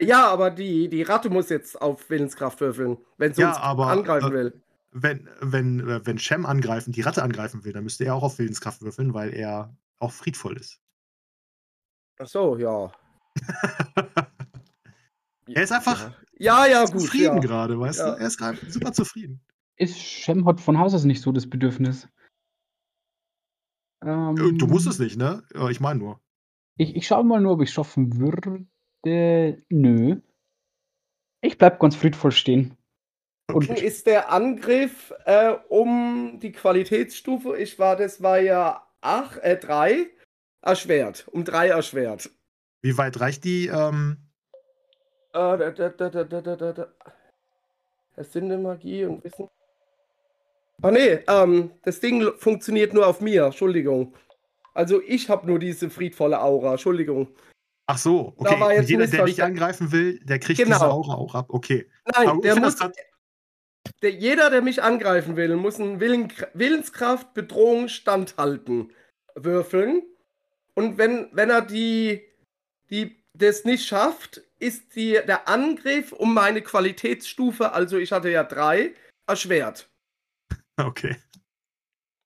Ja, 0.00 0.28
aber 0.28 0.50
die, 0.50 0.88
die 0.88 1.02
Ratte 1.02 1.30
muss 1.30 1.48
jetzt 1.48 1.80
auf 1.80 2.08
Willenskraft 2.10 2.60
würfeln, 2.60 2.98
wenn 3.16 3.34
sie 3.34 3.42
Ja, 3.42 3.48
uns 3.48 3.56
aber, 3.56 3.86
angreifen 3.88 4.30
äh, 4.30 4.34
will. 4.34 4.62
Wenn, 5.02 5.28
wenn, 5.40 5.86
wenn 6.06 6.18
Shem 6.18 6.46
angreifen, 6.46 6.92
die 6.92 7.02
Ratte 7.02 7.22
angreifen 7.22 7.64
will, 7.64 7.72
dann 7.72 7.84
müsste 7.84 8.04
er 8.04 8.14
auch 8.14 8.22
auf 8.22 8.38
Willenskraft 8.38 8.82
würfeln, 8.82 9.14
weil 9.14 9.32
er 9.34 9.76
auch 9.98 10.12
friedvoll 10.12 10.56
ist. 10.56 10.80
Ach 12.18 12.26
so, 12.26 12.56
ja. 12.56 12.90
er 15.46 15.62
ist 15.62 15.72
einfach 15.72 16.12
Ja, 16.32 16.66
ja, 16.66 16.84
gut. 16.84 17.00
zufrieden 17.02 17.36
Ja. 17.36 17.38
gerade, 17.40 17.78
weißt 17.78 17.98
Ja. 18.00 18.14
du? 18.14 18.20
Er 18.20 18.26
ist 18.26 18.38
gerade 18.38 18.58
super 18.70 18.92
zufrieden. 18.92 19.40
Ist 19.76 19.98
Shem 19.98 20.44
hat 20.46 20.60
von 20.60 20.78
Haus 20.78 20.94
aus 20.94 21.04
nicht 21.04 21.22
so 21.22 21.30
das 21.32 21.48
Bedürfnis. 21.48 22.08
Äh, 24.00 24.06
Du 24.34 24.66
musst 24.66 24.86
Ähm, 24.86 24.92
es 24.92 24.98
nicht, 24.98 25.16
ne? 25.16 25.42
Ich 25.70 25.80
meine 25.80 25.98
nur. 26.00 26.20
Ich, 26.76 26.94
ich 26.96 27.06
schaue 27.06 27.24
mal 27.24 27.40
nur, 27.40 27.52
ob 27.52 27.62
ich 27.62 27.70
schaffen 27.72 28.18
würde. 28.18 28.66
Nö. 29.04 30.20
Ich 31.40 31.58
bleib 31.58 31.78
ganz 31.80 31.94
friedvoll 31.96 32.32
stehen. 32.32 32.77
Und 33.52 33.70
okay. 33.70 33.84
ist 33.84 34.06
der 34.06 34.30
Angriff 34.30 35.12
äh, 35.24 35.54
um 35.68 36.38
die 36.40 36.52
Qualitätsstufe, 36.52 37.56
ich 37.56 37.78
war, 37.78 37.96
das 37.96 38.22
war 38.22 38.38
ja 38.38 38.86
8, 39.00 39.38
äh, 39.38 39.56
3 39.56 40.06
erschwert, 40.60 41.26
um 41.32 41.44
3 41.44 41.68
erschwert. 41.68 42.30
Wie 42.82 42.96
weit 42.98 43.18
reicht 43.20 43.44
die? 43.44 43.68
Ähm... 43.68 44.18
Ah, 45.32 45.56
da, 45.56 45.70
da, 45.70 45.88
da, 45.88 46.10
da, 46.10 46.24
da, 46.24 46.56
da, 46.56 46.72
da. 46.72 46.88
Erfinde 48.16 48.58
Magie 48.58 49.04
und 49.04 49.24
Wissen. 49.24 49.48
Ah 50.82 50.90
nee, 50.90 51.20
ähm, 51.26 51.70
das 51.82 52.00
Ding 52.00 52.32
funktioniert 52.36 52.92
nur 52.92 53.06
auf 53.06 53.20
mir, 53.20 53.46
Entschuldigung. 53.46 54.14
Also 54.74 55.00
ich 55.02 55.28
habe 55.28 55.46
nur 55.46 55.58
diese 55.58 55.90
friedvolle 55.90 56.40
Aura, 56.40 56.72
Entschuldigung. 56.72 57.28
Ach 57.86 57.98
so, 57.98 58.34
okay. 58.36 58.82
jeder, 58.82 59.06
der 59.06 59.24
dich 59.24 59.42
angreifen 59.42 59.90
will, 59.90 60.20
der 60.24 60.38
kriegt 60.38 60.58
genau. 60.58 60.76
diese 60.76 60.88
Aura 60.88 61.14
auch 61.14 61.34
ab. 61.34 61.46
Okay. 61.48 61.88
Nein, 62.14 62.28
Aber 62.28 62.40
der 62.42 62.56
muss, 62.56 62.76
der, 64.02 64.10
jeder, 64.10 64.50
der 64.50 64.62
mich 64.62 64.82
angreifen 64.82 65.36
will, 65.36 65.56
muss 65.56 65.80
einen 65.80 66.00
Willen, 66.00 66.32
Willenskraft, 66.54 67.34
Bedrohung 67.34 67.88
standhalten 67.88 68.92
würfeln. 69.34 70.02
Und 70.74 70.98
wenn, 70.98 71.28
wenn 71.32 71.50
er 71.50 71.62
die, 71.62 72.22
die, 72.90 73.22
das 73.34 73.64
nicht 73.64 73.86
schafft, 73.86 74.42
ist 74.58 74.94
die, 74.94 75.12
der 75.12 75.48
Angriff 75.48 76.12
um 76.12 76.34
meine 76.34 76.62
Qualitätsstufe, 76.62 77.72
also 77.72 77.96
ich 77.98 78.12
hatte 78.12 78.30
ja 78.30 78.44
drei, 78.44 78.94
erschwert. 79.26 79.90
Okay. 80.76 81.16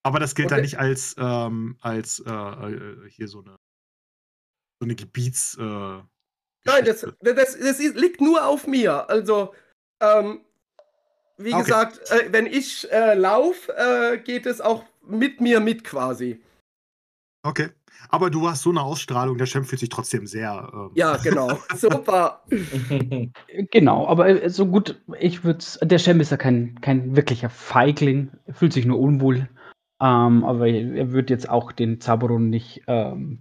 Aber 0.02 0.18
das 0.18 0.34
gilt 0.34 0.46
Und 0.46 0.52
dann 0.52 0.62
nicht 0.62 0.78
als, 0.78 1.14
ähm, 1.18 1.76
als 1.80 2.22
äh, 2.26 2.30
äh, 2.30 3.08
hier 3.08 3.28
so 3.28 3.40
eine, 3.40 3.56
so 4.80 4.84
eine 4.84 4.94
Gebiets. 4.94 5.56
Äh, 5.58 5.62
Nein, 6.64 6.84
das, 6.84 7.06
das, 7.20 7.58
das 7.58 7.78
liegt 7.78 8.20
nur 8.20 8.46
auf 8.46 8.66
mir. 8.66 9.08
Also, 9.08 9.54
ähm, 10.00 10.44
wie 11.44 11.54
Okay. 11.54 11.64
gesagt, 11.64 12.00
äh, 12.10 12.32
wenn 12.32 12.46
ich 12.46 12.90
äh, 12.90 13.14
laufe, 13.14 13.72
äh, 13.76 14.18
geht 14.18 14.46
es 14.46 14.60
auch 14.60 14.84
mit 15.06 15.40
mir 15.40 15.60
mit 15.60 15.84
quasi. 15.84 16.40
Okay. 17.44 17.68
Aber 18.08 18.30
du 18.30 18.48
hast 18.48 18.62
so 18.62 18.70
eine 18.70 18.82
Ausstrahlung, 18.82 19.38
der 19.38 19.46
Shem 19.46 19.64
fühlt 19.64 19.80
sich 19.80 19.88
trotzdem 19.88 20.26
sehr. 20.26 20.70
Ähm, 20.74 20.90
Ja, 20.94 21.16
genau. 21.16 21.58
Super. 21.76 22.42
Genau, 23.70 24.06
aber 24.06 24.28
äh, 24.28 24.50
so 24.50 24.66
gut, 24.66 25.00
ich 25.20 25.44
würde 25.44 25.64
Der 25.82 25.98
Shem 25.98 26.20
ist 26.20 26.30
ja 26.30 26.36
kein, 26.36 26.80
kein 26.80 27.16
wirklicher 27.16 27.50
Feigling, 27.50 28.30
er 28.46 28.54
fühlt 28.54 28.72
sich 28.72 28.86
nur 28.86 28.98
unwohl. 28.98 29.48
Ähm, 30.00 30.44
aber 30.44 30.66
er 30.68 31.12
wird 31.12 31.30
jetzt 31.30 31.48
auch 31.48 31.70
den 31.70 32.00
Zaberon 32.00 32.50
nicht 32.50 32.82
ähm, 32.88 33.38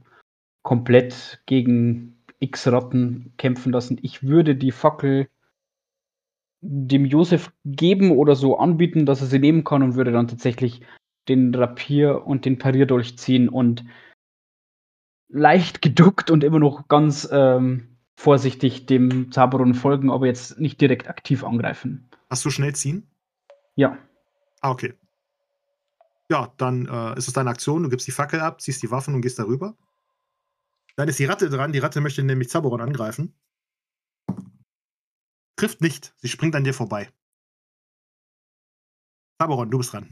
komplett 0.63 1.41
gegen 1.47 2.17
X-Ratten 2.39 3.33
kämpfen 3.37 3.71
lassen. 3.71 3.97
Ich 4.01 4.23
würde 4.23 4.55
die 4.55 4.71
Fackel 4.71 5.27
dem 6.61 7.05
Josef 7.05 7.51
geben 7.65 8.11
oder 8.11 8.35
so 8.35 8.57
anbieten, 8.57 9.05
dass 9.05 9.21
er 9.21 9.27
sie 9.27 9.39
nehmen 9.39 9.63
kann 9.63 9.83
und 9.83 9.95
würde 9.95 10.11
dann 10.11 10.27
tatsächlich 10.27 10.81
den 11.27 11.53
Rapier 11.53 12.25
und 12.25 12.45
den 12.45 12.57
Parierdolch 12.57 13.17
ziehen 13.17 13.49
und 13.49 13.83
leicht 15.29 15.81
geduckt 15.81 16.29
und 16.29 16.43
immer 16.43 16.59
noch 16.59 16.87
ganz 16.87 17.27
ähm, 17.31 17.97
vorsichtig 18.15 18.85
dem 18.85 19.31
Zaberon 19.31 19.73
folgen, 19.73 20.11
aber 20.11 20.27
jetzt 20.27 20.59
nicht 20.59 20.79
direkt 20.79 21.09
aktiv 21.09 21.43
angreifen. 21.43 22.09
Hast 22.29 22.45
du 22.45 22.49
schnell 22.49 22.75
ziehen? 22.75 23.09
Ja. 23.75 23.97
Ah, 24.61 24.71
okay. 24.71 24.93
Ja, 26.29 26.53
dann 26.57 26.85
äh, 26.87 27.17
ist 27.17 27.27
es 27.27 27.33
deine 27.33 27.49
Aktion. 27.49 27.83
Du 27.83 27.89
gibst 27.89 28.07
die 28.07 28.11
Fackel 28.11 28.39
ab, 28.39 28.61
ziehst 28.61 28.83
die 28.83 28.91
Waffen 28.91 29.15
und 29.15 29.21
gehst 29.21 29.39
darüber. 29.39 29.75
Dann 30.95 31.07
ist 31.07 31.19
die 31.19 31.25
Ratte 31.25 31.49
dran. 31.49 31.71
Die 31.71 31.79
Ratte 31.79 32.01
möchte 32.01 32.23
nämlich 32.23 32.49
Zaboron 32.49 32.81
angreifen. 32.81 33.33
Trifft 35.61 35.81
nicht. 35.81 36.11
Sie 36.17 36.27
springt 36.27 36.55
an 36.55 36.63
dir 36.63 36.73
vorbei. 36.73 37.13
Zaboron, 39.39 39.69
du 39.69 39.77
bist 39.77 39.93
dran. 39.93 40.09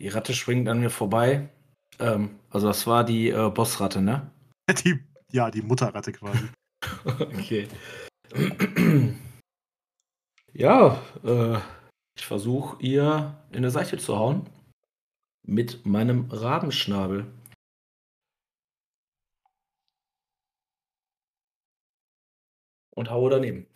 Die 0.00 0.06
Ratte 0.06 0.32
springt 0.32 0.68
an 0.68 0.78
mir 0.78 0.90
vorbei. 0.90 1.48
Ähm, 1.98 2.38
also 2.48 2.68
das 2.68 2.86
war 2.86 3.02
die 3.02 3.30
äh, 3.30 3.50
Bossratte, 3.50 4.00
ne? 4.00 4.30
Die, 4.84 5.04
ja, 5.32 5.50
die 5.50 5.62
Mutterratte 5.62 6.12
quasi. 6.12 6.48
okay. 7.04 7.66
ja, 10.52 11.02
äh, 11.24 11.58
ich 12.16 12.24
versuche 12.24 12.80
ihr 12.80 13.36
in 13.50 13.62
der 13.62 13.72
Seite 13.72 13.98
zu 13.98 14.16
hauen. 14.16 14.48
Mit 15.44 15.84
meinem 15.86 16.30
Rabenschnabel. 16.30 17.26
Und 22.96 23.10
haue 23.10 23.30
daneben. 23.30 23.66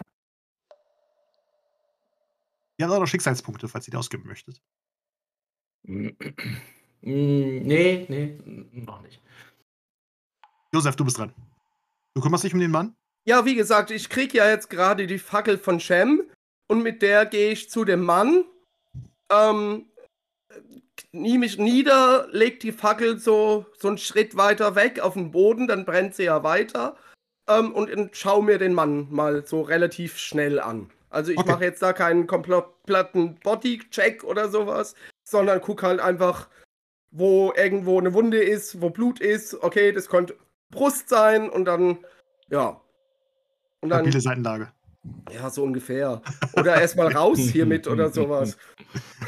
Ihr 2.78 2.86
habt 2.86 2.94
auch 2.94 3.00
noch 3.00 3.06
Schicksalspunkte, 3.06 3.68
falls 3.68 3.86
ihr 3.86 3.90
die 3.92 3.96
ausgeben 3.98 4.26
möchtet. 4.26 4.60
Mm, 7.02 7.62
nee, 7.62 8.04
nee, 8.10 8.38
noch 8.72 9.00
nicht. 9.00 9.22
Josef, 10.70 10.96
du 10.96 11.04
bist 11.06 11.16
dran. 11.16 11.32
Du 12.12 12.20
kümmerst 12.20 12.44
dich 12.44 12.52
um 12.52 12.60
den 12.60 12.70
Mann? 12.70 12.94
Ja, 13.24 13.46
wie 13.46 13.54
gesagt, 13.54 13.90
ich 13.90 14.10
krieg 14.10 14.34
ja 14.34 14.46
jetzt 14.46 14.68
gerade 14.68 15.06
die 15.06 15.18
Fackel 15.18 15.56
von 15.56 15.80
Shem 15.80 16.22
und 16.68 16.82
mit 16.82 17.00
der 17.00 17.24
gehe 17.24 17.52
ich 17.52 17.70
zu 17.70 17.86
dem 17.86 18.02
Mann, 18.02 18.44
ähm, 19.32 19.86
knie 20.94 21.38
mich 21.38 21.56
nieder, 21.56 22.28
leg 22.32 22.60
die 22.60 22.72
Fackel 22.72 23.18
so, 23.18 23.64
so 23.78 23.88
einen 23.88 23.96
Schritt 23.96 24.36
weiter 24.36 24.74
weg 24.74 25.00
auf 25.00 25.14
den 25.14 25.30
Boden, 25.30 25.66
dann 25.66 25.86
brennt 25.86 26.14
sie 26.14 26.24
ja 26.24 26.42
weiter 26.42 26.98
ähm, 27.50 27.72
und 27.72 27.90
in- 27.90 28.10
schau 28.12 28.40
mir 28.42 28.58
den 28.58 28.74
Mann 28.74 29.08
mal 29.10 29.44
so 29.46 29.62
relativ 29.62 30.16
schnell 30.18 30.60
an. 30.60 30.90
Also 31.10 31.32
ich 31.32 31.38
Okay. 31.38 31.50
mache 31.50 31.64
jetzt 31.64 31.82
da 31.82 31.92
keinen 31.92 32.26
kompletten 32.26 33.34
Bodycheck 33.42 34.22
oder 34.24 34.48
sowas, 34.48 34.94
sondern 35.24 35.60
guck 35.60 35.82
halt 35.82 35.98
einfach, 36.00 36.48
wo 37.10 37.52
irgendwo 37.56 37.98
eine 37.98 38.14
Wunde 38.14 38.40
ist, 38.42 38.80
wo 38.80 38.90
Blut 38.90 39.18
ist. 39.20 39.54
Okay, 39.62 39.90
das 39.92 40.08
könnte 40.08 40.36
Brust 40.70 41.08
sein 41.08 41.50
und 41.50 41.64
dann, 41.64 41.98
ja. 42.48 42.80
Und 43.80 43.88
dann, 43.88 44.00
Stabile 44.04 44.20
Seitenlage. 44.20 44.72
ja, 45.32 45.50
so 45.50 45.64
ungefähr. 45.64 46.22
Oder 46.52 46.80
erstmal 46.80 47.08
raus 47.12 47.38
hiermit 47.38 47.88
oder 47.88 48.10
sowas. 48.10 48.56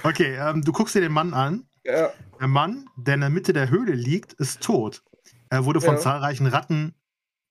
Okay, 0.04 0.36
ähm, 0.36 0.62
du 0.62 0.72
guckst 0.72 0.94
dir 0.96 1.00
den 1.00 1.12
Mann 1.12 1.34
an. 1.34 1.66
Ja, 1.84 2.10
Der 2.40 2.48
Mann, 2.48 2.86
der 2.96 3.14
in 3.14 3.20
der 3.20 3.30
Mitte 3.30 3.52
der 3.52 3.70
Höhle 3.70 3.92
liegt, 3.92 4.32
ist 4.34 4.60
tot. 4.60 5.02
Er 5.50 5.64
wurde 5.64 5.80
von 5.80 5.94
Ja. 5.94 6.00
zahlreichen 6.00 6.46
Ratten 6.48 6.94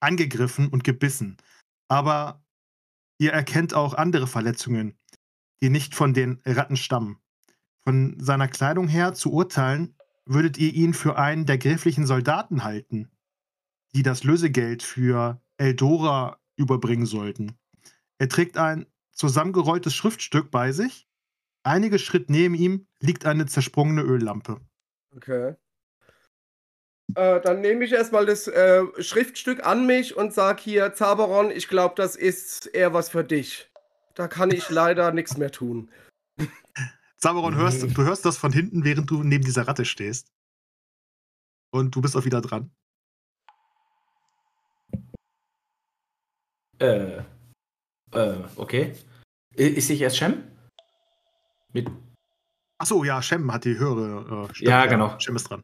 angegriffen 0.01 0.67
und 0.67 0.83
gebissen. 0.83 1.37
Aber 1.87 2.43
ihr 3.17 3.31
erkennt 3.31 3.73
auch 3.73 3.93
andere 3.93 4.27
Verletzungen, 4.27 4.97
die 5.61 5.69
nicht 5.69 5.95
von 5.95 6.13
den 6.13 6.41
Ratten 6.45 6.77
stammen. 6.77 7.19
Von 7.83 8.19
seiner 8.19 8.47
Kleidung 8.47 8.87
her 8.87 9.13
zu 9.13 9.31
urteilen, 9.31 9.95
würdet 10.25 10.57
ihr 10.57 10.73
ihn 10.73 10.93
für 10.93 11.17
einen 11.17 11.45
der 11.45 11.57
gräflichen 11.57 12.05
Soldaten 12.05 12.63
halten, 12.63 13.09
die 13.95 14.03
das 14.03 14.23
Lösegeld 14.23 14.83
für 14.83 15.41
Eldora 15.57 16.39
überbringen 16.55 17.07
sollten. 17.07 17.57
Er 18.19 18.29
trägt 18.29 18.57
ein 18.57 18.85
zusammengerolltes 19.13 19.95
Schriftstück 19.95 20.51
bei 20.51 20.71
sich 20.71 21.07
Einige 21.63 21.99
Schritt 21.99 22.29
neben 22.29 22.55
ihm 22.55 22.87
liegt 22.99 23.25
eine 23.25 23.45
zersprungene 23.45 24.01
Öllampe. 24.01 24.59
Okay. 25.15 25.55
Äh, 27.15 27.41
dann 27.41 27.61
nehme 27.61 27.83
ich 27.85 27.91
erstmal 27.91 28.25
das 28.25 28.47
äh, 28.47 28.83
Schriftstück 28.99 29.65
an 29.65 29.85
mich 29.85 30.15
und 30.15 30.33
sage 30.33 30.61
hier, 30.61 30.93
Zaberon, 30.93 31.51
ich 31.51 31.67
glaube, 31.67 31.95
das 31.95 32.15
ist 32.15 32.67
eher 32.67 32.93
was 32.93 33.09
für 33.09 33.23
dich. 33.23 33.69
Da 34.15 34.27
kann 34.27 34.51
ich 34.51 34.69
leider 34.69 35.11
nichts 35.11 35.37
mehr 35.37 35.51
tun. 35.51 35.89
Zaberon, 37.17 37.55
hörst, 37.55 37.83
du 37.83 38.03
hörst 38.03 38.25
das 38.25 38.37
von 38.37 38.51
hinten, 38.51 38.83
während 38.83 39.09
du 39.09 39.23
neben 39.23 39.43
dieser 39.43 39.67
Ratte 39.67 39.85
stehst. 39.85 40.31
Und 41.71 41.95
du 41.95 42.01
bist 42.01 42.15
auch 42.17 42.25
wieder 42.25 42.41
dran. 42.41 42.71
Äh, 46.79 47.17
äh, 48.11 48.37
okay. 48.55 48.93
I- 49.57 49.63
Ist 49.67 49.89
ich 49.89 50.01
erst 50.01 50.17
Shem? 50.17 50.43
Mit, 51.73 51.89
Achso, 52.79 53.03
ja, 53.03 53.21
Shem 53.21 53.51
hat 53.53 53.65
die 53.65 53.77
höhere 53.77 54.47
äh, 54.49 54.55
Stimme. 54.55 54.71
Ja, 54.71 54.85
genau. 54.87 55.17
Shem 55.19 55.35
ist 55.35 55.49
dran. 55.49 55.63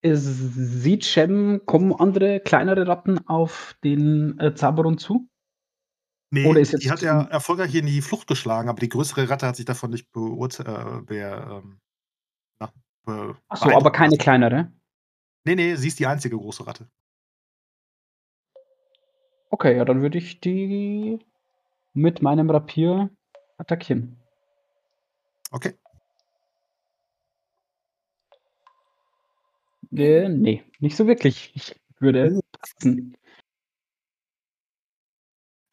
Es 0.00 0.22
sieht 0.24 1.04
Shem, 1.04 1.62
kommen 1.66 1.92
andere 1.92 2.40
kleinere 2.40 2.86
Ratten 2.86 3.26
auf 3.26 3.76
den 3.82 4.38
äh, 4.38 4.54
Zaberon 4.54 4.98
zu? 4.98 5.28
Nee, 6.30 6.46
Oder 6.46 6.60
ist 6.60 6.72
jetzt 6.72 6.84
die 6.84 6.90
hat 6.90 7.02
er 7.02 7.28
erfolgreich 7.30 7.74
in 7.74 7.86
die 7.86 8.02
Flucht 8.02 8.26
geschlagen, 8.26 8.68
aber 8.68 8.80
die 8.80 8.90
größere 8.90 9.28
Ratte 9.30 9.46
hat 9.46 9.56
sich 9.56 9.64
davon 9.64 9.90
nicht 9.90 10.12
beurteilt. 10.12 10.68
Äh, 10.68 11.62
be 13.08 13.36
Achso, 13.48 13.70
aber 13.70 13.90
keine 13.90 14.10
lassen. 14.10 14.18
kleinere. 14.18 14.72
Nee, 15.44 15.54
nee, 15.54 15.74
sie 15.76 15.88
ist 15.88 15.98
die 15.98 16.06
einzige 16.06 16.36
große 16.36 16.66
Ratte. 16.66 16.88
Okay, 19.50 19.76
ja, 19.76 19.84
dann 19.86 20.02
würde 20.02 20.18
ich 20.18 20.40
die 20.40 21.18
mit 21.94 22.20
meinem 22.20 22.50
Rapier 22.50 23.10
attackieren. 23.56 24.20
Okay. 25.50 25.74
Äh, 29.92 30.28
nee, 30.28 30.64
nicht 30.80 30.96
so 30.96 31.06
wirklich. 31.06 31.52
Ich 31.54 31.74
würde 31.98 32.40
passen. 32.52 33.16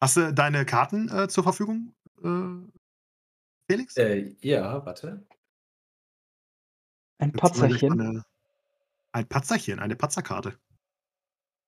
Hast 0.02 0.18
du 0.18 0.34
deine 0.34 0.66
Karten 0.66 1.10
äh, 1.10 1.28
zur 1.28 1.44
Verfügung, 1.44 1.96
äh, 2.24 2.72
Felix? 3.70 3.98
äh, 3.98 4.36
ja, 4.42 4.86
warte. 4.86 5.26
Ein 7.18 7.30
Jetzt 7.30 7.40
Patzerchen. 7.40 8.00
Eine, 8.00 8.26
ein 9.14 9.28
Patzerchen, 9.28 9.80
eine 9.80 9.96
Patzerkarte. 9.96 10.60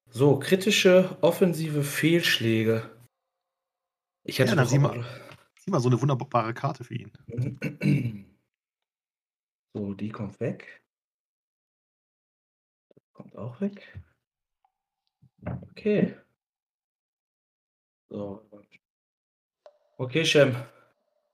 So, 0.09 0.39
kritische 0.39 1.17
offensive 1.21 1.83
Fehlschläge. 1.83 2.89
Ich 4.23 4.39
hätte 4.39 4.51
Ja, 4.51 4.55
dann 4.55 4.67
sieh 4.67 4.79
mal. 4.79 5.05
Sieh 5.59 5.71
mal, 5.71 5.79
so 5.79 5.89
eine 5.89 6.01
wunderbare 6.01 6.53
Karte 6.53 6.83
für 6.83 6.95
ihn. 6.95 7.11
So, 9.75 9.93
die 9.93 10.09
kommt 10.09 10.39
weg. 10.39 10.81
Kommt 13.17 13.35
auch 13.35 13.59
weg. 13.61 13.99
Okay. 15.71 16.15
So. 18.09 18.47
Okay, 19.97 20.23
Shem. 20.23 20.55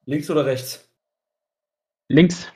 Links 0.05 0.29
oder 0.29 0.45
rechts? 0.45 0.89
Links. 2.07 2.47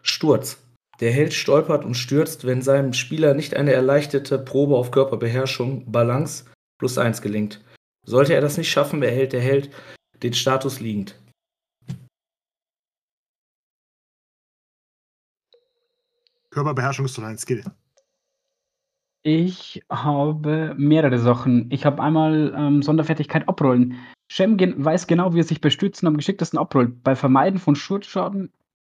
Sturz. 0.00 0.56
Der 1.00 1.12
Held 1.12 1.34
stolpert 1.34 1.84
und 1.84 1.94
stürzt, 1.94 2.46
wenn 2.46 2.62
seinem 2.62 2.94
Spieler 2.94 3.34
nicht 3.34 3.54
eine 3.54 3.74
erleichterte 3.74 4.38
Probe 4.38 4.76
auf 4.76 4.90
Körperbeherrschung, 4.90 5.92
Balance 5.92 6.46
plus 6.78 6.96
1 6.96 7.20
gelingt. 7.20 7.62
Sollte 8.06 8.32
er 8.32 8.40
das 8.40 8.56
nicht 8.56 8.70
schaffen, 8.70 9.00
behält 9.00 9.34
der 9.34 9.42
Held 9.42 9.70
den 10.22 10.32
Status 10.32 10.80
liegend. 10.80 11.21
Körperbeherrschung 16.52 17.06
ist 17.06 17.18
doch 17.18 17.24
ein 17.24 17.38
Skill. 17.38 17.64
Ich 19.24 19.82
habe 19.90 20.74
mehrere 20.76 21.18
Sachen. 21.18 21.70
Ich 21.70 21.86
habe 21.86 22.02
einmal 22.02 22.54
ähm, 22.56 22.82
Sonderfertigkeit 22.82 23.48
abrollen. 23.48 23.94
Shem 24.28 24.56
gen 24.56 24.84
weiß 24.84 25.06
genau, 25.06 25.34
wie 25.34 25.40
er 25.40 25.44
sich 25.44 25.60
bei 25.60 25.70
Stützen 25.70 26.06
am 26.06 26.16
geschicktesten 26.16 26.58
abrollt. 26.58 27.02
Bei 27.02 27.14
Vermeiden 27.14 27.58
von 27.58 27.74
Sturzschaden 27.74 28.52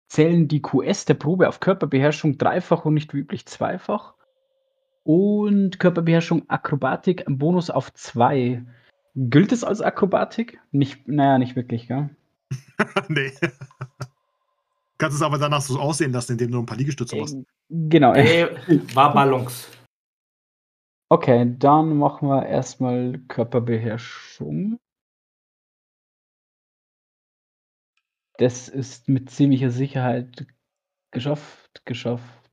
zählen 0.09 0.49
die 0.49 0.63
QS 0.63 1.05
der 1.05 1.15
Probe 1.15 1.49
auf 1.49 1.61
Körperbeherrschung 1.61 2.39
dreifach 2.39 2.85
und 2.85 2.95
nicht 2.95 3.15
wie 3.15 3.19
üblich 3.19 3.47
zweifach. 3.47 4.15
Und 5.03 5.79
Körperbeherrschung 5.79 6.49
Akrobatik, 6.49 7.27
ein 7.27 7.39
Bonus 7.39 7.71
auf 7.71 7.93
zwei. 7.95 8.65
Gilt 9.15 9.53
es 9.53 9.65
als 9.65 9.81
Akrobatik? 9.81 10.61
Nicht, 10.71 11.09
naja, 11.09 11.39
nicht 11.39 11.57
wirklich, 11.57 11.89
gell? 11.89 12.11
nee. 13.09 13.33
Kannst 14.99 15.17
es 15.17 15.23
aber 15.23 15.39
danach 15.39 15.61
so 15.61 15.79
aussehen 15.79 16.13
lassen, 16.13 16.33
indem 16.33 16.51
du 16.51 16.59
ein 16.59 16.67
paar 16.67 16.77
Liegestütze 16.77 17.17
machst. 17.17 17.35
Äh, 17.35 17.45
Genau. 17.71 18.15
Äh, 18.15 18.49
war 18.95 19.13
Ballons. 19.13 19.69
Okay, 21.11 21.55
dann 21.59 21.97
machen 21.97 22.29
wir 22.29 22.47
erstmal 22.47 23.19
Körperbeherrschung. 23.29 24.79
Das 28.39 28.69
ist 28.69 29.09
mit 29.09 29.31
ziemlicher 29.31 29.71
Sicherheit 29.71 30.47
geschafft, 31.11 31.85
geschafft, 31.85 32.51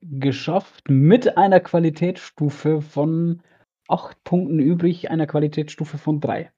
geschafft 0.00 0.88
mit 0.88 1.36
einer 1.36 1.60
Qualitätsstufe 1.60 2.82
von 2.82 3.42
8 3.88 4.22
Punkten 4.22 4.58
übrig, 4.58 5.10
einer 5.10 5.26
Qualitätsstufe 5.26 5.98
von 5.98 6.20
3. 6.20 6.52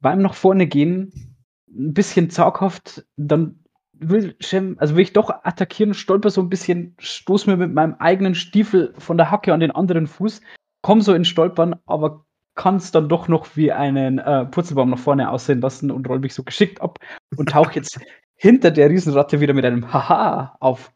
Beim 0.00 0.22
nach 0.22 0.34
vorne 0.34 0.66
gehen, 0.66 1.33
ein 1.74 1.94
bisschen 1.94 2.30
zaghaft, 2.30 3.04
dann 3.16 3.64
will 3.92 4.36
Shem, 4.40 4.76
also 4.78 4.96
will 4.96 5.02
ich 5.02 5.12
doch 5.12 5.30
attackieren, 5.30 5.94
stolper 5.94 6.30
so 6.30 6.40
ein 6.40 6.48
bisschen, 6.48 6.94
stoß 6.98 7.46
mir 7.46 7.56
mit 7.56 7.72
meinem 7.72 7.94
eigenen 7.94 8.34
Stiefel 8.34 8.94
von 8.98 9.16
der 9.16 9.30
Hacke 9.30 9.52
an 9.52 9.60
den 9.60 9.70
anderen 9.70 10.06
Fuß, 10.06 10.40
komm 10.82 11.00
so 11.00 11.14
in 11.14 11.24
Stolpern, 11.24 11.76
aber 11.86 12.24
kann 12.54 12.76
es 12.76 12.92
dann 12.92 13.08
doch 13.08 13.28
noch 13.28 13.56
wie 13.56 13.72
einen 13.72 14.18
äh, 14.18 14.46
Purzelbaum 14.46 14.90
nach 14.90 14.98
vorne 14.98 15.30
aussehen 15.30 15.60
lassen 15.60 15.90
und 15.90 16.08
roll 16.08 16.20
mich 16.20 16.34
so 16.34 16.44
geschickt 16.44 16.80
ab 16.80 16.98
und 17.36 17.48
tauche 17.48 17.74
jetzt 17.74 18.00
hinter 18.36 18.70
der 18.70 18.90
Riesenratte 18.90 19.40
wieder 19.40 19.54
mit 19.54 19.64
einem 19.64 19.92
Haha 19.92 20.56
auf. 20.60 20.92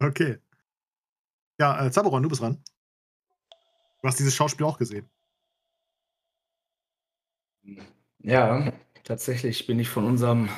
Okay. 0.00 0.38
Ja, 1.58 1.86
äh, 1.86 1.90
Zaberon, 1.90 2.22
du 2.22 2.28
bist 2.28 2.42
dran. 2.42 2.62
Du 4.02 4.08
hast 4.08 4.18
dieses 4.18 4.34
Schauspiel 4.34 4.66
auch 4.66 4.78
gesehen. 4.78 5.08
Ja, 8.18 8.72
tatsächlich 9.06 9.66
bin 9.66 9.78
ich 9.78 9.88
von 9.88 10.04
unserem 10.04 10.50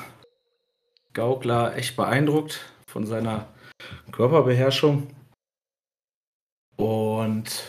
Gaukler 1.12 1.76
echt 1.76 1.94
beeindruckt, 1.96 2.72
von 2.88 3.06
seiner 3.06 3.46
Körperbeherrschung. 4.10 5.14
Und 6.76 7.62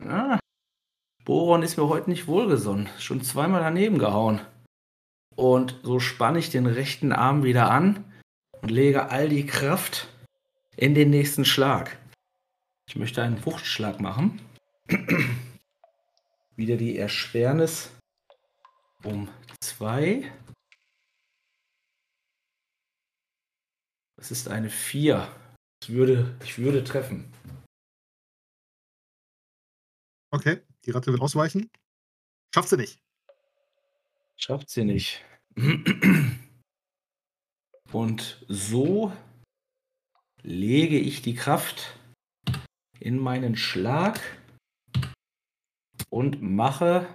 ja, 0.00 0.38
Boron 1.24 1.62
ist 1.62 1.76
mir 1.76 1.88
heute 1.88 2.10
nicht 2.10 2.26
wohlgesonnen. 2.26 2.88
Schon 2.98 3.22
zweimal 3.22 3.62
daneben 3.62 3.98
gehauen. 3.98 4.40
Und 5.34 5.78
so 5.82 6.00
spanne 6.00 6.38
ich 6.38 6.50
den 6.50 6.66
rechten 6.66 7.12
Arm 7.12 7.44
wieder 7.44 7.70
an 7.70 8.04
und 8.60 8.70
lege 8.70 9.10
all 9.10 9.28
die 9.28 9.46
Kraft 9.46 10.08
in 10.76 10.94
den 10.94 11.10
nächsten 11.10 11.44
Schlag. 11.44 11.96
Ich 12.88 12.96
möchte 12.96 13.22
einen 13.22 13.44
Wuchtschlag 13.44 14.00
machen. 14.00 14.40
wieder 16.56 16.76
die 16.76 16.98
Erschwernis 16.98 17.90
um 19.04 19.28
zwei. 19.60 20.32
Das 24.16 24.30
ist 24.30 24.48
eine 24.48 24.70
4. 24.70 25.28
Ich 25.82 25.90
würde, 25.90 26.36
ich 26.42 26.58
würde 26.58 26.82
treffen. 26.84 27.32
Okay, 30.30 30.60
die 30.84 30.90
Ratte 30.90 31.12
wird 31.12 31.22
ausweichen. 31.22 31.70
Schafft 32.54 32.68
sie 32.68 32.76
nicht. 32.76 33.00
Schafft 34.36 34.70
sie 34.70 34.84
nicht. 34.84 35.24
Und 37.92 38.44
so 38.48 39.12
lege 40.42 40.98
ich 40.98 41.22
die 41.22 41.34
Kraft 41.34 41.98
in 43.00 43.18
meinen 43.18 43.56
Schlag 43.56 44.20
und 46.10 46.42
mache 46.42 47.08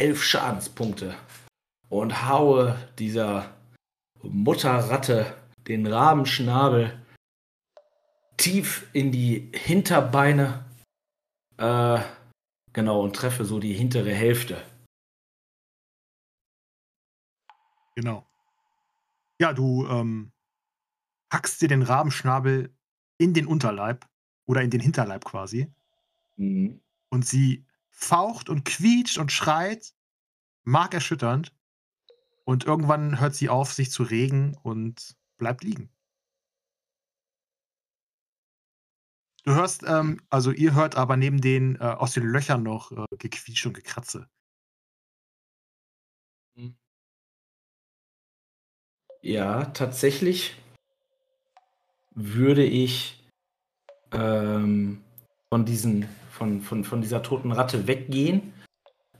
elf 0.00 0.22
Schadenspunkte 0.22 1.14
und 1.90 2.26
haue 2.28 2.76
dieser 2.98 3.54
Mutterratte 4.22 5.36
den 5.68 5.86
Rabenschnabel 5.86 7.04
tief 8.36 8.88
in 8.94 9.12
die 9.12 9.50
Hinterbeine. 9.54 10.64
Äh, 11.58 12.00
genau, 12.72 13.02
und 13.02 13.14
treffe 13.14 13.44
so 13.44 13.60
die 13.60 13.74
hintere 13.74 14.12
Hälfte. 14.12 14.62
Genau. 17.94 18.26
Ja, 19.38 19.52
du 19.52 19.86
ähm, 19.86 20.32
hackst 21.30 21.60
dir 21.60 21.68
den 21.68 21.82
Rabenschnabel 21.82 22.74
in 23.18 23.34
den 23.34 23.46
Unterleib 23.46 24.06
oder 24.46 24.62
in 24.62 24.70
den 24.70 24.80
Hinterleib 24.80 25.24
quasi. 25.24 25.70
Mhm. 26.36 26.80
Und 27.10 27.26
sie 27.26 27.66
faucht 28.00 28.48
und 28.48 28.64
quietscht 28.64 29.18
und 29.18 29.32
schreit, 29.32 29.94
markerschütternd. 30.64 31.54
Und 32.44 32.64
irgendwann 32.64 33.20
hört 33.20 33.34
sie 33.34 33.48
auf, 33.48 33.72
sich 33.72 33.90
zu 33.90 34.02
regen 34.02 34.56
und 34.62 35.16
bleibt 35.36 35.62
liegen. 35.62 35.90
Du 39.44 39.54
hörst, 39.54 39.84
ähm, 39.86 40.20
also 40.28 40.50
ihr 40.50 40.74
hört 40.74 40.96
aber 40.96 41.16
neben 41.16 41.40
den 41.40 41.76
äh, 41.76 41.84
aus 41.84 42.12
den 42.12 42.24
Löchern 42.24 42.62
noch 42.62 42.92
äh, 42.92 43.06
Gequietsch 43.16 43.64
und 43.66 43.74
Gekratze. 43.74 44.28
Ja, 49.22 49.66
tatsächlich 49.66 50.56
würde 52.14 52.64
ich 52.64 53.22
ähm, 54.12 55.02
von, 55.50 55.66
diesen, 55.66 56.08
von, 56.30 56.60
von, 56.60 56.84
von 56.84 57.00
dieser 57.00 57.22
toten 57.22 57.52
Ratte 57.52 57.86
weggehen, 57.86 58.52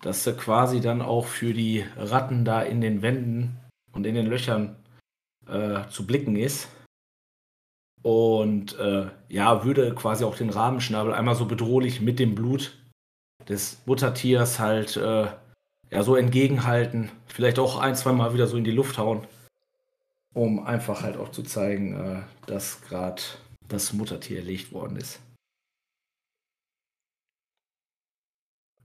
dass 0.01 0.25
sie 0.25 0.33
quasi 0.33 0.81
dann 0.81 1.03
auch 1.03 1.27
für 1.27 1.53
die 1.53 1.85
Ratten 1.97 2.45
da 2.45 2.63
in 2.63 2.81
den 2.81 3.03
Wänden 3.03 3.59
und 3.93 4.07
in 4.07 4.15
den 4.15 4.27
Löchern 4.27 4.77
äh, 5.47 5.89
zu 5.91 6.07
blicken 6.07 6.37
ist. 6.37 6.69
Und 8.03 8.79
äh, 8.79 9.09
ja, 9.29 9.65
würde 9.65 9.95
quasi 9.95 10.25
auch 10.25 10.37
den 10.37 10.49
Rabenschnabel 10.49 11.13
einmal 11.13 11.35
so 11.35 11.45
bedrohlich 11.45 12.01
mit 12.01 12.19
dem 12.19 12.35
Blut 12.35 12.79
des 13.47 13.83
Muttertiers 13.85 14.59
halt 14.59 14.97
äh, 14.97 15.27
ja, 15.91 16.03
so 16.03 16.17
entgegenhalten. 16.17 17.11
Vielleicht 17.27 17.59
auch 17.59 17.79
ein, 17.79 17.95
zwei 17.95 18.13
Mal 18.13 18.33
wieder 18.33 18.47
so 18.47 18.57
in 18.57 18.65
die 18.65 18.71
Luft 18.71 18.97
hauen 18.97 19.27
um 20.35 20.65
einfach 20.65 21.03
halt 21.03 21.17
auch 21.17 21.31
zu 21.31 21.43
zeigen, 21.43 21.95
äh, 21.95 22.23
dass 22.47 22.83
gerade 22.83 23.23
das 23.69 23.93
Muttertier 23.93 24.39
erlegt 24.39 24.73
worden 24.73 24.97
ist. 24.97 25.21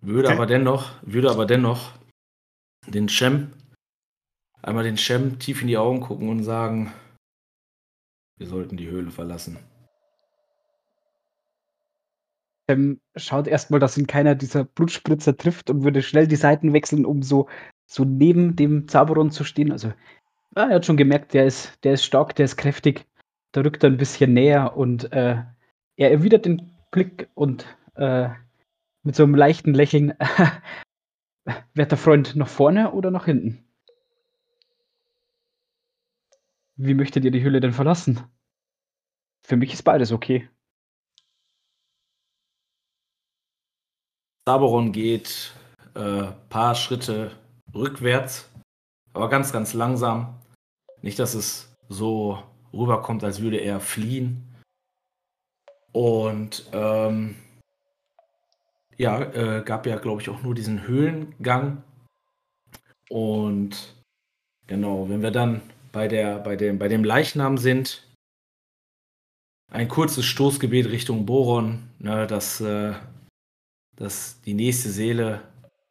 Würde 0.05 0.27
Okay. 0.27 0.35
aber 0.37 0.45
dennoch, 0.45 0.91
würde 1.01 1.31
aber 1.31 1.47
dennoch 1.47 1.93
den 2.87 3.09
Shem, 3.09 3.51
einmal 4.61 4.83
den 4.83 4.97
Shem 4.97 5.39
tief 5.39 5.63
in 5.63 5.67
die 5.67 5.77
Augen 5.77 5.99
gucken 5.99 6.29
und 6.29 6.43
sagen, 6.43 6.93
wir 8.37 8.45
sollten 8.45 8.77
die 8.77 8.87
Höhle 8.87 9.09
verlassen. 9.09 9.57
Ähm, 12.67 13.01
schaut 13.15 13.47
erstmal, 13.47 13.79
dass 13.79 13.97
ihn 13.97 14.05
keiner 14.05 14.35
dieser 14.35 14.63
Blutspritzer 14.63 15.37
trifft 15.37 15.71
und 15.71 15.83
würde 15.83 16.03
schnell 16.03 16.27
die 16.27 16.35
Seiten 16.35 16.73
wechseln, 16.73 17.05
um 17.05 17.23
so, 17.23 17.47
so 17.87 18.03
neben 18.05 18.55
dem 18.55 18.87
Zaberon 18.87 19.31
zu 19.31 19.43
stehen. 19.43 19.71
Also, 19.71 19.87
ja, 20.55 20.69
er 20.69 20.75
hat 20.75 20.85
schon 20.85 20.97
gemerkt, 20.97 21.33
der 21.33 21.47
ist, 21.47 21.83
der 21.83 21.93
ist 21.93 22.05
stark, 22.05 22.35
der 22.35 22.45
ist 22.45 22.57
kräftig. 22.57 23.07
Da 23.53 23.61
rückt 23.61 23.83
er 23.83 23.89
ein 23.89 23.97
bisschen 23.97 24.33
näher 24.33 24.77
und 24.77 25.11
äh, 25.13 25.37
er 25.95 26.11
erwidert 26.11 26.45
den 26.45 26.71
Blick 26.91 27.27
und 27.33 27.65
äh, 27.95 28.29
mit 29.05 29.15
so 29.15 29.23
einem 29.23 29.35
leichten 29.35 29.73
Lächeln, 29.73 30.13
werter 31.73 31.95
Freund, 31.95 32.35
nach 32.35 32.49
vorne 32.49 32.91
oder 32.91 33.11
nach 33.11 33.25
hinten? 33.25 33.63
Wie 36.75 36.95
möchtet 36.95 37.23
ihr 37.23 37.31
die 37.31 37.43
Höhle 37.43 37.61
denn 37.61 37.71
verlassen? 37.71 38.19
Für 39.45 39.55
mich 39.55 39.73
ist 39.73 39.83
beides 39.83 40.11
okay. 40.11 40.49
Saberon 44.47 44.91
geht 44.91 45.53
äh, 45.93 46.31
paar 46.49 46.75
Schritte 46.75 47.31
rückwärts, 47.73 48.51
aber 49.13 49.29
ganz, 49.29 49.53
ganz 49.53 49.73
langsam. 49.73 50.41
Nicht, 51.01 51.19
dass 51.19 51.35
es 51.35 51.75
so 51.89 52.43
rüberkommt, 52.73 53.23
als 53.23 53.41
würde 53.41 53.57
er 53.57 53.79
fliehen. 53.79 54.55
Und 55.91 56.67
ähm, 56.73 57.35
ja, 58.97 59.21
äh, 59.21 59.63
gab 59.63 59.85
ja, 59.85 59.97
glaube 59.97 60.21
ich, 60.21 60.29
auch 60.29 60.41
nur 60.41 60.55
diesen 60.55 60.87
Höhlengang. 60.87 61.83
Und 63.09 63.95
genau, 64.67 65.09
wenn 65.09 65.21
wir 65.21 65.31
dann 65.31 65.61
bei, 65.91 66.07
der, 66.07 66.39
bei, 66.39 66.55
dem, 66.55 66.79
bei 66.79 66.87
dem 66.87 67.03
Leichnam 67.03 67.57
sind, 67.57 68.07
ein 69.71 69.87
kurzes 69.87 70.25
Stoßgebet 70.25 70.89
Richtung 70.89 71.25
Boron, 71.25 71.83
ne, 71.99 72.27
dass, 72.27 72.61
äh, 72.61 72.93
dass 73.95 74.41
die 74.41 74.53
nächste 74.53 74.89
Seele 74.89 75.41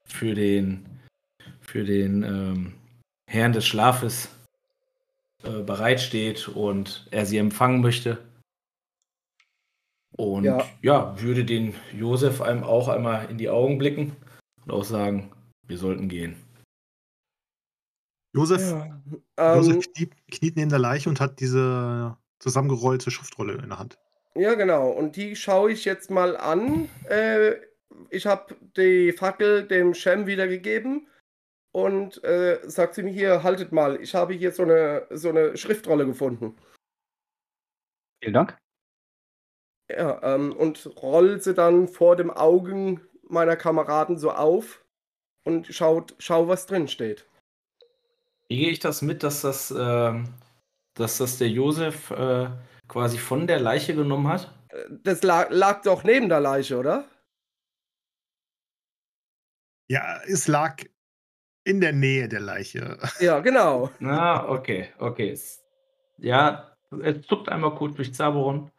für 0.05 0.35
den, 0.35 0.87
für 1.61 1.85
den 1.85 2.23
ähm, 2.23 2.75
Herrn 3.29 3.53
des 3.53 3.67
Schlafes 3.67 4.29
äh, 5.43 5.63
bereitsteht 5.63 6.49
und 6.49 7.07
er 7.11 7.27
sie 7.27 7.39
empfangen 7.39 7.81
möchte. 7.81 8.19
Und 10.17 10.45
ja. 10.45 10.65
Ja. 10.83 11.21
würde 11.21 11.45
den 11.45 11.75
Josef 11.93 12.41
einem 12.41 12.63
auch 12.63 12.89
einmal 12.89 13.31
in 13.31 13.39
die 13.39 13.49
Augen 13.49 13.79
blicken 13.79 14.17
und 14.65 14.73
auch 14.73 14.85
sagen, 14.85 15.33
wir 15.67 15.79
sollten 15.79 16.09
gehen. 16.09 16.37
Josef, 18.33 18.71
Ja. 18.71 19.03
Ähm, 19.37 19.57
Josef 19.57 19.93
kniet, 19.93 20.13
kniet 20.31 20.57
neben 20.57 20.71
der 20.71 20.79
Leiche 20.79 21.09
und 21.09 21.21
hat 21.21 21.41
diese 21.41 22.17
zusammengerollte 22.39 23.11
Schriftrolle 23.11 23.55
in 23.55 23.69
der 23.69 23.79
Hand. 23.79 23.99
ja, 24.35 24.55
genau. 24.55 24.91
Und 24.91 25.17
die 25.17 25.37
schaue 25.37 25.73
ich 25.73 25.85
jetzt 25.85 26.11
mal 26.11 26.37
an. 26.37 26.89
Äh, 27.09 27.55
ich 28.11 28.27
habe 28.27 28.57
die 28.77 29.13
Fackel 29.13 29.67
dem 29.67 29.95
Shem 29.95 30.27
wiedergegeben 30.27 31.07
und 31.73 32.23
äh, 32.25 32.59
sagt 32.65 32.95
sie 32.95 33.03
mir 33.03 33.13
hier, 33.13 33.43
haltet 33.43 33.73
mal, 33.73 34.01
ich 34.01 34.15
habe 34.15 34.35
hier 34.35 34.53
so 34.53 34.65
eine, 34.65 35.07
so 35.11 35.29
eine 35.29 35.57
Schriftrolle 35.57 36.07
gefunden. 36.07 36.57
Vielen 38.21 38.35
Dank. 38.35 38.57
Ja, 39.91 40.35
ähm, 40.35 40.53
und 40.57 40.91
roll 41.03 41.41
sie 41.41 41.55
dann 41.55 41.89
vor 41.89 42.17
dem 42.17 42.31
Augen 42.31 43.01
meiner 43.29 43.57
Kameraden 43.57 44.19
so 44.19 44.31
auf 44.33 44.85
und 45.45 45.67
schaut, 45.67 46.15
schau, 46.19 46.49
was 46.49 46.67
drin 46.67 46.89
steht. 46.89 47.27
Wie 48.49 48.59
gehe 48.59 48.71
ich 48.71 48.79
das 48.79 49.03
mit, 49.03 49.23
dass 49.23 49.43
das, 49.43 49.75
ähm, 49.77 50.35
dass 50.95 51.19
das 51.19 51.39
der 51.39 51.49
Josef 51.49 52.11
äh, 52.11 52.49
quasi 52.89 53.19
von 53.19 53.47
der 53.47 53.61
Leiche 53.61 53.95
genommen 53.95 54.29
hat? 54.29 54.53
Äh, 54.71 54.85
Das 55.03 55.23
lag, 55.23 55.49
lag 55.51 55.83
doch 55.83 56.05
neben 56.05 56.29
der 56.29 56.41
Leiche, 56.41 56.79
oder? 56.79 57.05
Ja, 59.89 60.21
es 60.27 60.49
lag 60.49 60.83
in 61.65 61.81
der 61.81 61.93
Nähe 61.93 62.29
der 62.29 62.41
Leiche. 62.41 62.99
Ja, 63.21 63.41
genau. 63.41 63.91
Ah, 64.01 64.47
okay, 64.49 64.89
okay. 64.99 65.31
Es- 65.31 65.63
Ja, 66.19 66.77
er 67.03 67.23
zuckt 67.23 67.49
einmal 67.49 67.75
kurz 67.75 67.97
durch 67.97 68.15
Zaboron. 68.15 68.71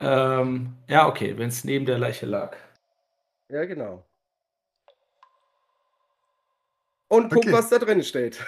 Ähm, 0.00 0.76
ja, 0.88 1.06
okay, 1.08 1.36
wenn 1.38 1.48
es 1.48 1.64
neben 1.64 1.86
der 1.86 1.98
Leiche 1.98 2.26
lag. 2.26 2.56
Ja, 3.48 3.64
genau. 3.64 4.04
Und 7.08 7.28
guck, 7.30 7.38
Okay. 7.44 7.52
was 7.52 7.70
da 7.70 7.78
drin 7.78 8.02
steht. 8.02 8.44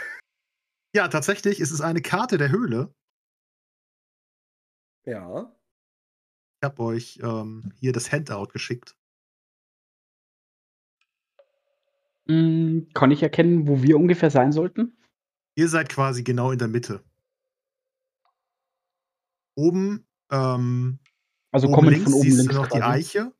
Ja, 0.95 1.09
tatsächlich 1.09 1.61
ist 1.61 1.71
es 1.71 1.81
eine 1.81 2.01
Karte 2.03 2.39
der 2.39 2.51
Höhle. 2.51 2.93
Ja. 5.05 5.53
Ich 6.61 6.65
habe 6.65 6.83
euch 6.83 7.21
ähm, 7.23 7.73
hier 7.77 7.93
das 7.93 8.11
Handout 8.11 8.49
geschickt. 8.49 8.97
Mm, 12.27 12.89
kann 12.93 13.11
ich 13.11 13.23
erkennen, 13.23 13.69
wo 13.69 13.83
wir 13.83 13.97
ungefähr 13.99 14.31
sein 14.31 14.53
sollten? 14.53 14.97
Ihr 15.55 15.69
seid 15.69 15.89
quasi 15.91 16.25
genau 16.25 16.51
in 16.51 16.59
der 16.59 16.69
Mitte. 16.69 17.05
Oben, 19.55 20.07
ähm, 20.31 20.99
Also 21.57 21.69
oben 21.69 21.75
kommen 21.75 21.89
links 21.89 22.05
von 22.05 22.13
oben 22.13 22.23
siehst 22.23 22.37
links 22.37 22.55
du 22.55 22.61
noch 22.61 22.69
die. 22.69 22.83
Eiche. 22.83 23.33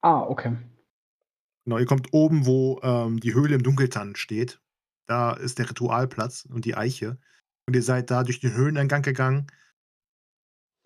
Ah, 0.00 0.20
okay. 0.20 0.56
Genau, 1.64 1.78
ihr 1.78 1.84
kommt 1.84 2.12
oben, 2.12 2.46
wo 2.46 2.78
ähm, 2.84 3.18
die 3.18 3.34
Höhle 3.34 3.56
im 3.56 3.64
Dunkeltann 3.64 4.14
steht. 4.14 4.60
Da 5.06 5.32
ist 5.32 5.58
der 5.58 5.68
Ritualplatz 5.68 6.46
und 6.48 6.64
die 6.64 6.76
Eiche. 6.76 7.18
Und 7.66 7.74
ihr 7.74 7.82
seid 7.82 8.12
da 8.12 8.22
durch 8.22 8.38
den 8.38 8.54
Höhleneingang 8.54 9.02
gegangen. 9.02 9.48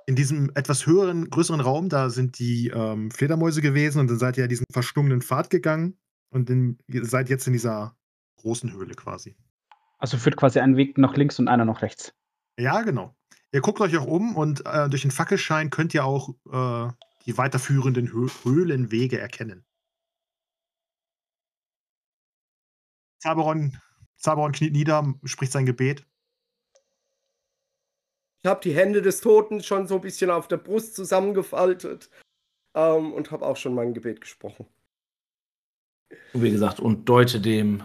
In 0.07 0.17
diesem 0.17 0.51
etwas 0.55 0.87
höheren, 0.87 1.29
größeren 1.29 1.61
Raum, 1.61 1.91
da 1.91 2.09
sind 2.09 2.39
die 2.39 2.69
ähm, 2.69 3.11
Fledermäuse 3.11 3.61
gewesen 3.61 4.01
und 4.01 4.09
dann 4.09 4.19
seid 4.19 4.39
ihr 4.39 4.49
diesen 4.49 4.65
verschlungenen 4.73 5.21
Pfad 5.21 5.51
gegangen 5.51 5.99
und 6.31 6.49
in, 6.49 6.79
ihr 6.87 7.05
seid 7.05 7.29
jetzt 7.29 7.47
in 7.49 7.53
dieser 7.53 7.95
großen 8.37 8.73
Höhle 8.73 8.95
quasi. 8.95 9.37
Also 9.99 10.17
führt 10.17 10.39
quasi 10.39 10.61
ein 10.61 10.79
Weg 10.79 10.97
nach 10.97 11.19
links 11.19 11.39
und 11.39 11.49
einer 11.49 11.67
nach 11.67 11.83
rechts. 11.83 12.15
Ja, 12.59 12.81
genau. 12.81 13.15
Ihr 13.53 13.61
guckt 13.61 13.81
euch 13.81 13.97
auch 13.97 14.07
um 14.07 14.37
und 14.37 14.65
äh, 14.65 14.89
durch 14.89 15.03
den 15.03 15.11
Fackelschein 15.11 15.71
könnt 15.71 15.93
ihr 15.95 16.05
auch 16.05 16.31
äh, 16.51 16.93
die 17.27 17.37
weiterführenden 17.37 18.13
Hö 18.13 18.29
Höhlenwege 18.45 19.19
erkennen. 19.19 19.65
Zaberon, 23.19 23.77
Zaberon 24.17 24.53
kniet 24.53 24.73
nieder, 24.73 25.15
spricht 25.25 25.53
sein 25.53 25.67
Gebet. 25.67 26.07
Ich 28.43 28.49
habe 28.49 28.61
die 28.63 28.75
Hände 28.75 29.03
des 29.03 29.21
Toten 29.21 29.63
schon 29.63 29.87
so 29.87 29.97
ein 29.97 30.01
bisschen 30.01 30.31
auf 30.31 30.49
der 30.49 30.57
Brust 30.57 30.95
zusammengefaltet 30.95 32.09
ähm, 32.75 33.13
und 33.13 33.31
habe 33.31 33.45
auch 33.45 33.57
schon 33.57 33.75
mein 33.75 33.93
Gebet 33.93 34.21
gesprochen. 34.21 34.67
Und 36.33 36.43
wie 36.43 36.51
gesagt, 36.51 36.81
und 36.81 37.05
deute 37.09 37.41
dem, 37.41 37.83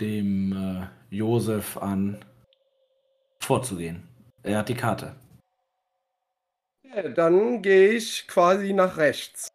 dem 0.00 0.52
äh, 0.52 1.14
Josef 1.14 1.76
an, 1.76 2.24
vorzugehen. 3.40 4.08
Er 4.42 4.58
hat 4.58 4.68
die 4.68 4.74
Karte. 4.74 5.14
Ja, 6.82 7.08
dann 7.08 7.62
gehe 7.62 7.90
ich 7.92 8.26
quasi 8.28 8.72
nach 8.72 8.96
rechts. 8.96 9.48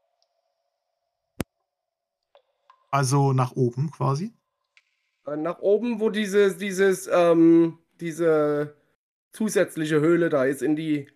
Also 2.90 3.34
nach 3.34 3.52
oben 3.56 3.92
quasi. 3.92 4.34
Äh, 5.26 5.36
Nach 5.36 5.60
oben, 5.60 6.00
wo 6.00 6.10
dieses, 6.10 6.58
dieses, 6.58 7.08
ähm, 7.12 7.78
diese 8.00 8.76
zusätzliche 9.34 10.00
Höhle 10.00 10.30
da 10.30 10.46
ist, 10.46 10.62
in 10.62 10.76
die, 10.76 11.12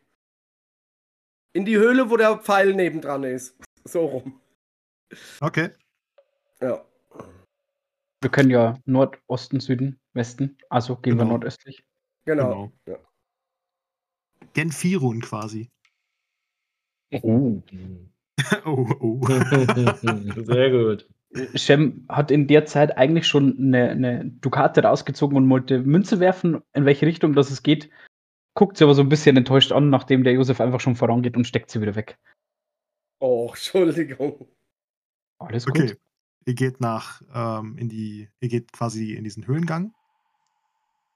in 1.53 1.65
die 1.65 1.77
Höhle, 1.77 2.09
wo 2.09 2.17
der 2.17 2.37
Pfeil 2.37 2.73
nebendran 2.73 3.23
ist. 3.23 3.55
So 3.85 4.05
rum. 4.05 4.41
Okay. 5.39 5.69
Ja. 6.59 6.85
Wir 8.21 8.29
können 8.29 8.51
ja 8.51 8.77
Nordosten, 8.85 9.59
Süden, 9.59 9.99
Westen. 10.13 10.57
Also 10.69 10.95
gehen 10.97 11.15
wir 11.15 11.23
Genau. 11.23 11.31
nordöstlich. 11.37 11.83
Genau. 12.25 12.49
Genau. 12.49 12.71
Ja. 12.85 13.10
Genfirun 14.53 15.21
quasi. 15.21 15.69
Oh. 17.11 17.61
oh, 18.65 18.87
oh. 18.99 19.27
Sehr 20.45 20.71
gut. 20.71 21.07
Shem 21.55 22.05
hat 22.09 22.29
in 22.29 22.47
der 22.47 22.65
Zeit 22.65 22.97
eigentlich 22.97 23.27
schon 23.27 23.57
eine, 23.57 23.89
eine 23.89 24.25
Dukate 24.25 24.83
rausgezogen 24.83 25.37
und 25.37 25.49
wollte 25.49 25.79
Münze 25.79 26.19
werfen, 26.19 26.61
in 26.73 26.85
welche 26.85 27.05
Richtung 27.05 27.33
das 27.33 27.51
es 27.51 27.63
geht. 27.63 27.89
Guckt 28.53 28.77
sie 28.77 28.83
aber 28.83 28.95
so 28.95 29.01
ein 29.01 29.09
bisschen 29.09 29.37
enttäuscht 29.37 29.71
an, 29.71 29.89
nachdem 29.89 30.25
der 30.25 30.33
Josef 30.33 30.59
einfach 30.59 30.81
schon 30.81 30.97
vorangeht 30.97 31.37
und 31.37 31.47
steckt 31.47 31.71
sie 31.71 31.79
wieder 31.79 31.95
weg. 31.95 32.17
Oh, 33.19 33.47
Entschuldigung. 33.49 34.47
Alles 35.37 35.65
gut. 35.65 35.77
Okay. 35.77 35.95
Ihr 36.45 36.55
geht 36.55 36.81
nach 36.81 37.21
ähm, 37.33 37.77
in 37.77 37.87
die, 37.87 38.27
ihr 38.39 38.49
geht 38.49 38.73
quasi 38.73 39.13
in 39.13 39.23
diesen 39.23 39.47
Höhlengang. 39.47 39.93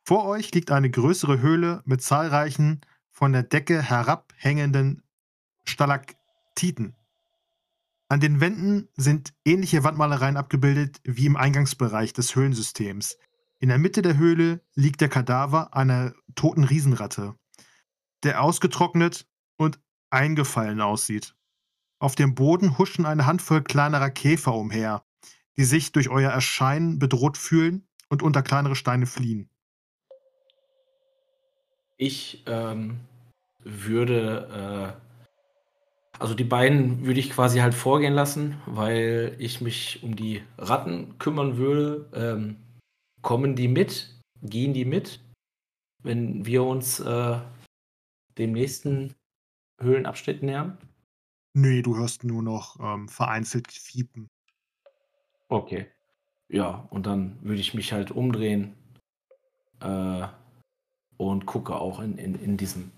Vor 0.04 0.26
euch 0.26 0.54
liegt 0.54 0.72
eine 0.72 0.90
größere 0.90 1.42
Höhle 1.42 1.82
mit 1.86 2.02
zahlreichen 2.02 2.82
von 3.16 3.32
der 3.32 3.43
Decke 3.43 3.82
herabhängenden 3.82 5.01
Stalaktiten. 5.63 6.95
An 8.09 8.20
den 8.20 8.41
Wänden 8.41 8.89
sind 8.97 9.34
ähnliche 9.45 9.86
Wandmalereien 9.86 10.36
abgebildet 10.36 10.99
wie 11.05 11.26
im 11.26 11.38
Eingangsbereich 11.38 12.11
des 12.11 12.36
Höhlensystems. 12.36 13.18
In 13.59 13.70
der 13.70 13.78
Mitte 13.78 14.01
der 14.01 14.18
Höhle 14.18 14.61
liegt 14.76 14.99
der 14.99 15.07
Kadaver 15.07 15.74
einer 15.74 16.13
toten 16.36 16.66
Riesenratte, 16.66 17.36
der 18.24 18.41
ausgetrocknet 18.43 19.26
und 19.55 19.80
eingefallen 20.09 20.82
aussieht. 20.82 21.36
Auf 21.99 22.16
dem 22.16 22.36
Boden 22.36 22.78
huschen 22.78 23.05
eine 23.05 23.26
Handvoll 23.26 23.63
kleinerer 23.63 24.09
Käfer 24.09 24.53
umher, 24.53 25.05
die 25.55 25.63
sich 25.63 25.93
durch 25.93 26.09
euer 26.09 26.32
Erscheinen 26.32 26.99
bedroht 26.99 27.38
fühlen 27.38 27.88
und 28.09 28.24
unter 28.24 28.43
kleinere 28.43 28.76
Steine 28.76 29.05
fliehen. 29.05 29.49
Ich 31.98 32.43
ähm, 32.46 33.00
würde, 33.64 34.98
äh, 35.00 36.20
also 36.20 36.34
die 36.34 36.43
beiden 36.43 37.06
würde 37.06 37.20
ich 37.20 37.30
quasi 37.30 37.60
halt 37.60 37.74
vorgehen 37.74 38.14
lassen, 38.14 38.62
weil 38.66 39.36
ich 39.39 39.62
mich 39.62 40.04
um 40.04 40.16
die 40.16 40.43
Ratten 40.58 41.18
kümmern 41.18 41.58
würde. 41.58 42.10
Ähm, 42.14 42.58
kommen 43.22 43.56
die 43.56 43.68
mit? 43.68 44.14
Gehen 44.41 44.74
die 44.74 44.86
mit? 44.86 45.20
Wenn 46.04 46.46
wir 46.46 46.64
uns 46.64 47.00
äh, 47.00 47.39
dem 48.38 48.52
nächsten 48.52 49.16
Höhlenabschnitt 49.82 50.43
nähern? 50.43 50.78
Nee, 51.54 51.82
du 51.82 51.96
hörst 51.96 52.24
nur 52.24 52.43
noch 52.43 52.80
ähm, 52.80 53.08
vereinzelt 53.08 53.72
Fiepen. 53.72 54.28
Okay. 55.48 55.88
Ja, 56.50 56.88
und 56.91 57.06
dann 57.06 57.41
würde 57.41 57.62
ich 57.62 57.74
mich 57.74 57.93
halt 57.93 58.12
umdrehen 58.12 58.76
äh, 59.80 60.28
und 61.18 61.45
gucke 61.45 61.76
auch 61.76 61.99
in, 61.99 62.18
in, 62.18 62.36
in 62.36 62.57
diesen 62.57 62.91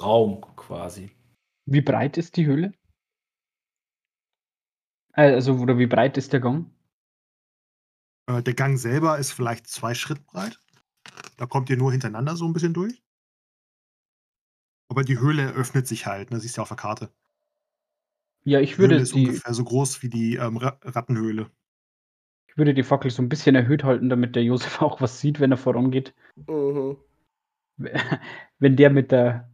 Raum 0.00 0.40
quasi. 0.56 1.10
Wie 1.66 1.80
breit 1.82 2.16
ist 2.18 2.36
die 2.36 2.46
Höhle? 2.46 2.72
Äh, 5.14 5.34
Also, 5.34 5.54
oder 5.56 5.78
wie 5.78 5.86
breit 5.86 6.16
ist 6.16 6.32
der 6.32 6.40
Gang? 6.40 6.70
Äh, 8.26 8.42
der 8.42 8.54
Gang 8.54 8.78
selber 8.78 9.18
ist 9.18 9.32
vielleicht 9.32 9.66
zwei 9.66 9.94
Schritt 9.94 10.24
breit. 10.26 10.58
Da 11.36 11.46
kommt 11.46 11.70
ihr 11.70 11.76
nur 11.76 11.92
hintereinander 11.92 12.36
so 12.36 12.46
ein 12.46 12.52
bisschen 12.52 12.74
durch. 12.74 13.02
Aber 14.90 15.04
die 15.04 15.18
Höhle 15.18 15.52
öffnet 15.52 15.86
sich 15.86 16.06
halt, 16.06 16.30
ne? 16.30 16.40
Siehst 16.40 16.56
du 16.56 16.60
ja 16.60 16.62
auf 16.62 16.68
der 16.68 16.76
Karte. 16.76 17.12
Ja, 18.44 18.60
ich 18.60 18.72
Die 18.72 18.78
Höhle 18.78 18.90
würde 18.90 19.02
ist 19.02 19.14
die, 19.14 19.26
ungefähr 19.26 19.54
so 19.54 19.64
groß 19.64 20.02
wie 20.02 20.08
die 20.08 20.36
ähm, 20.36 20.56
Ra 20.56 20.78
Rattenhöhle. 20.82 21.50
ich 22.48 22.56
würde 22.58 22.74
die 22.74 22.82
Fackel 22.82 23.10
so 23.10 23.22
ein 23.22 23.28
bisschen 23.28 23.54
erhöht 23.54 23.84
halten, 23.84 24.08
damit 24.08 24.34
der 24.36 24.42
Josef 24.44 24.82
auch 24.82 25.00
was 25.00 25.20
sieht, 25.20 25.40
wenn 25.40 25.52
er 25.52 25.56
vorangeht. 25.58 26.14
Mhm. 26.36 26.96
Wenn 28.58 28.76
der 28.76 28.90
mit 28.90 29.10
der, 29.10 29.50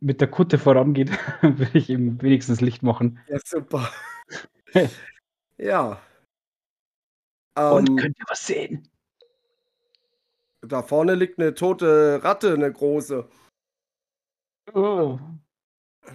mit 0.00 0.20
der 0.20 0.28
Kutte 0.28 0.58
vorangeht, 0.58 1.10
würde 1.42 1.78
ich 1.78 1.90
ihm 1.90 2.20
wenigstens 2.22 2.60
Licht 2.60 2.82
machen. 2.82 3.20
Ja, 3.28 3.38
super. 3.44 3.90
ja. 5.58 6.00
Und 7.54 7.90
Ähm, 7.90 7.96
könnt 7.96 8.18
ihr 8.18 8.24
was 8.28 8.46
sehen? 8.46 8.88
da 10.62 10.82
vorne 10.82 11.14
liegt 11.14 11.38
eine 11.38 11.54
tote 11.54 12.22
Ratte, 12.22 12.54
eine 12.54 12.72
große. 12.72 13.28
Oh. 14.74 15.18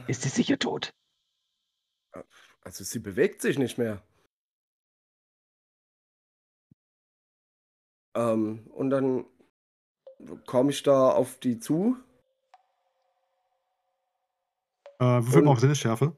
Ist 0.08 0.22
sie 0.22 0.30
sicher 0.30 0.58
tot? 0.58 0.90
Also 2.62 2.84
sie 2.84 3.00
bewegt 3.00 3.42
sich 3.42 3.60
nicht 3.60 3.78
mehr. 3.78 4.02
Ähm, 8.16 8.68
und 8.72 8.90
dann 8.90 9.26
komme 10.46 10.72
ich 10.72 10.84
da 10.84 11.12
auf 11.12 11.40
die 11.40 11.60
zu. 11.60 11.98
Äh, 15.00 15.06
würfel 15.06 15.44
mal 15.44 15.52
auf 15.52 15.60
Sinnesschärfe. 15.60 16.16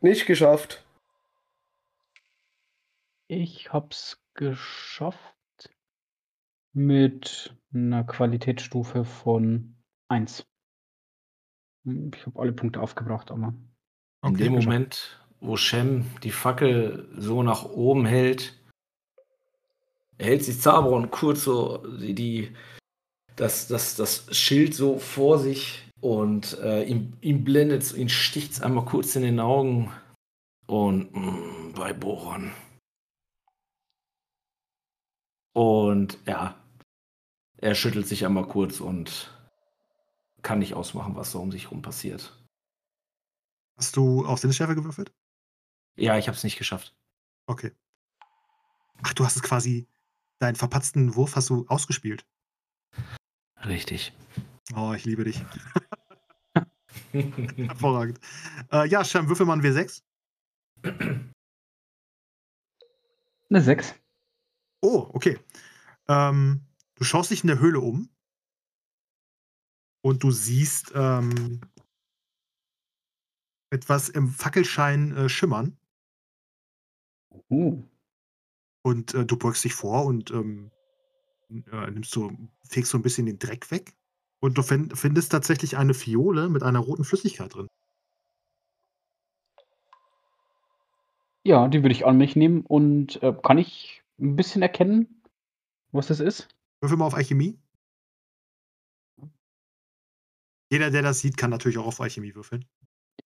Nicht 0.00 0.26
geschafft. 0.26 0.84
Ich 3.26 3.72
hab's 3.72 4.22
geschafft 4.34 5.34
mit 6.72 7.54
einer 7.74 8.04
Qualitätsstufe 8.04 9.04
von 9.04 9.76
1. 10.08 10.46
Ich 11.84 12.26
habe 12.26 12.40
alle 12.40 12.52
Punkte 12.52 12.80
aufgebracht, 12.80 13.30
aber 13.30 13.54
In 14.24 14.34
dem 14.34 14.54
geschafft. 14.54 14.64
Moment, 14.64 15.26
wo 15.40 15.56
Shem 15.56 16.06
die 16.22 16.30
Fackel 16.30 17.08
so 17.16 17.42
nach 17.42 17.64
oben 17.64 18.06
hält, 18.06 18.58
hält 20.18 20.44
sich 20.44 20.60
Zabron 20.60 21.10
kurz 21.10 21.44
so 21.44 21.78
die, 21.98 22.14
die 22.14 22.56
das, 23.36 23.68
das, 23.68 23.96
das 23.96 24.36
Schild 24.36 24.74
so 24.74 24.98
vor 24.98 25.38
sich 25.38 25.88
und 26.00 26.58
äh, 26.58 26.84
ihm, 26.84 27.12
ihm 27.20 27.44
blendet, 27.44 27.92
ihn 27.94 28.08
sticht 28.08 28.62
einmal 28.62 28.84
kurz 28.84 29.14
in 29.16 29.22
den 29.22 29.40
Augen 29.40 29.92
und 30.66 31.12
mm, 31.14 31.72
bei 31.74 31.92
Boron. 31.92 32.52
Und 35.54 36.18
ja, 36.26 36.56
er 37.56 37.74
schüttelt 37.74 38.06
sich 38.06 38.24
einmal 38.24 38.46
kurz 38.46 38.80
und 38.80 39.34
kann 40.42 40.60
nicht 40.60 40.74
ausmachen, 40.74 41.16
was 41.16 41.32
so 41.32 41.40
um 41.40 41.50
sich 41.50 41.70
rum 41.70 41.82
passiert. 41.82 42.32
Hast 43.76 43.96
du 43.96 44.24
auf 44.24 44.38
Sinnesschärfe 44.38 44.74
gewürfelt? 44.74 45.12
Ja, 45.96 46.16
ich 46.16 46.28
habe 46.28 46.36
es 46.36 46.44
nicht 46.44 46.58
geschafft. 46.58 46.96
Okay. 47.46 47.72
Ach, 49.02 49.14
du 49.14 49.24
hast 49.24 49.36
es 49.36 49.42
quasi, 49.42 49.88
deinen 50.38 50.56
verpatzten 50.56 51.14
Wurf 51.14 51.36
hast 51.36 51.50
du 51.50 51.66
ausgespielt. 51.68 52.26
Richtig. 53.64 54.12
Oh, 54.74 54.92
ich 54.94 55.04
liebe 55.04 55.24
dich. 55.24 55.44
Hervorragend. 57.12 58.20
Äh, 58.70 58.88
ja, 58.88 59.04
Shem, 59.04 59.28
würfel 59.28 59.46
mal 59.46 59.54
ein 59.54 59.62
W6. 59.62 60.02
eine 63.50 63.62
6. 63.62 63.94
Oh, 64.82 65.10
okay. 65.12 65.38
Ähm, 66.06 66.66
du 66.94 67.04
schaust 67.04 67.30
dich 67.30 67.42
in 67.42 67.48
der 67.48 67.58
Höhle 67.58 67.80
um 67.80 68.10
und 70.02 70.22
du 70.22 70.30
siehst 70.30 70.92
ähm, 70.94 71.60
etwas 73.70 74.08
im 74.08 74.28
Fackelschein 74.28 75.16
äh, 75.16 75.28
schimmern 75.28 75.78
Uh. 77.50 77.82
Und 78.88 79.14
äh, 79.14 79.24
du 79.24 79.36
beugst 79.36 79.64
dich 79.64 79.74
vor 79.74 80.04
und 80.06 80.30
ähm, 80.30 80.70
äh, 81.50 81.90
nimmst 81.90 82.10
so, 82.10 82.32
fegst 82.64 82.90
so 82.90 82.98
ein 82.98 83.02
bisschen 83.02 83.26
den 83.26 83.38
Dreck 83.38 83.70
weg 83.70 83.94
und 84.40 84.56
du 84.56 84.62
find, 84.62 84.98
findest 84.98 85.30
tatsächlich 85.30 85.76
eine 85.76 85.94
Fiole 85.94 86.48
mit 86.48 86.62
einer 86.62 86.80
roten 86.80 87.04
Flüssigkeit 87.04 87.54
drin. 87.54 87.68
Ja, 91.44 91.68
die 91.68 91.82
würde 91.82 91.92
ich 91.92 92.06
an 92.06 92.18
mich 92.18 92.36
nehmen 92.36 92.62
und 92.62 93.22
äh, 93.22 93.34
kann 93.42 93.58
ich 93.58 94.02
ein 94.18 94.36
bisschen 94.36 94.62
erkennen, 94.62 95.22
was 95.92 96.08
das 96.08 96.20
ist? 96.20 96.48
Würfel 96.80 96.98
mal 96.98 97.06
auf 97.06 97.14
Alchemie. 97.14 97.58
Jeder, 100.70 100.90
der 100.90 101.02
das 101.02 101.20
sieht, 101.20 101.36
kann 101.36 101.50
natürlich 101.50 101.78
auch 101.78 101.86
auf 101.86 102.00
Alchemie 102.00 102.34
würfeln. 102.34 102.66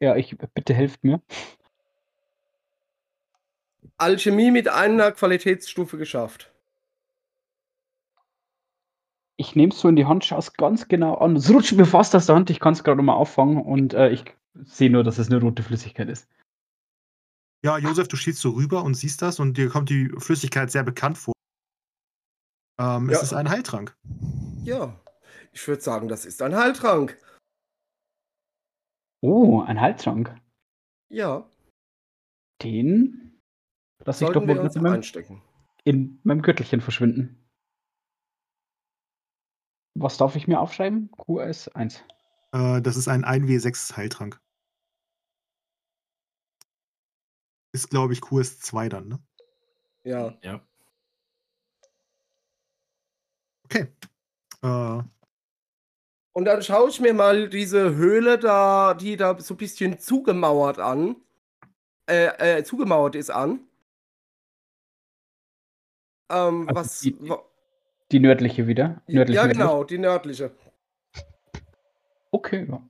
Ja, 0.01 0.17
ich 0.17 0.37
bitte 0.55 0.75
helft 0.75 1.03
mir. 1.03 1.21
Alchemie 3.97 4.51
mit 4.51 4.69
einer 4.69 5.13
Qualitätsstufe 5.13 5.99
geschafft. 5.99 6.53
Ich 9.37 9.57
nehme 9.57 9.73
es 9.73 9.81
so 9.81 9.89
in 9.89 9.97
die 9.97 10.05
Hand, 10.07 10.25
schaue 10.25 10.39
es 10.39 10.53
ganz 10.53 10.89
genau 10.89 11.15
an. 11.15 11.37
Es 11.37 11.51
rutscht 11.51 11.73
mir 11.73 11.87
fast 11.87 12.15
aus 12.15 12.27
der 12.27 12.37
Hand, 12.37 12.51
ich 12.51 12.61
kann 12.61 12.75
es 12.75 12.85
gerade 12.85 13.03
mal 13.03 13.15
auffangen 13.15 13.61
und 13.61 13.95
äh, 13.95 14.11
ich 14.11 14.25
sehe 14.55 14.91
nur, 14.91 15.03
dass 15.05 15.19
es 15.19 15.29
eine 15.29 15.41
rote 15.41 15.63
Flüssigkeit 15.63 16.09
ist. 16.09 16.29
Ja, 17.65 17.79
Josef, 17.79 18.09
du 18.09 18.17
stehst 18.17 18.41
so 18.41 18.51
rüber 18.51 18.83
und 18.83 18.95
siehst 18.95 19.23
das 19.23 19.41
und 19.41 19.57
dir 19.57 19.69
kommt 19.69 19.89
die 19.89 20.13
Flüssigkeit 20.19 20.71
sehr 20.71 20.83
bekannt 20.83 21.17
vor. 21.19 21.33
Ähm, 22.79 23.09
Ja. 23.09 23.17
Es 23.17 23.23
ist 23.23 23.33
ein 23.33 23.49
Heiltrank. 23.49 23.97
Ja, 24.65 25.01
ich 25.53 25.67
würde 25.67 25.83
sagen, 25.83 26.09
das 26.09 26.25
ist 26.25 26.43
ein 26.43 26.55
Heiltrank. 26.57 27.19
Oh, 29.23 29.63
ein 29.63 29.81
Heiltrank. 29.81 30.35
Ja, 31.09 31.49
Den 32.63 33.22
ich 34.21 34.27
doch 34.27 34.35
sollten 34.35 34.47
mal 34.47 34.55
wir 34.57 34.63
uns 34.63 34.77
in 34.77 34.83
meinem, 34.83 34.95
einstecken. 34.95 35.43
in 35.85 36.21
meinem 36.25 36.43
Gürtelchen 36.43 36.81
verschwinden. 36.81 37.39
Was 39.95 40.17
darf 40.17 40.37
ich 40.37 40.49
mir 40.49 40.61
aufschreiben? 40.61 41.11
QS1. 41.13 42.01
Äh, 42.53 42.83
das 42.83 42.97
ist 42.97 43.09
ein 43.09 43.25
1W6 43.25 43.97
Heiltrank. 43.97 44.41
Ist, 47.75 47.91
glaube 47.91 48.13
ich, 48.13 48.21
QS2 48.21 48.89
dann, 48.89 49.09
ne? 49.09 49.19
Ja, 50.05 50.37
Ja. 50.43 50.61
Okay. 53.65 53.89
Äh, 54.63 55.03
und 56.35 56.47
dann 56.47 56.63
schaue 56.63 56.89
ich 56.89 57.01
mir 57.01 57.13
mal 57.13 57.49
diese 57.49 57.95
Höhle 57.95 58.39
da, 58.39 58.95
die 58.95 59.17
da 59.17 59.39
so 59.39 59.55
ein 59.55 59.59
bisschen 59.59 59.99
zugemauert 59.99 60.79
an, 60.79 61.17
äh, 62.07 62.59
äh, 62.59 62.65
zugemauert 62.65 63.15
ist 63.15 63.31
an. 63.31 63.61
Ähm, 66.33 66.67
Also 66.69 66.75
was, 66.81 67.01
die- 67.01 67.29
wa- 67.29 67.45
Die 68.11 68.19
nördliche 68.19 68.67
wieder. 68.67 69.03
Nördliche 69.07 69.41
ja 69.41 69.47
genau, 69.47 69.85
die 69.85 69.99
nördliche. 69.99 70.51
Okay, 72.31 72.67
ja. 72.69 72.83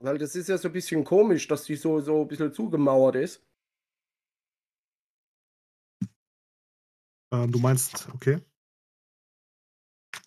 Weil 0.00 0.18
das 0.18 0.34
ist 0.34 0.48
ja 0.48 0.58
so 0.58 0.68
ein 0.68 0.72
bisschen 0.72 1.04
komisch, 1.04 1.46
dass 1.48 1.64
die 1.64 1.76
so, 1.76 2.00
so 2.00 2.22
ein 2.22 2.28
bisschen 2.28 2.52
zugemauert 2.52 3.16
ist. 3.16 3.42
ähm, 7.32 7.50
du 7.50 7.58
meinst, 7.58 8.08
okay. 8.14 8.40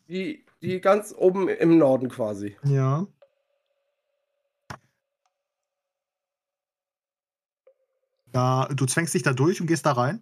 Die, 0.07 0.45
die 0.61 0.81
ganz 0.81 1.13
oben 1.15 1.47
im 1.49 1.77
Norden 1.77 2.09
quasi. 2.09 2.57
Ja. 2.63 3.05
Da, 8.31 8.67
du 8.73 8.85
zwängst 8.85 9.13
dich 9.13 9.23
da 9.23 9.33
durch 9.33 9.59
und 9.61 9.67
gehst 9.67 9.85
da 9.85 9.93
rein. 9.93 10.21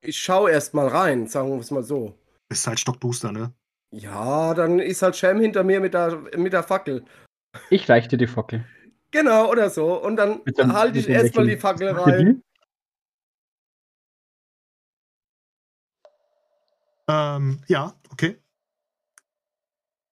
Ich 0.00 0.18
schaue 0.18 0.50
erst 0.50 0.74
mal 0.74 0.88
rein, 0.88 1.26
sagen 1.26 1.50
wir 1.50 1.58
es 1.58 1.70
mal 1.70 1.82
so. 1.82 2.18
Ist 2.48 2.66
halt 2.66 2.80
stockduster, 2.80 3.32
ne? 3.32 3.52
Ja, 3.90 4.54
dann 4.54 4.78
ist 4.78 5.02
halt 5.02 5.16
Shem 5.16 5.40
hinter 5.40 5.64
mir 5.64 5.80
mit 5.80 5.94
der, 5.94 6.16
mit 6.36 6.52
der 6.52 6.62
Fackel. 6.62 7.04
Ich 7.70 7.88
reiche 7.88 8.08
dir 8.08 8.18
die 8.18 8.26
Fackel. 8.26 8.64
Genau, 9.10 9.50
oder 9.50 9.70
so. 9.70 10.02
Und 10.02 10.16
dann 10.16 10.44
dem- 10.44 10.72
halte 10.72 10.98
ich 10.98 11.08
erstmal 11.08 11.46
die. 11.46 11.56
Fackel 11.56 11.90
rein. 11.90 12.42
Ähm, 17.08 17.62
ja, 17.68 17.98
okay. 18.10 18.38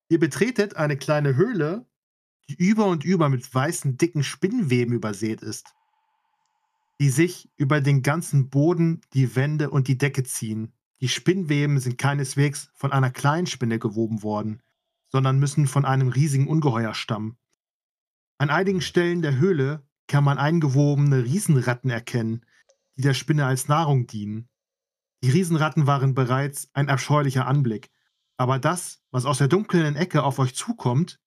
Ihr 0.09 0.21
betretet 0.21 0.77
eine 0.77 0.97
kleine 0.97 1.35
Höhle, 1.37 1.87
die 2.49 2.55
über 2.55 2.87
und 2.87 3.05
über 3.05 3.29
mit 3.29 3.53
weißen, 3.53 3.97
dicken 3.97 4.23
Spinnweben 4.23 4.95
übersät 4.95 5.43
ist, 5.43 5.75
die 7.05 7.11
sich 7.11 7.51
über 7.59 7.83
den 7.83 8.01
ganzen 8.01 8.49
Boden, 8.49 9.03
die 9.13 9.37
Wände 9.37 9.69
und 9.69 9.89
die 9.89 9.99
Decke 9.99 10.25
ziehen. 10.25 10.73
Die 11.03 11.09
Spinnweben 11.11 11.79
sind 11.79 11.99
keineswegs 11.99 12.71
von 12.73 12.93
einer 12.93 13.11
kleinen 13.11 13.47
Spinne 13.47 13.79
gewoben 13.79 14.23
worden, 14.23 14.63
sondern 15.13 15.39
müssen 15.39 15.67
von 15.67 15.85
einem 15.85 16.09
riesigen 16.09 16.49
Ungeheuer 16.49 16.95
stammen. 16.95 17.37
An 18.39 18.49
einigen 18.49 18.81
Stellen 18.81 19.21
der 19.21 19.37
Höhle 19.37 19.87
kann 20.09 20.25
man 20.25 20.39
eingewobene 20.39 21.25
Riesenratten 21.25 21.91
erkennen, 21.91 22.47
die 22.97 23.03
der 23.03 23.13
Spinne 23.13 23.45
als 23.45 23.69
Nahrung 23.69 24.07
dienen. 24.07 24.49
Die 25.23 25.29
Riesenratten 25.29 25.87
waren 25.87 26.15
bereits 26.15 26.71
ein 26.73 26.89
abscheulicher 26.89 27.47
Anblick, 27.47 27.91
aber 28.39 28.59
das, 28.59 29.03
was 29.11 29.27
aus 29.27 29.37
der 29.37 29.49
dunklen 29.49 29.95
Ecke 29.95 30.23
auf 30.23 30.39
euch 30.39 30.55
zukommt, 30.55 31.21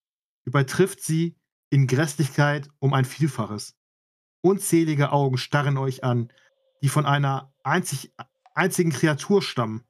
übertrifft 0.43 1.03
sie 1.03 1.37
in 1.69 1.85
Grässlichkeit 1.85 2.67
um 2.79 2.95
ein 2.95 3.05
Vielfaches. 3.05 3.76
Unzählige 4.47 5.11
Augen 5.11 5.37
starren 5.37 5.77
euch 5.77 6.05
an, 6.05 6.31
die 6.81 6.87
von 6.87 7.05
einer 7.05 7.53
einzig, 7.63 8.13
einzigen 8.53 8.91
Kreatur 8.91 9.41
stammen. 9.41 9.83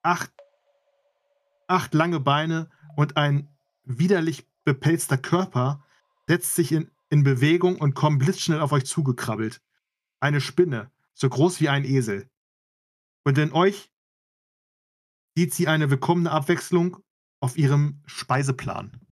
Acht, 0.00 0.32
acht 1.66 1.92
lange 1.92 2.18
Beine 2.18 2.70
und 2.96 3.18
ein 3.18 3.54
widerlich 3.84 4.48
bepelzter 4.64 5.18
Körper 5.18 5.84
setzt 6.26 6.54
sich 6.54 6.72
in, 6.72 6.90
in 7.10 7.22
Bewegung 7.22 7.76
und 7.76 7.92
kommt 7.92 8.20
blitzschnell 8.20 8.62
auf 8.62 8.72
euch 8.72 8.86
zugekrabbelt. 8.86 9.60
Eine 10.20 10.40
Spinne, 10.40 10.90
so 11.12 11.28
groß 11.28 11.60
wie 11.60 11.68
ein 11.68 11.84
Esel. 11.84 12.30
Und 13.24 13.36
in 13.36 13.52
euch 13.52 13.90
sieht 15.36 15.52
sie 15.52 15.68
eine 15.68 15.90
willkommene 15.90 16.30
Abwechslung 16.30 16.96
auf 17.40 17.58
ihrem 17.58 18.00
Speiseplan. 18.06 19.06